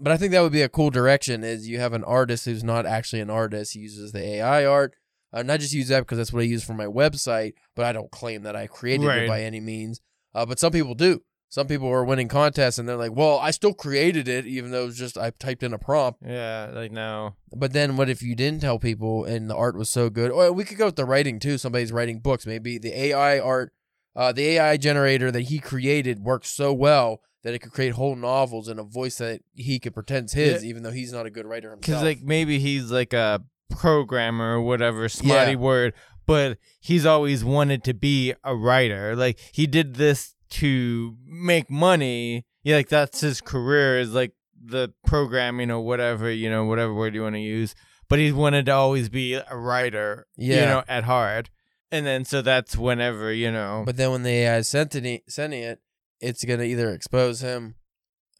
but 0.00 0.10
I 0.12 0.16
think 0.16 0.32
that 0.32 0.40
would 0.40 0.52
be 0.52 0.62
a 0.62 0.68
cool 0.68 0.90
direction. 0.90 1.44
Is 1.44 1.68
you 1.68 1.78
have 1.78 1.92
an 1.92 2.04
artist 2.04 2.46
who's 2.46 2.64
not 2.64 2.84
actually 2.86 3.20
an 3.20 3.30
artist, 3.30 3.74
he 3.74 3.80
uses 3.80 4.10
the 4.12 4.24
AI 4.24 4.64
art. 4.66 4.94
Uh, 5.32 5.42
not 5.42 5.60
just 5.60 5.74
use 5.74 5.88
that 5.88 6.00
because 6.00 6.18
that's 6.18 6.32
what 6.32 6.40
I 6.40 6.44
use 6.46 6.64
for 6.64 6.74
my 6.74 6.86
website, 6.86 7.52
but 7.76 7.84
I 7.84 7.92
don't 7.92 8.10
claim 8.10 8.42
that 8.44 8.56
I 8.56 8.66
created 8.66 9.06
Right. 9.06 9.22
it 9.24 9.28
by 9.28 9.42
any 9.42 9.60
means. 9.60 10.00
Uh, 10.34 10.46
but 10.46 10.58
some 10.58 10.72
people 10.72 10.94
do. 10.94 11.22
Some 11.50 11.66
people 11.66 11.88
are 11.88 12.04
winning 12.04 12.28
contests 12.28 12.78
and 12.78 12.86
they're 12.86 12.96
like, 12.96 13.14
"Well, 13.16 13.38
I 13.38 13.52
still 13.52 13.72
created 13.72 14.28
it, 14.28 14.46
even 14.46 14.70
though 14.70 14.82
it 14.82 14.86
was 14.86 14.98
just 14.98 15.16
I 15.16 15.30
typed 15.30 15.62
in 15.62 15.72
a 15.72 15.78
prompt." 15.78 16.20
Yeah. 16.22 16.70
Like 16.74 16.92
no. 16.92 17.36
But 17.56 17.72
then, 17.72 17.96
what 17.96 18.10
if 18.10 18.20
you 18.22 18.34
didn't 18.34 18.60
tell 18.60 18.78
people 18.78 19.24
and 19.24 19.48
the 19.48 19.56
art 19.56 19.74
was 19.76 19.88
so 19.88 20.10
good? 20.10 20.30
Or 20.30 20.52
we 20.52 20.64
could 20.64 20.76
go 20.76 20.86
with 20.86 20.96
the 20.96 21.06
writing 21.06 21.38
too. 21.40 21.56
Somebody's 21.56 21.90
writing 21.92 22.20
books. 22.20 22.44
Maybe 22.46 22.76
the 22.76 22.92
AI 22.98 23.38
art, 23.38 23.72
uh, 24.14 24.30
the 24.32 24.46
AI 24.46 24.76
generator 24.76 25.30
that 25.30 25.42
he 25.42 25.58
created 25.58 26.20
works 26.20 26.50
so 26.50 26.72
well 26.74 27.22
that 27.44 27.54
it 27.54 27.60
could 27.60 27.72
create 27.72 27.94
whole 27.94 28.16
novels 28.16 28.68
in 28.68 28.78
a 28.78 28.82
voice 28.82 29.16
that 29.16 29.40
he 29.54 29.78
could 29.78 29.94
pretend's 29.94 30.34
his, 30.34 30.62
even 30.66 30.82
though 30.82 30.90
he's 30.90 31.12
not 31.14 31.24
a 31.24 31.30
good 31.30 31.46
writer 31.46 31.70
himself. 31.70 31.86
Because 31.86 32.02
like 32.02 32.20
maybe 32.22 32.58
he's 32.58 32.90
like 32.90 33.14
a 33.14 33.42
programmer 33.70 34.56
or 34.56 34.60
whatever 34.62 35.08
smarty 35.08 35.52
Yeah. 35.52 35.56
word, 35.58 35.94
but 36.26 36.58
he's 36.80 37.06
always 37.06 37.44
wanted 37.44 37.84
to 37.84 37.94
be 37.94 38.34
a 38.44 38.54
writer. 38.54 39.14
Like 39.16 39.38
he 39.52 39.66
did 39.66 39.94
this 39.94 40.34
to 40.50 41.16
make 41.26 41.70
money. 41.70 42.44
Yeah, 42.62 42.76
like 42.76 42.88
that's 42.88 43.20
his 43.20 43.40
career 43.40 43.98
is 43.98 44.12
like 44.14 44.32
the 44.62 44.92
programming 45.06 45.70
or 45.70 45.80
whatever 45.80 46.30
you 46.30 46.50
know, 46.50 46.64
whatever 46.64 46.92
word 46.94 47.14
you 47.14 47.22
want 47.22 47.36
to 47.36 47.40
use. 47.40 47.74
But 48.08 48.18
he 48.18 48.32
wanted 48.32 48.66
to 48.66 48.72
always 48.72 49.08
be 49.08 49.34
a 49.34 49.56
writer. 49.56 50.26
yeah. 50.36 50.60
You 50.60 50.66
know, 50.66 50.82
at 50.88 51.04
heart. 51.04 51.50
And 51.90 52.04
then 52.04 52.24
so 52.24 52.42
that's 52.42 52.76
whenever 52.76 53.32
you 53.32 53.50
know. 53.50 53.82
But 53.86 53.96
then 53.96 54.10
when 54.10 54.22
the 54.22 54.30
AI 54.30 54.56
is 54.58 54.68
sending 54.68 55.20
it, 55.62 55.80
it's 56.20 56.44
gonna 56.44 56.64
either 56.64 56.90
expose 56.90 57.40
him 57.40 57.76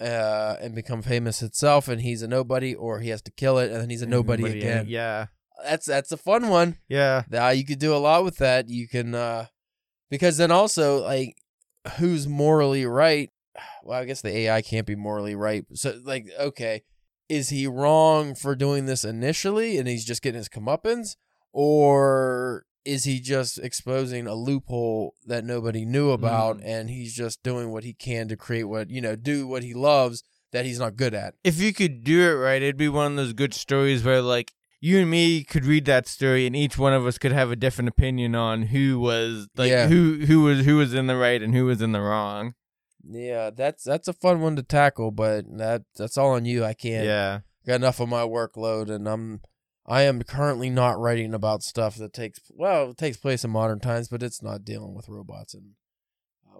uh, 0.00 0.56
and 0.60 0.74
become 0.74 1.02
famous 1.02 1.42
itself, 1.42 1.88
and 1.88 2.00
he's 2.00 2.22
a 2.22 2.28
nobody, 2.28 2.74
or 2.74 3.00
he 3.00 3.08
has 3.10 3.22
to 3.22 3.30
kill 3.32 3.58
it, 3.58 3.70
and 3.70 3.80
then 3.80 3.90
he's 3.90 4.02
a 4.02 4.06
nobody, 4.06 4.44
again. 4.44 4.86
Yeah. 4.88 5.26
That's 5.64 5.86
that's 5.86 6.12
a 6.12 6.16
fun 6.16 6.48
one. 6.48 6.76
Yeah. 6.88 7.24
Now 7.28 7.48
you 7.48 7.64
could 7.64 7.78
do 7.78 7.94
a 7.94 7.98
lot 7.98 8.24
with 8.24 8.36
that. 8.36 8.68
You 8.68 8.86
can 8.88 9.14
uh 9.14 9.46
because 10.10 10.36
then 10.36 10.50
also 10.50 11.02
like 11.02 11.36
who's 11.98 12.28
morally 12.28 12.86
right? 12.86 13.30
Well, 13.82 13.98
I 13.98 14.04
guess 14.04 14.20
the 14.20 14.36
AI 14.36 14.60
can't 14.60 14.86
be 14.86 14.96
morally 14.96 15.34
right. 15.34 15.64
So 15.74 15.98
like 16.04 16.26
okay, 16.38 16.82
is 17.28 17.48
he 17.48 17.66
wrong 17.66 18.34
for 18.34 18.54
doing 18.54 18.86
this 18.86 19.04
initially 19.04 19.78
and 19.78 19.88
he's 19.88 20.04
just 20.04 20.22
getting 20.22 20.38
his 20.38 20.48
comeuppance 20.48 21.16
or 21.52 22.64
is 22.94 23.04
he 23.04 23.20
just 23.20 23.58
exposing 23.58 24.26
a 24.26 24.34
loophole 24.34 25.14
that 25.26 25.44
nobody 25.44 25.84
knew 25.84 26.10
about 26.10 26.58
Mm. 26.58 26.64
and 26.64 26.90
he's 26.90 27.12
just 27.14 27.42
doing 27.42 27.70
what 27.70 27.84
he 27.84 27.92
can 27.92 28.28
to 28.28 28.36
create 28.36 28.64
what, 28.64 28.90
you 28.90 29.00
know, 29.00 29.14
do 29.16 29.46
what 29.46 29.62
he 29.62 29.74
loves 29.74 30.22
that 30.52 30.64
he's 30.64 30.78
not 30.78 30.96
good 30.96 31.14
at? 31.14 31.34
if 31.44 31.60
you 31.60 31.72
could 31.72 32.02
do 32.04 32.18
it 32.30 32.34
right, 32.34 32.62
it'd 32.62 32.76
be 32.76 32.88
one 32.88 33.12
of 33.12 33.16
those 33.16 33.32
good 33.34 33.52
stories 33.54 34.04
where 34.04 34.22
like 34.22 34.52
you 34.80 35.00
and 35.00 35.10
me 35.10 35.42
could 35.44 35.64
read 35.66 35.84
that 35.86 36.06
story 36.06 36.46
and 36.46 36.54
each 36.56 36.78
one 36.78 36.92
of 36.94 37.04
us 37.06 37.18
could 37.18 37.32
have 37.32 37.50
a 37.50 37.56
different 37.56 37.88
opinion 37.88 38.34
on 38.34 38.62
who 38.74 38.98
was 39.00 39.48
like 39.56 39.70
Yeah. 39.70 39.88
who 39.88 40.20
who 40.28 40.42
was 40.42 40.64
who 40.64 40.76
was 40.76 40.94
in 40.94 41.06
the 41.08 41.16
right 41.16 41.42
and 41.42 41.52
who 41.54 41.64
was 41.66 41.82
in 41.82 41.92
the 41.92 42.00
wrong. 42.00 42.54
Yeah, 43.10 43.50
that's 43.50 43.82
that's 43.84 44.08
a 44.08 44.12
fun 44.12 44.40
one 44.40 44.56
to 44.56 44.62
tackle, 44.62 45.10
but 45.10 45.44
that 45.58 45.82
that's 45.96 46.16
all 46.18 46.30
on 46.30 46.44
you. 46.44 46.64
I 46.64 46.74
can't 46.74 47.04
Yeah. 47.06 47.40
got 47.66 47.76
enough 47.76 48.00
of 48.00 48.08
my 48.08 48.22
workload 48.22 48.88
and 48.90 49.08
I'm 49.08 49.40
I 49.88 50.02
am 50.02 50.22
currently 50.22 50.70
not 50.70 50.98
writing 51.00 51.32
about 51.34 51.62
stuff 51.62 51.96
that 51.96 52.12
takes 52.12 52.40
well, 52.50 52.90
it 52.90 52.98
takes 52.98 53.16
place 53.16 53.44
in 53.44 53.50
modern 53.50 53.80
times, 53.80 54.08
but 54.08 54.22
it's 54.22 54.42
not 54.42 54.64
dealing 54.64 54.94
with 54.94 55.08
robots 55.08 55.54
and 55.54 55.70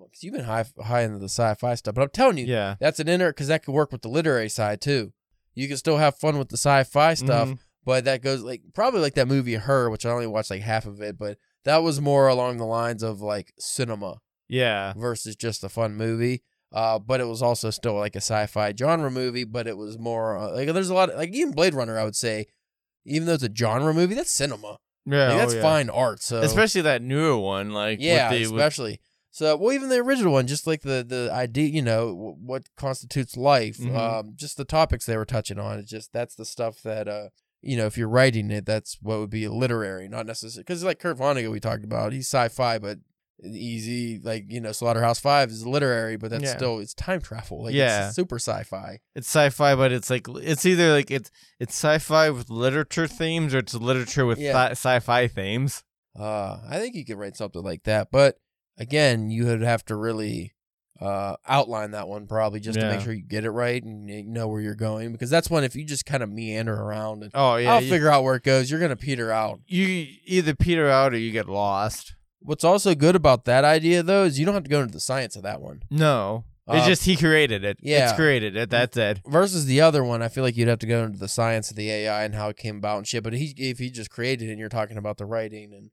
because 0.05 0.23
you've 0.23 0.35
been 0.35 0.45
high 0.45 0.65
high 0.83 1.03
into 1.03 1.19
the 1.19 1.27
sci-fi 1.29 1.75
stuff. 1.75 1.95
But 1.95 2.03
I'm 2.03 2.09
telling 2.11 2.39
you, 2.39 2.47
Yeah. 2.47 2.77
that's 2.81 3.01
an 3.01 3.09
inner 3.09 3.31
because 3.31 3.49
that 3.49 3.65
could 3.65 3.73
work 3.75 3.91
with 3.93 4.03
the 4.03 4.09
literary 4.09 4.49
side 4.49 4.81
too. 4.81 5.13
You 5.55 5.67
can 5.69 5.77
still 5.77 5.97
have 5.99 6.17
fun 6.19 6.39
with 6.39 6.49
the 6.51 6.57
sci-fi 6.57 7.15
stuff, 7.15 7.49
Mhm. 7.49 7.59
but 7.85 8.05
that 8.05 8.23
goes 8.23 8.43
like 8.43 8.63
probably 8.75 9.01
like 9.01 9.15
that 9.15 9.27
movie 9.29 9.55
Her, 9.55 9.91
which 9.91 10.07
I 10.07 10.11
only 10.11 10.27
watched 10.29 10.51
like 10.51 10.63
half 10.63 10.87
of 10.87 11.03
it, 11.03 11.19
but 11.19 11.37
that 11.65 11.79
was 11.79 12.01
more 12.01 12.29
along 12.29 12.59
the 12.59 12.65
lines 12.65 13.03
of 13.03 13.21
like 13.21 13.53
cinema 13.59 14.21
Yeah. 14.49 14.93
versus 14.97 15.35
just 15.37 15.65
a 15.65 15.69
fun 15.69 15.97
movie. 15.97 16.43
Uh, 16.73 16.99
but 16.99 17.21
it 17.21 17.25
was 17.25 17.43
also 17.43 17.71
still 17.71 17.95
like 17.95 18.15
a 18.15 18.21
sci-fi 18.21 18.73
genre 18.79 19.11
movie, 19.11 19.45
but 19.45 19.67
it 19.67 19.77
was 19.77 19.99
more 19.99 20.37
uh, 20.39 20.53
like 20.55 20.73
there's 20.73 20.91
a 20.91 20.95
lot 20.95 21.11
of, 21.11 21.17
like 21.17 21.31
even 21.31 21.53
Blade 21.53 21.75
Runner. 21.75 21.99
I 21.99 22.05
would 22.05 22.15
say, 22.17 22.47
even 23.09 23.27
though 23.27 23.35
it's 23.35 23.43
a 23.43 23.55
genre 23.55 23.93
movie, 23.95 24.15
that's 24.15 24.31
cinema. 24.31 24.79
Yeah. 25.07 25.27
Like, 25.29 25.35
oh, 25.35 25.39
that's 25.39 25.55
yeah. 25.55 25.63
fine 25.63 25.91
art. 25.91 26.23
So 26.23 26.41
Especially 26.43 26.83
that 26.83 27.03
newer 27.03 27.37
one 27.39 27.71
like 27.71 27.99
yeah, 28.01 28.31
with 28.31 28.39
the, 28.39 28.47
with- 28.53 28.61
especially. 28.61 29.01
So 29.31 29.57
well, 29.57 29.73
even 29.73 29.89
the 29.89 29.99
original 29.99 30.33
one, 30.33 30.47
just 30.47 30.67
like 30.67 30.83
the 30.83 31.05
the 31.07 31.31
idea, 31.33 31.69
you 31.69 31.83
know, 31.83 32.09
w- 32.09 32.37
what 32.45 32.65
constitutes 32.77 33.37
life, 33.37 33.79
Mhm. 33.79 33.97
um, 33.97 34.33
just 34.35 34.57
the 34.57 34.65
topics 34.65 35.07
they 35.07 35.17
were 35.17 35.25
touching 35.25 35.59
on. 35.59 35.79
It's 35.79 35.91
just 35.91 36.13
that's 36.13 36.35
the 36.35 36.45
stuff 36.45 36.83
that 36.83 37.07
uh, 37.09 37.29
you 37.63 37.77
know, 37.77 37.87
if 37.87 37.97
you're 37.97 38.09
writing 38.09 38.51
it, 38.51 38.67
that's 38.67 38.99
what 39.01 39.19
would 39.21 39.31
be 39.31 39.47
literary, 39.49 40.09
not 40.09 40.27
necessarily 40.27 40.63
because 40.65 40.83
like 40.83 40.99
Kurt 40.99 41.19
Vonnegut 41.19 41.51
we 41.53 41.61
talked 41.61 41.85
about, 41.85 42.13
he's 42.13 42.27
sci-fi, 42.29 42.79
but 42.79 42.99
easy 43.45 44.19
like 44.23 44.45
you 44.49 44.61
know 44.61 44.73
Slaughterhouse 44.73 45.21
Five 45.21 45.51
is 45.51 45.67
literary, 45.67 46.17
but 46.17 46.31
that's 46.31 46.43
Yeah. 46.45 46.57
still 46.57 46.79
it's 46.81 46.95
time 46.95 47.21
travel. 47.21 47.65
Like 47.65 47.75
Yeah. 47.75 48.07
it's 48.09 48.17
super 48.17 48.37
sci-fi. 48.39 48.99
it's 49.15 49.29
sci-fi 49.29 49.75
but 49.75 49.93
it's 49.93 50.11
like 50.11 50.27
it's 50.29 50.67
either 50.67 50.93
like 50.93 51.11
it's 51.11 51.31
it's 51.61 51.75
sci-fi 51.75 52.31
with 52.31 52.51
literature 52.51 53.07
themes 53.07 53.55
or 53.55 53.59
it's 53.59 53.75
literature 53.75 54.27
with 54.27 54.39
Yeah. 54.39 54.53
sci- 54.53 54.73
sci-fi 54.73 55.29
themes. 55.29 55.85
Uh, 56.19 56.59
I 56.69 56.79
think 56.81 56.95
you 56.97 57.05
could 57.05 57.19
write 57.19 57.37
something 57.37 57.63
like 57.63 57.85
that, 57.85 58.09
but 58.11 58.39
again, 58.77 59.31
you 59.31 59.47
would 59.47 59.63
have 59.63 59.85
to 59.87 59.97
really 59.97 60.53
uh, 61.01 61.37
outline 61.47 61.93
that 61.93 62.09
one 62.09 62.27
probably 62.27 62.59
just 62.59 62.77
to 62.77 62.85
Yeah. 62.85 62.91
make 62.97 63.03
sure 63.03 63.13
you 63.13 63.23
get 63.23 63.45
it 63.45 63.51
right 63.53 63.81
and 63.81 64.11
you 64.11 64.25
know 64.25 64.49
where 64.49 64.61
you're 64.61 64.75
going 64.75 65.13
because 65.13 65.31
that's 65.31 65.49
one 65.49 65.63
if 65.63 65.77
you 65.77 65.85
just 65.85 66.05
kind 66.05 66.25
of 66.25 66.29
meander 66.29 66.75
around 66.75 67.23
and 67.23 67.31
Oh 67.35 67.55
yeah. 67.55 67.75
I'll 67.75 67.81
you- 67.81 67.89
figure 67.89 68.11
out 68.11 68.25
where 68.25 68.35
it 68.35 68.43
goes, 68.43 68.69
you're 68.69 68.81
gonna 68.81 68.97
peter 68.97 69.31
out. 69.31 69.61
you 69.69 69.87
either 70.27 70.57
peter 70.57 70.89
out 70.91 71.15
or 71.15 71.19
you 71.19 71.31
get 71.31 71.49
lost. 71.49 72.15
What's 72.41 72.65
also 72.65 72.95
good 72.95 73.17
about 73.17 73.45
that 73.47 73.65
idea 73.65 74.03
though 74.03 74.25
is 74.25 74.39
you 74.39 74.45
don't 74.47 74.55
have 74.55 74.65
to 74.65 74.71
go 74.71 74.81
into 74.81 74.93
the 74.93 75.01
science 75.01 75.37
of 75.37 75.43
that 75.43 75.61
one 75.61 75.83
No. 75.91 76.45
It's 76.71 76.85
Uh, 76.85 76.87
just 76.87 77.05
he 77.07 77.17
created 77.17 77.65
it. 77.65 77.79
yeah. 77.81 78.05
It's 78.11 78.13
created 78.13 78.55
it. 78.55 78.69
That's 78.69 78.95
it. 78.97 79.21
versus 79.27 79.65
the 79.65 79.81
other 79.81 80.05
one. 80.05 80.21
I 80.23 80.29
feel 80.29 80.45
like 80.45 80.55
you'd 80.57 80.69
have 80.69 80.79
to 80.81 80.87
go 80.87 81.03
into 81.05 81.19
the 81.19 81.27
science 81.29 81.71
of 81.71 81.77
the 81.77 81.91
AI 81.91 82.25
and 82.25 82.35
how 82.35 82.51
it 82.51 82.59
came 82.59 82.77
about 82.77 82.99
and 82.99 83.07
shit. 83.07 83.23
But 83.25 83.33
he 83.33 83.55
if 83.57 83.79
he 83.79 83.91
just 83.91 84.11
created 84.11 84.49
it 84.49 84.51
and 84.53 84.61
you're 84.61 84.69
talking 84.69 84.99
about 84.99 85.17
the 85.17 85.25
writing 85.27 85.73
and 85.73 85.91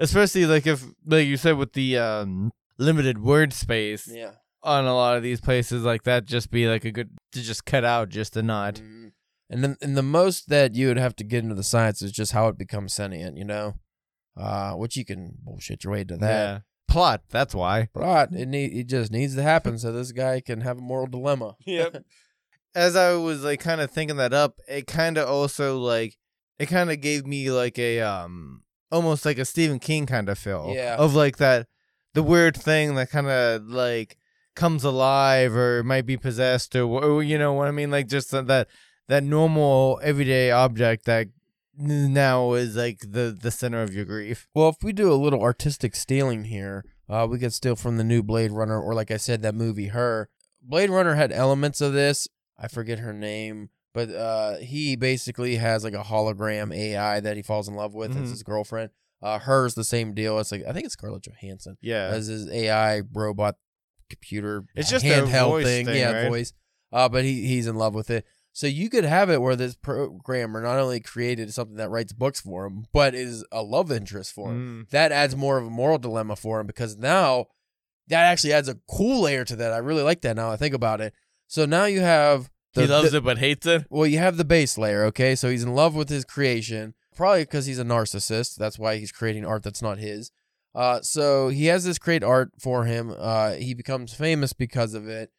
Especially 0.00 0.44
like 0.46 0.66
if 0.66 0.84
like 1.06 1.26
you 1.26 1.36
said 1.36 1.56
with 1.56 1.72
the 1.72 1.98
um 1.98 2.52
limited 2.78 3.18
word 3.22 3.52
space 3.52 4.08
yeah. 4.12 4.32
on 4.62 4.84
a 4.86 4.94
lot 4.94 5.16
of 5.16 5.22
these 5.22 5.40
places 5.40 5.82
like 5.84 6.02
that 6.04 6.24
just 6.24 6.50
be 6.50 6.68
like 6.68 6.84
a 6.84 6.90
good 6.92 7.10
to 7.32 7.40
just 7.42 7.64
cut 7.64 7.84
out 7.84 8.08
just 8.08 8.36
a 8.36 8.42
nod. 8.42 8.76
Mhm. 8.76 9.12
And 9.50 9.62
then 9.64 9.76
and 9.80 9.96
the 9.96 10.02
most 10.02 10.48
that 10.48 10.74
you 10.74 10.88
would 10.88 10.98
have 10.98 11.16
to 11.16 11.24
get 11.24 11.42
into 11.44 11.54
the 11.54 11.62
science 11.64 12.02
is 12.02 12.12
just 12.12 12.32
how 12.32 12.48
it 12.48 12.58
becomes 12.58 12.92
sentient, 12.92 13.36
you 13.38 13.44
know, 13.44 13.74
uh, 14.38 14.72
which 14.72 14.96
you 14.96 15.04
can 15.04 15.34
bullshit 15.42 15.84
your 15.84 15.92
way 15.92 16.04
to 16.04 16.16
that. 16.16 16.30
Yeah. 16.30 16.58
Plot, 16.86 17.22
that's 17.28 17.54
why. 17.54 17.88
But 17.92 18.32
it 18.32 18.46
need, 18.46 18.72
it 18.72 18.86
just 18.86 19.12
needs 19.12 19.34
to 19.34 19.42
happen 19.42 19.78
so 19.78 19.92
this 19.92 20.12
guy 20.12 20.40
can 20.40 20.62
have 20.62 20.78
a 20.78 20.80
moral 20.82 21.06
dilemma. 21.06 21.56
Yep. 21.66 22.04
As 22.74 22.96
I 22.96 23.14
was 23.14 23.42
like 23.42 23.60
kind 23.60 23.80
of 23.80 23.90
thinking 23.90 24.16
that 24.18 24.32
up, 24.32 24.58
it 24.68 24.86
kind 24.86 25.18
of 25.18 25.28
also 25.28 25.78
like 25.78 26.16
it 26.58 26.66
kind 26.66 26.90
of 26.90 27.00
gave 27.00 27.26
me 27.26 27.50
like 27.50 27.78
a 27.78 28.00
um 28.00 28.62
almost 28.92 29.24
like 29.24 29.38
a 29.38 29.44
Stephen 29.44 29.78
King 29.78 30.06
kind 30.06 30.28
of 30.28 30.38
feel. 30.38 30.72
Yeah. 30.74 30.96
Of 30.96 31.14
like 31.14 31.38
that 31.38 31.66
the 32.14 32.22
weird 32.22 32.56
thing 32.56 32.94
that 32.94 33.10
kind 33.10 33.26
of 33.28 33.62
like 33.64 34.16
comes 34.54 34.84
alive 34.84 35.54
or 35.54 35.82
might 35.82 36.06
be 36.06 36.16
possessed 36.16 36.74
or, 36.76 36.84
or 36.84 37.22
you 37.22 37.38
know 37.38 37.52
what 37.52 37.68
I 37.68 37.70
mean 37.70 37.90
like 37.90 38.08
just 38.08 38.30
that 38.32 38.46
that, 38.48 38.68
that 39.08 39.22
normal 39.22 40.00
everyday 40.02 40.50
object 40.50 41.04
that 41.06 41.28
n- 41.28 41.32
now 41.78 42.52
is 42.54 42.76
like 42.76 42.98
the 43.00 43.36
the 43.40 43.50
center 43.50 43.82
of 43.82 43.94
your 43.94 44.04
grief. 44.04 44.48
well, 44.54 44.68
if 44.68 44.76
we 44.82 44.92
do 44.92 45.12
a 45.12 45.14
little 45.14 45.42
artistic 45.42 45.94
stealing 45.94 46.44
here, 46.44 46.84
uh, 47.08 47.26
we 47.30 47.38
could 47.38 47.52
steal 47.54 47.76
from 47.76 47.96
the 47.96 48.04
new 48.04 48.22
Blade 48.22 48.50
Runner, 48.52 48.80
or 48.80 48.94
like 48.94 49.10
I 49.10 49.16
said, 49.16 49.42
that 49.42 49.54
movie 49.54 49.88
Her. 49.88 50.28
Blade 50.62 50.90
Runner 50.90 51.14
had 51.14 51.32
elements 51.32 51.80
of 51.80 51.92
this. 51.92 52.28
I 52.58 52.68
forget 52.68 52.98
her 52.98 53.12
name, 53.12 53.70
but 53.94 54.10
uh, 54.10 54.56
he 54.58 54.96
basically 54.96 55.56
has 55.56 55.84
like 55.84 55.94
a 55.94 56.02
hologram 56.02 56.74
AI 56.76 57.20
that 57.20 57.36
he 57.36 57.42
falls 57.42 57.68
in 57.68 57.74
love 57.74 57.94
with 57.94 58.14
Mhm. 58.14 58.24
as 58.24 58.30
his 58.30 58.42
girlfriend. 58.42 58.90
Uh, 59.22 59.38
hers 59.38 59.74
the 59.74 59.84
same 59.84 60.14
deal. 60.14 60.38
It's 60.38 60.52
like 60.52 60.64
I 60.68 60.72
think 60.72 60.84
it's 60.84 60.92
Scarlett 60.94 61.22
Johansson. 61.24 61.76
Yeah. 61.80 62.08
as 62.08 62.26
his 62.26 62.48
AI 62.50 63.02
robot 63.12 63.56
computer. 64.10 64.64
It's 64.74 64.90
just 64.90 65.04
a 65.04 65.08
handheld 65.08 65.48
voice 65.50 65.64
thing, 65.64 65.88
yeah, 65.88 66.12
right? 66.12 66.28
voice. 66.28 66.52
Uh, 66.92 67.08
but 67.08 67.24
he 67.24 67.46
he's 67.46 67.66
in 67.66 67.76
love 67.76 67.94
with 67.94 68.10
it. 68.10 68.24
So 68.58 68.66
you 68.66 68.90
could 68.90 69.04
have 69.04 69.30
it 69.30 69.40
where 69.40 69.54
this 69.54 69.76
programmer 69.76 70.60
not 70.60 70.80
only 70.80 70.98
created 70.98 71.54
something 71.54 71.76
that 71.76 71.90
writes 71.90 72.12
books 72.12 72.40
for 72.40 72.66
him, 72.66 72.86
but 72.92 73.14
is 73.14 73.44
a 73.52 73.62
love 73.62 73.92
interest 73.92 74.32
for 74.32 74.50
him. 74.50 74.86
Mm. 74.88 74.90
That 74.90 75.12
adds 75.12 75.36
more 75.36 75.58
of 75.58 75.66
a 75.68 75.70
moral 75.70 75.98
dilemma 75.98 76.34
for 76.34 76.58
him 76.58 76.66
because 76.66 76.96
now 76.96 77.46
that 78.08 78.24
actually 78.24 78.52
adds 78.52 78.68
a 78.68 78.80
cool 78.90 79.20
layer 79.20 79.44
to 79.44 79.54
that. 79.54 79.72
I 79.72 79.76
really 79.78 80.02
like 80.02 80.22
that 80.22 80.34
now 80.34 80.50
I 80.50 80.56
think 80.56 80.74
about 80.74 81.00
it. 81.00 81.12
So 81.46 81.66
now 81.66 81.84
you 81.84 82.00
have 82.00 82.50
the- 82.74 82.80
he 82.82 82.86
loves 82.88 83.12
the- 83.12 83.18
it 83.18 83.24
but 83.24 83.38
hates 83.38 83.64
it. 83.64 83.86
Well, 83.90 84.08
you 84.08 84.18
have 84.18 84.36
the 84.36 84.44
base 84.44 84.76
layer, 84.76 85.04
okay? 85.04 85.36
So 85.36 85.48
he's 85.50 85.62
in 85.62 85.76
love 85.76 85.94
with 85.94 86.08
his 86.08 86.24
creation, 86.24 86.94
probably 87.14 87.42
because 87.42 87.66
he's 87.66 87.78
a 87.78 87.84
narcissist. 87.84 88.56
That's 88.56 88.76
why 88.76 88.96
he's 88.96 89.12
creating 89.12 89.46
art 89.46 89.62
that's 89.62 89.82
not 89.82 89.98
his. 89.98 90.32
Uh, 90.74 91.00
so 91.00 91.46
he 91.48 91.66
has 91.66 91.84
this 91.84 92.00
great 92.00 92.24
art 92.24 92.50
for 92.58 92.86
him. 92.86 93.14
Uh, 93.16 93.52
he 93.52 93.72
becomes 93.72 94.14
famous 94.14 94.52
because 94.52 94.94
of 94.94 95.06
it. 95.06 95.30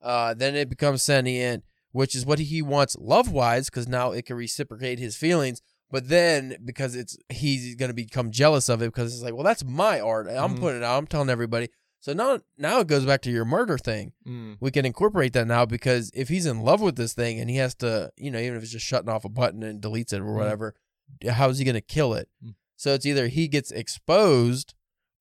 Uh, 0.00 0.32
then 0.32 0.54
it 0.54 0.68
becomes 0.68 1.02
sentient, 1.02 1.64
which 1.98 2.14
is 2.14 2.24
what 2.24 2.38
he 2.38 2.62
wants 2.62 2.96
love 3.00 3.30
wise, 3.32 3.68
because 3.68 3.88
now 3.88 4.12
it 4.12 4.24
can 4.26 4.36
reciprocate 4.36 4.98
his 4.98 5.16
feelings. 5.16 5.60
But 5.90 6.08
then 6.08 6.56
because 6.64 6.94
it's 6.94 7.16
he's 7.28 7.74
gonna 7.74 7.94
become 7.94 8.30
jealous 8.30 8.68
of 8.68 8.82
it 8.82 8.86
because 8.86 9.12
it's 9.14 9.22
like, 9.22 9.34
well, 9.34 9.42
that's 9.50 9.64
my 9.64 9.98
art. 10.00 10.28
I'm 10.28 10.54
Mhm. 10.56 10.60
putting 10.60 10.80
it 10.82 10.84
out. 10.84 10.98
I'm 10.98 11.06
telling 11.06 11.30
everybody. 11.30 11.68
So 12.00 12.12
now 12.12 12.38
now 12.56 12.78
it 12.80 12.86
goes 12.86 13.04
back 13.04 13.22
to 13.22 13.30
your 13.32 13.44
murder 13.44 13.76
thing 13.78 14.12
Mm. 14.26 14.56
we 14.60 14.70
can 14.70 14.84
incorporate 14.86 15.32
that 15.32 15.46
now 15.48 15.66
because 15.66 16.10
if 16.14 16.28
he's 16.28 16.46
in 16.46 16.60
love 16.60 16.80
with 16.80 16.94
this 16.96 17.14
thing 17.14 17.40
and 17.40 17.50
he 17.50 17.56
has 17.56 17.74
to, 17.76 18.12
you 18.16 18.30
know, 18.30 18.38
even 18.38 18.56
if 18.56 18.62
it's 18.62 18.72
just 18.72 18.86
shutting 18.86 19.08
off 19.08 19.24
a 19.24 19.28
button 19.28 19.62
and 19.64 19.82
deletes 19.82 20.12
it 20.12 20.20
or 20.20 20.32
whatever, 20.34 20.74
how's 21.28 21.58
he 21.58 21.64
going 21.64 21.74
to 21.74 21.80
kill 21.80 22.14
it? 22.14 22.28
Mm. 22.44 22.54
So 22.76 22.94
it's 22.94 23.04
either 23.06 23.26
he 23.26 23.48
gets 23.48 23.72
exposed 23.72 24.74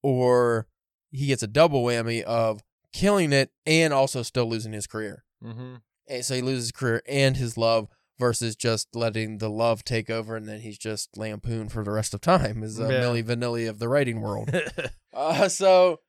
or 0.04 0.68
he 1.10 1.26
gets 1.28 1.42
a 1.42 1.48
double 1.48 1.84
whammy 1.84 2.22
of 2.22 2.62
killing 2.94 3.34
it 3.34 3.52
and 3.66 3.92
also 3.94 4.22
still 4.22 4.46
losing 4.48 4.74
his 4.74 4.86
career. 4.86 5.24
Mm-hmm. 5.44 5.76
And 6.10 6.24
so 6.24 6.36
he 6.36 6.42
loses 6.42 6.66
his 6.66 6.72
career 6.72 7.02
and 7.08 7.36
his 7.38 7.58
love 7.58 7.88
versus 8.20 8.56
just 8.56 8.96
letting 8.96 9.38
the 9.38 9.50
love 9.50 9.84
take 9.84 10.10
over 10.10 10.36
and 10.36 10.48
then 10.48 10.62
he's 10.62 10.78
just 10.78 11.16
lampooned 11.18 11.72
for 11.72 11.84
the 11.84 11.92
rest 11.92 12.14
of 12.14 12.22
time 12.22 12.64
is 12.64 12.80
uh, 12.80 12.88
Yeah. 12.90 13.02
Milli 13.02 13.24
Vanilli 13.24 13.70
of 13.70 13.78
the 13.80 13.88
writing 13.88 14.22
world. 14.22 14.50
uh, 15.14 15.48
so 15.50 16.00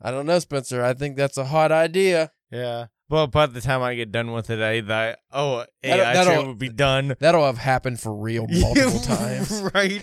I 0.00 0.10
don't 0.10 0.26
know, 0.26 0.38
Spencer. 0.38 0.84
I 0.84 0.94
think 0.94 1.16
that's 1.16 1.36
a 1.38 1.46
hot 1.46 1.72
idea. 1.72 2.30
yeah. 2.50 2.86
Well, 3.08 3.26
by 3.26 3.44
the 3.44 3.60
time 3.60 3.82
I 3.82 3.94
get 3.94 4.10
done 4.10 4.32
with 4.32 4.48
it, 4.48 4.58
I 4.60 4.80
thought, 4.80 5.18
oh, 5.32 5.66
That'll- 5.82 6.04
AI 6.06 6.12
that'll- 6.14 6.32
show 6.32 6.46
would 6.48 6.58
be 6.58 6.70
done 6.70 7.14
That'll 7.20 7.44
have 7.44 7.58
happened 7.58 8.00
for 8.00 8.14
real 8.14 8.46
multiple 8.50 9.00
times. 9.00 9.50
right? 9.74 10.00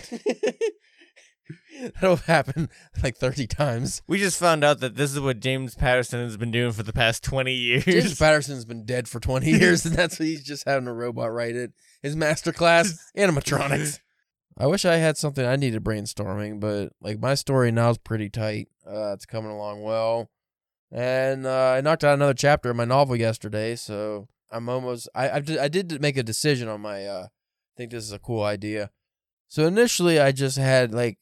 That'll 2.00 2.16
happen 2.16 2.68
like 3.02 3.16
30 3.16 3.46
times. 3.46 4.02
We 4.06 4.18
just 4.18 4.38
found 4.38 4.64
out 4.64 4.80
that 4.80 4.96
this 4.96 5.12
is 5.12 5.20
what 5.20 5.40
James 5.40 5.74
Patterson 5.74 6.20
has 6.20 6.36
been 6.36 6.50
doing 6.50 6.72
for 6.72 6.82
the 6.82 6.92
past 6.92 7.22
twenty 7.22 7.54
years. 7.54 7.84
James 7.84 8.14
Patterson's 8.18 8.64
been 8.64 8.84
dead 8.84 9.08
for 9.08 9.20
20 9.20 9.50
years, 9.50 9.84
and 9.86 9.94
that's 9.94 10.18
what 10.18 10.28
he's 10.28 10.44
just 10.44 10.66
having 10.66 10.88
a 10.88 10.92
robot 10.92 11.32
write 11.32 11.56
it. 11.56 11.72
His 12.02 12.16
masterclass, 12.16 12.98
animatronics. 13.16 14.00
I 14.58 14.66
wish 14.66 14.84
I 14.84 14.96
had 14.96 15.16
something 15.16 15.46
I 15.46 15.56
needed 15.56 15.82
brainstorming, 15.82 16.60
but 16.60 16.92
like 17.00 17.18
my 17.20 17.34
story 17.34 17.70
now 17.72 17.90
is 17.90 17.98
pretty 17.98 18.28
tight. 18.28 18.68
Uh, 18.86 19.12
it's 19.12 19.26
coming 19.26 19.50
along 19.50 19.82
well. 19.82 20.30
And 20.92 21.46
uh, 21.46 21.72
I 21.76 21.80
knocked 21.80 22.04
out 22.04 22.14
another 22.14 22.34
chapter 22.34 22.70
of 22.70 22.76
my 22.76 22.84
novel 22.84 23.16
yesterday, 23.16 23.76
so 23.76 24.28
I'm 24.50 24.68
almost. 24.68 25.08
I 25.14 25.30
I 25.30 25.40
did, 25.40 25.58
I 25.58 25.68
did 25.68 26.00
make 26.00 26.16
a 26.16 26.22
decision 26.22 26.68
on 26.68 26.80
my. 26.80 27.06
Uh, 27.06 27.26
I 27.26 27.76
think 27.76 27.92
this 27.92 28.04
is 28.04 28.12
a 28.12 28.18
cool 28.18 28.42
idea. 28.42 28.90
So 29.48 29.66
initially, 29.66 30.20
I 30.20 30.32
just 30.32 30.58
had 30.58 30.92
like 30.92 31.18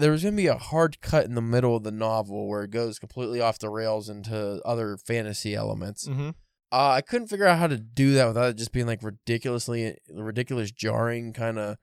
there 0.00 0.10
was 0.10 0.22
gonna 0.24 0.36
be 0.36 0.46
a 0.46 0.56
hard 0.56 1.00
cut 1.00 1.24
in 1.24 1.34
the 1.34 1.42
middle 1.42 1.76
of 1.76 1.82
the 1.82 1.90
novel 1.90 2.48
where 2.48 2.64
it 2.64 2.70
goes 2.70 2.98
completely 2.98 3.40
off 3.40 3.58
the 3.58 3.70
rails 3.70 4.08
into 4.08 4.60
other 4.64 4.96
fantasy 4.96 5.54
elements. 5.54 6.08
mm-hmm. 6.08 6.30
Uh, 6.72 6.90
I 6.90 7.00
couldn't 7.00 7.26
figure 7.26 7.46
out 7.46 7.58
how 7.58 7.66
to 7.66 7.76
do 7.76 8.12
that 8.14 8.28
without 8.28 8.50
it 8.50 8.56
just 8.56 8.70
being 8.70 8.86
like 8.86 9.02
ridiculously 9.02 9.96
ridiculous 10.08 10.70
jarring 10.70 11.32
kind 11.32 11.58
of 11.58 11.78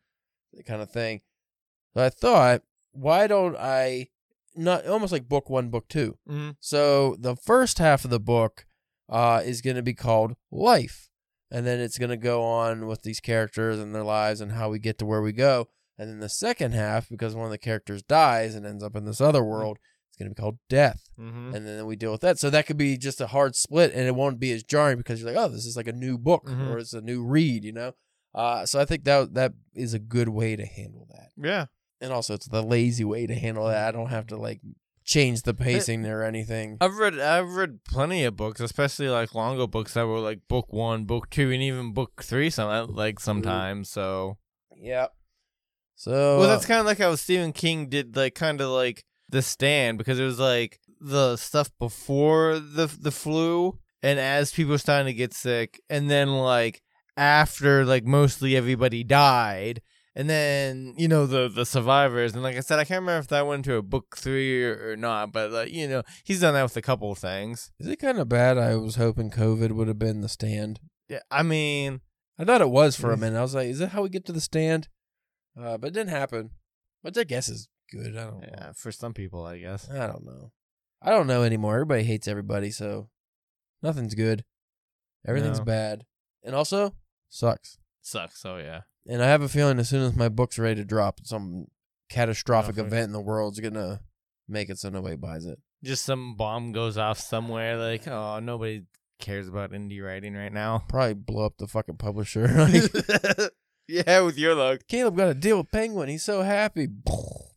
kind 0.65 0.82
of 0.82 0.89
thing. 0.89 1.21
So 1.93 2.03
I 2.03 2.10
thought, 2.10 2.62
why 2.93 3.27
don't 3.27 3.58
I 3.58 4.08
not 4.56 4.86
almost 4.88 5.12
like 5.12 5.27
book 5.27 5.49
one, 5.49 5.69
book 5.69 5.88
two? 5.89 6.17
Mm-hmm. 6.30 6.51
So 6.60 7.17
the 7.19 7.36
first 7.36 7.80
half 7.80 8.06
of 8.06 8.12
the 8.12 8.19
book 8.19 8.65
uh, 9.10 9.41
is 9.43 9.62
going 9.62 9.75
to 9.75 9.84
be 9.84 9.93
called 9.93 10.36
Life. 10.51 11.10
And 11.49 11.65
then 11.65 11.80
it's 11.80 11.97
going 11.97 12.10
to 12.10 12.17
go 12.17 12.43
on 12.43 12.88
with 12.88 13.03
these 13.03 13.21
characters 13.21 13.80
and 13.80 13.95
their 13.95 14.03
lives 14.03 14.41
and 14.41 14.51
how 14.51 14.69
we 14.69 14.80
get 14.80 14.97
to 14.99 15.06
where 15.06 15.21
we 15.21 15.32
go. 15.32 15.69
And 15.97 16.10
then 16.10 16.19
the 16.19 16.29
second 16.29 16.73
half, 16.73 17.10
because 17.10 17.36
one 17.36 17.45
of 17.45 17.51
the 17.51 17.57
characters 17.57 18.03
dies 18.03 18.53
and 18.55 18.65
ends 18.65 18.83
up 18.83 18.95
in 18.95 19.05
this 19.05 19.19
other 19.19 19.43
world, 19.43 19.77
it's 20.10 20.17
going 20.17 20.29
to 20.29 20.36
be 20.36 20.39
called 20.39 20.60
Death. 20.69 21.10
Mm-hmm. 21.19 21.55
And 21.55 21.67
then 21.67 21.86
we 21.86 21.95
deal 21.95 22.12
with 22.12 22.21
that. 22.21 22.38
So 22.38 22.49
that 22.51 22.67
could 22.67 22.77
be 22.77 22.97
just 22.97 23.19
a 23.19 23.27
hard 23.27 23.55
split 23.55 23.91
and 23.93 24.07
it 24.07 24.13
won't 24.15 24.39
be 24.39 24.51
as 24.51 24.63
jarring 24.63 24.97
because 24.97 25.19
you're 25.21 25.31
like, 25.33 25.43
oh, 25.43 25.49
this 25.49 25.65
is 25.65 25.75
like 25.75 25.88
a 25.88 25.93
new 25.93 26.17
book 26.17 26.45
Mhm. 26.45 26.69
or 26.69 26.77
it's 26.77 26.93
a 26.93 27.01
new 27.01 27.23
read, 27.23 27.63
you 27.63 27.71
know? 27.73 27.93
Uh, 28.36 28.65
so 28.67 28.79
I 28.79 28.86
think 28.86 29.03
that 29.05 29.33
that 29.33 29.53
is 29.73 29.93
a 29.95 29.99
good 29.99 30.29
way 30.29 30.55
to 30.55 30.65
handle 30.65 31.07
that 31.10 31.29
Yeah. 31.36 31.65
and 31.99 32.13
also 32.13 32.36
it's 32.36 32.47
the 32.47 32.62
lazy 32.62 33.03
way 33.03 33.25
to 33.25 33.33
handle 33.33 33.65
that. 33.67 33.88
I 33.88 33.91
don't 33.91 34.10
have 34.12 34.27
to 34.27 34.38
like 34.38 34.62
change 35.03 35.41
the 35.43 35.53
pacing 35.55 36.05
or 36.05 36.21
anything. 36.21 36.77
I've 36.81 36.97
read 36.97 37.17
I've 37.17 37.55
read 37.55 37.83
plenty 37.86 38.23
of 38.25 38.36
books, 38.36 38.60
especially 38.60 39.07
like 39.10 39.33
longer 39.33 39.65
books 39.65 39.93
that 39.95 40.05
were 40.05 40.19
like 40.19 40.41
book 40.47 40.71
one, 40.71 41.05
book 41.05 41.29
two, 41.31 41.49
and 41.51 41.63
even 41.63 41.93
book 41.93 42.21
three. 42.23 42.49
Some 42.51 42.93
like 42.93 43.19
sometimes. 43.19 43.89
So 43.89 44.38
Yeah. 44.75 45.07
So 45.97 46.38
well, 46.38 46.47
that's 46.47 46.65
uh, 46.65 46.67
kind 46.67 46.79
of 46.79 46.86
like 46.86 46.99
how 46.99 47.15
Stephen 47.15 47.51
King 47.51 47.89
did, 47.89 48.15
like 48.15 48.36
kind 48.36 48.62
of 48.62 48.69
like 48.69 49.03
The 49.29 49.41
Stand, 49.41 49.97
because 49.97 50.19
it 50.19 50.25
was 50.25 50.39
like 50.39 50.79
the 51.01 51.38
stuff 51.38 51.71
before 51.79 52.60
the 52.60 52.86
the 52.86 53.12
flu, 53.12 53.79
and 54.03 54.19
as 54.19 54.51
people 54.51 54.71
were 54.73 54.77
starting 54.77 55.07
to 55.07 55.13
get 55.13 55.33
sick, 55.33 55.81
and 55.89 56.07
then 56.10 56.29
like 56.29 56.83
after 57.17 57.83
like 57.83 58.05
mostly 58.05 58.55
everybody 58.55 59.03
died. 59.03 59.81
And 60.15 60.29
then 60.29 60.93
you 60.97 61.07
know 61.07 61.25
the 61.25 61.49
the 61.49 61.65
survivors, 61.65 62.33
and 62.33 62.43
like 62.43 62.57
I 62.57 62.62
said, 62.62 62.77
I 62.77 62.86
can't 62.86 63.01
remember 63.01 63.19
if 63.19 63.27
that 63.29 63.47
went 63.47 63.65
to 63.65 63.75
a 63.75 63.81
book 63.83 64.17
three 64.17 64.63
or, 64.63 64.91
or 64.91 64.95
not, 64.95 65.31
but 65.31 65.51
like 65.51 65.71
you 65.71 65.88
know 65.88 66.03
he's 66.23 66.41
done 66.41 66.53
that 66.53 66.63
with 66.63 66.77
a 66.77 66.81
couple 66.81 67.12
of 67.12 67.17
things. 67.17 67.71
is 67.79 67.88
it 67.88 67.97
kind 67.99 68.19
of 68.19 68.29
bad? 68.29 68.60
I 68.60 68.75
was 68.75 68.95
hoping 68.97 69.31
COVID 69.31 69.71
would 69.71 69.88
have 69.88 69.99
been 69.99 70.21
the 70.21 70.29
stand. 70.29 70.79
Yeah, 71.10 71.19
I 71.31 71.41
mean, 71.41 72.01
I 72.38 72.45
thought 72.45 72.62
it 72.62 72.69
was 72.69 72.95
for 72.95 73.12
a 73.12 73.17
minute. 73.17 73.38
I 73.38 73.41
was 73.41 73.55
like, 73.55 73.67
is 73.67 73.79
that 73.79 73.89
how 73.89 74.03
we 74.03 74.10
get 74.10 74.25
to 74.25 74.31
the 74.31 74.41
stand? 74.41 74.89
Uh, 75.60 75.78
but 75.78 75.88
it 75.88 75.93
didn't 75.93 76.10
happen. 76.12 76.52
Which 77.02 77.17
I 77.17 77.24
guess 77.24 77.50
is 77.50 77.67
good. 77.91 78.15
I 78.17 78.26
don't 78.26 78.41
know. 78.41 78.48
yeah, 78.52 78.72
for 78.76 78.91
some 78.91 79.13
people, 79.13 79.46
I 79.46 79.58
guess. 79.60 79.89
I 79.89 80.08
don't 80.08 80.26
know. 80.26 80.52
I 81.02 81.12
don't 81.12 81.28
know 81.28 81.43
anymore. 81.43 81.76
Everybody 81.76 82.04
hates 82.04 82.28
everybody, 82.28 82.72
so 82.72 83.10
nothing's 83.82 84.15
good. 84.15 84.43
Everything's 85.28 85.60
No. 85.60 85.65
bad. 85.65 86.06
And 86.43 86.56
also 86.56 86.93
sucks. 87.30 87.78
Sucks. 88.02 88.43
Oh 88.46 88.58
yeah. 88.58 88.82
And 89.08 89.22
I 89.24 89.28
have 89.28 89.41
a 89.41 89.50
feeling 89.50 89.80
as 89.80 89.89
soon 89.89 90.02
as 90.04 90.15
my 90.15 90.30
book's 90.30 90.58
ready 90.60 90.76
to 90.76 90.86
drop, 90.86 91.20
some 91.24 91.67
catastrophic 92.10 92.78
event 92.78 93.06
in 93.06 93.12
the 93.12 93.22
world's 93.22 93.60
gonna 93.60 94.02
make 94.48 94.70
it 94.70 94.80
so 94.80 94.89
nobody 94.89 95.15
buys 95.15 95.46
it. 95.46 95.60
Just 95.84 96.04
some 96.06 96.36
bomb 96.36 96.72
goes 96.72 96.98
off 96.98 97.20
somewhere. 97.20 97.78
Like, 97.78 98.08
oh, 98.08 98.39
nobody 98.39 98.84
cares 99.20 99.48
about 99.48 99.72
indie 99.72 100.04
writing 100.04 100.34
right 100.34 100.52
now. 100.54 100.84
Probably 100.89 101.13
blow 101.13 101.46
up 101.46 101.58
the 101.58 101.67
fucking 101.67 101.98
publisher. 101.98 102.48
Like, 102.58 103.52
yeah, 103.88 104.21
with 104.21 104.38
your 104.38 104.56
luck. 104.56 104.82
Caleb 104.88 105.15
got 105.17 105.30
a 105.30 105.34
deal 105.34 105.58
with 105.58 105.71
Penguin. 105.71 106.10
He's 106.10 106.23
so 106.23 106.41
happy. 106.41 106.88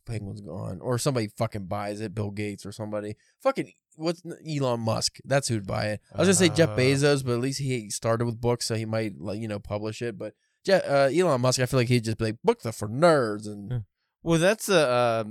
Penguin's 0.05 0.41
gone. 0.41 0.79
Or 0.81 0.97
somebody 0.97 1.27
fucking 1.27 1.65
buys 1.67 2.01
it. 2.01 2.13
Bill 2.15 2.31
Gates 2.31 2.65
or 2.65 2.71
somebody. 2.71 3.15
Fucking 3.41 3.71
what's 3.95 4.21
Elon 4.47 4.79
Musk? 4.81 5.17
That's 5.25 5.47
who'd 5.47 5.67
buy 5.67 5.85
it. 5.87 6.01
I 6.13 6.19
was 6.19 6.27
gonna 6.27 6.33
say 6.35 6.49
Jeff 6.49 6.69
Uh. 6.69 6.75
Bezos, 6.77 7.23
but 7.25 7.33
at 7.33 7.39
least 7.39 7.59
he 7.59 7.89
started 7.89 8.25
with 8.25 8.41
books, 8.41 8.65
so 8.65 8.75
he 8.75 8.85
might 8.85 9.19
like 9.19 9.39
you 9.39 9.47
know 9.47 9.59
publish 9.59 10.01
it. 10.01 10.17
But 10.17 10.33
Je- 10.65 10.73
uh, 10.73 11.09
Elon 11.09 11.41
Musk, 11.41 11.59
I 11.59 11.65
feel 11.65 11.79
like 11.79 11.87
he'd 11.87 12.03
just 12.03 12.17
be 12.17 12.25
like 12.25 12.37
books 12.43 12.65
are 12.65 12.71
for 12.71 12.87
nerds 12.87 13.45
and 13.47 13.83
Well, 14.23 14.39
that's 14.39 14.69
a 14.69 14.87
uh, 14.87 15.23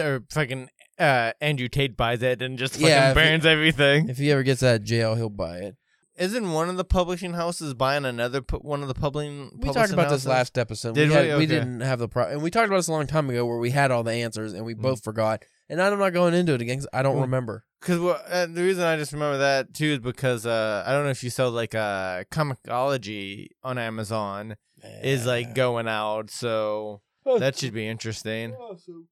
or 0.00 0.24
fucking 0.30 0.68
uh, 0.98 1.32
Andrew 1.40 1.68
Tate 1.68 1.96
buys 1.96 2.22
it 2.22 2.40
and 2.42 2.58
just 2.58 2.74
fucking 2.74 2.88
Yeah, 2.88 3.10
if 3.10 3.16
he- 3.16 3.22
burns 3.22 3.46
everything. 3.46 4.08
if 4.08 4.18
he 4.18 4.30
ever 4.32 4.42
gets 4.42 4.62
out 4.62 4.76
of 4.76 4.84
jail, 4.84 5.14
he'll 5.14 5.28
buy 5.30 5.58
it. 5.58 5.76
Isn't 6.18 6.50
one 6.52 6.68
of 6.68 6.76
the 6.76 6.84
publishing 6.84 7.34
houses 7.34 7.74
buying 7.74 8.04
another 8.04 8.42
pu- 8.42 8.58
one 8.58 8.82
of 8.82 8.88
the 8.88 8.94
publishing? 8.94 9.50
We 9.56 9.70
talked 9.72 9.92
about 9.92 10.10
this 10.10 10.26
last 10.26 10.58
episode. 10.58 10.94
Did 10.94 11.08
we, 11.10 11.14
had- 11.14 11.28
we? 11.28 11.36
we 11.36 11.46
didn't 11.46 11.80
have 11.80 11.98
the 12.00 12.08
pro, 12.08 12.24
and 12.28 12.42
we 12.42 12.50
talked 12.50 12.66
about 12.66 12.76
this 12.76 12.88
a 12.88 12.92
long 12.92 13.06
time 13.06 13.30
ago 13.30 13.46
where 13.46 13.58
we 13.58 13.70
had 13.70 13.90
all 13.90 14.02
the 14.02 14.12
answers 14.12 14.52
and 14.52 14.64
we 14.64 14.74
Mm. 14.74 14.82
both 14.82 15.04
forgot. 15.04 15.44
And 15.68 15.80
I'm 15.80 15.98
not 15.98 16.10
going 16.14 16.34
into 16.34 16.54
it 16.54 16.60
again 16.62 16.78
'cause 16.78 16.88
I 16.92 17.02
don't 17.02 17.14
Well, 17.14 17.22
remember. 17.24 17.64
Because 17.80 18.00
well, 18.00 18.20
uh, 18.26 18.46
the 18.46 18.62
reason 18.62 18.82
I 18.84 18.96
just 18.96 19.12
remember 19.12 19.38
that 19.38 19.72
too 19.74 19.86
is 19.92 19.98
because 20.00 20.44
uh, 20.46 20.82
I 20.86 20.92
don't 20.92 21.04
know 21.04 21.10
if 21.10 21.22
you 21.22 21.30
saw 21.30 21.48
like 21.48 21.74
uh, 21.74 22.24
ComiXology 22.32 23.48
on 23.62 23.78
Amazon 23.78 24.56
is 25.02 25.24
like 25.26 25.54
going 25.54 25.86
out, 25.86 26.30
so 26.30 27.02
that 27.38 27.56
should 27.56 27.74
be 27.74 27.86
interesting. 27.86 28.54
awesome. 28.54 29.08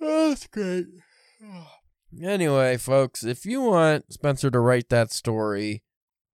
That's 0.00 0.46
great. 0.48 0.86
Anyway, 2.22 2.76
folks, 2.76 3.24
if 3.24 3.46
you 3.46 3.62
want 3.62 4.12
Spencer 4.12 4.50
to 4.50 4.60
write 4.60 4.90
that 4.90 5.10
story, 5.10 5.82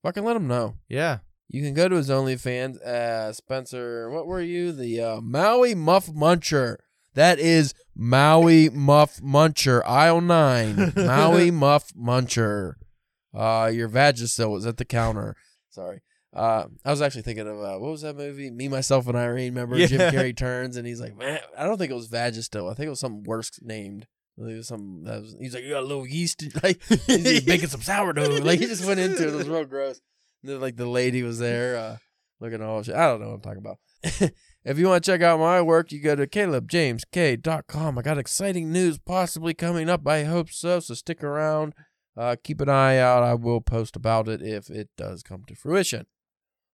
fucking 0.03 0.24
let 0.24 0.36
him 0.36 0.46
know. 0.49 0.76
Yeah, 0.88 1.18
You 1.49 1.62
can 1.62 1.74
go 1.74 1.88
to 1.88 1.96
his 1.96 2.09
OnlyFans. 2.11 2.80
Uh, 2.82 3.32
Spencer, 3.32 4.11
what 4.11 4.26
were 4.26 4.40
you? 4.42 4.72
The 4.72 5.01
uh, 5.01 5.20
Maui 5.20 5.74
Muff 5.74 6.07
Muncher. 6.09 6.76
That 7.14 7.38
is 7.38 7.74
Maui 7.96 8.68
Muff 8.68 9.18
Muncher, 9.20 9.82
aisle 9.84 10.20
nine. 10.20 10.92
Maui 10.96 11.51
Muff 11.51 11.92
Muncher. 11.94 12.74
Uh, 13.34 13.70
your 13.72 13.88
Vagisil 13.88 14.51
was 14.51 14.66
at 14.66 14.76
the 14.76 14.84
counter. 14.84 15.34
Sorry. 15.70 16.01
Uh, 16.34 16.66
I 16.84 16.90
was 16.90 17.03
actually 17.03 17.22
thinking 17.22 17.49
of 17.49 17.59
uh, 17.59 17.78
what 17.78 17.90
was 17.90 18.03
that 18.03 18.16
movie? 18.16 18.51
Me, 18.51 18.68
myself, 18.68 19.09
and 19.09 19.16
Irene. 19.16 19.55
Remember 19.55 19.84
Jim 19.86 20.12
Carrey 20.12 20.36
turns 20.36 20.76
and 20.76 20.86
he's 20.86 21.01
like, 21.01 21.16
man, 21.16 21.40
I 21.57 21.64
don't 21.64 21.78
think 21.78 21.90
it 21.90 21.94
was 21.94 22.09
Vagisil. 22.09 22.70
I 22.70 22.74
think 22.74 22.86
it 22.86 22.90
was 22.90 23.01
something 23.01 23.24
worse 23.24 23.51
named. 23.62 24.07
I 24.39 24.45
think 24.45 24.53
it 24.55 24.57
was 24.59 24.68
some. 24.68 25.03
That 25.05 25.20
was, 25.22 25.36
he's 25.41 25.55
like, 25.55 25.64
you 25.64 25.70
got 25.70 25.82
a 25.82 25.86
little 25.86 26.07
yeast, 26.07 26.43
like 26.62 26.80
he's 26.84 27.41
baking 27.45 27.68
some 27.68 27.82
sourdough. 27.82 28.39
Like 28.43 28.61
he 28.61 28.66
just 28.66 28.84
went 28.84 29.01
into 29.01 29.24
it. 29.26 29.34
It 29.34 29.36
was 29.36 29.49
real 29.49 29.64
gross. 29.64 30.01
The- 30.45 30.59
like 30.59 30.76
the 30.76 30.86
lady 30.86 31.22
was 31.22 31.39
there, 31.39 31.76
uh, 31.76 31.97
looking 32.41 32.61
at 32.62 32.66
all 32.66 32.82
shit. 32.82 32.95
I 32.95 33.07
don't 33.09 33.20
know 33.20 33.28
what 33.28 33.34
I'm 33.34 33.41
talking 33.41 33.59
about. 33.59 33.78
if 34.64 34.78
you 34.78 34.86
want 34.86 35.03
to 35.03 35.11
check 35.11 35.22
out 35.22 35.41
my 35.41 35.61
work, 35.61 35.91
you 35.91 36.01
go 36.01 36.14
to 36.14 36.26
calebjamesk.com. 36.26 37.99
I 37.99 38.03
got 38.03 38.18
exciting 38.18 38.72
news 38.72 38.99
possibly 38.99 39.55
coming 39.55 39.89
up. 39.89 40.07
I 40.07 40.24
hope 40.24 40.51
so. 40.51 40.80
So 40.80 40.95
stick 40.95 41.24
around. 41.24 41.74
Uh, 42.16 42.36
keep 42.43 42.61
an 42.61 42.68
eye 42.68 42.99
out. 42.99 43.22
I 43.22 43.34
will 43.34 43.61
post 43.61 43.97
about 43.97 44.28
it 44.28 44.43
if 44.43 44.70
it 44.70 44.89
does 44.97 45.22
come 45.22 45.45
to 45.47 45.55
fruition. 45.55 46.07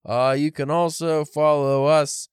Uh, 0.05 0.35
you 0.39 0.53
can 0.53 0.71
also 0.71 1.25
follow 1.25 1.87
us, 1.87 2.29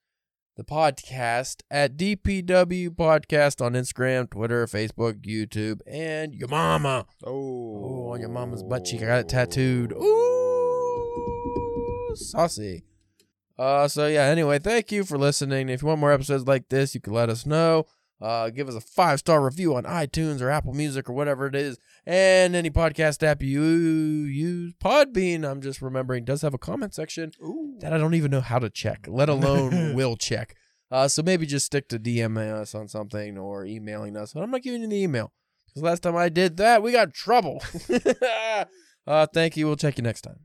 the 0.56 0.64
podcast, 0.64 1.62
at 1.72 1.98
DPW 1.98 2.90
Podcast 2.90 3.64
on 3.66 3.74
Instagram, 3.74 4.30
Twitter, 4.30 4.66
Facebook, 4.68 5.22
YouTube, 5.22 5.82
and 5.88 6.36
your 6.36 6.50
mama. 6.50 7.06
Oh, 7.24 8.12
on 8.12 8.20
your 8.20 8.30
mama's 8.30 8.64
butt 8.64 8.86
cheek. 8.86 9.02
I 9.02 9.06
got 9.06 9.20
it 9.20 9.30
tattooed. 9.30 9.94
Ooh, 9.94 10.96
saucy. 12.16 12.84
Uh, 13.58 13.88
so 13.88 14.08
yeah. 14.08 14.24
Anyway, 14.24 14.60
thank 14.60 14.92
you 14.92 15.04
for 15.04 15.18
listening. 15.18 15.70
If 15.70 15.82
you 15.82 15.88
want 15.88 16.00
more 16.00 16.12
episodes 16.12 16.48
like 16.48 16.70
this, 16.70 16.96
you 16.96 17.02
can 17.02 17.14
let 17.14 17.30
us 17.30 17.46
know. 17.46 17.86
Uh, 18.22 18.50
give 18.50 18.70
us 18.70 18.76
a 18.76 18.82
five 18.82 19.20
star 19.20 19.44
review 19.44 19.76
on 19.76 19.84
iTunes 19.84 20.42
or 20.42 20.50
Apple 20.50 20.74
Music 20.74 21.10
or 21.10 21.14
whatever 21.14 21.48
it 21.48 21.56
is, 21.56 21.80
and 22.06 22.56
any 22.56 22.70
podcast 22.70 23.24
app 23.24 23.42
you 23.42 23.64
use. 23.64 24.74
Podbean, 24.84 25.50
I'm 25.50 25.62
just 25.62 25.82
remembering, 25.82 26.24
does 26.24 26.44
have 26.44 26.54
a 26.54 26.60
comment 26.60 26.94
section 26.94 27.32
Ooh. 27.44 27.76
that 27.80 27.94
I 27.94 27.98
don't 27.98 28.14
even 28.14 28.30
know 28.30 28.42
how 28.42 28.60
to 28.60 28.70
check, 28.70 29.08
let 29.08 29.30
alone 29.30 29.94
will 29.96 30.16
check. 30.16 30.56
Uh, 30.92 31.08
so 31.08 31.24
maybe 31.24 31.46
just 31.46 31.66
stick 31.66 31.88
to 31.88 31.98
DMing 31.98 32.54
us 32.54 32.76
on 32.76 32.88
something 32.88 33.38
or 33.38 33.66
emailing 33.66 34.18
us. 34.18 34.34
But 34.34 34.44
I'm 34.44 34.52
not 34.52 34.62
giving 34.62 34.82
you 34.82 34.88
the 34.88 35.02
email 35.02 35.32
because 35.68 35.82
last 35.82 36.04
time 36.04 36.18
I 36.18 36.30
did 36.30 36.58
that, 36.58 36.84
we 36.84 36.92
got 36.92 37.14
trouble. 37.14 37.64
uh, 39.08 39.26
thank 39.34 39.58
you. 39.58 39.68
We'll 39.68 39.78
check 39.78 39.98
you 39.98 40.04
next 40.04 40.22
time. 40.22 40.42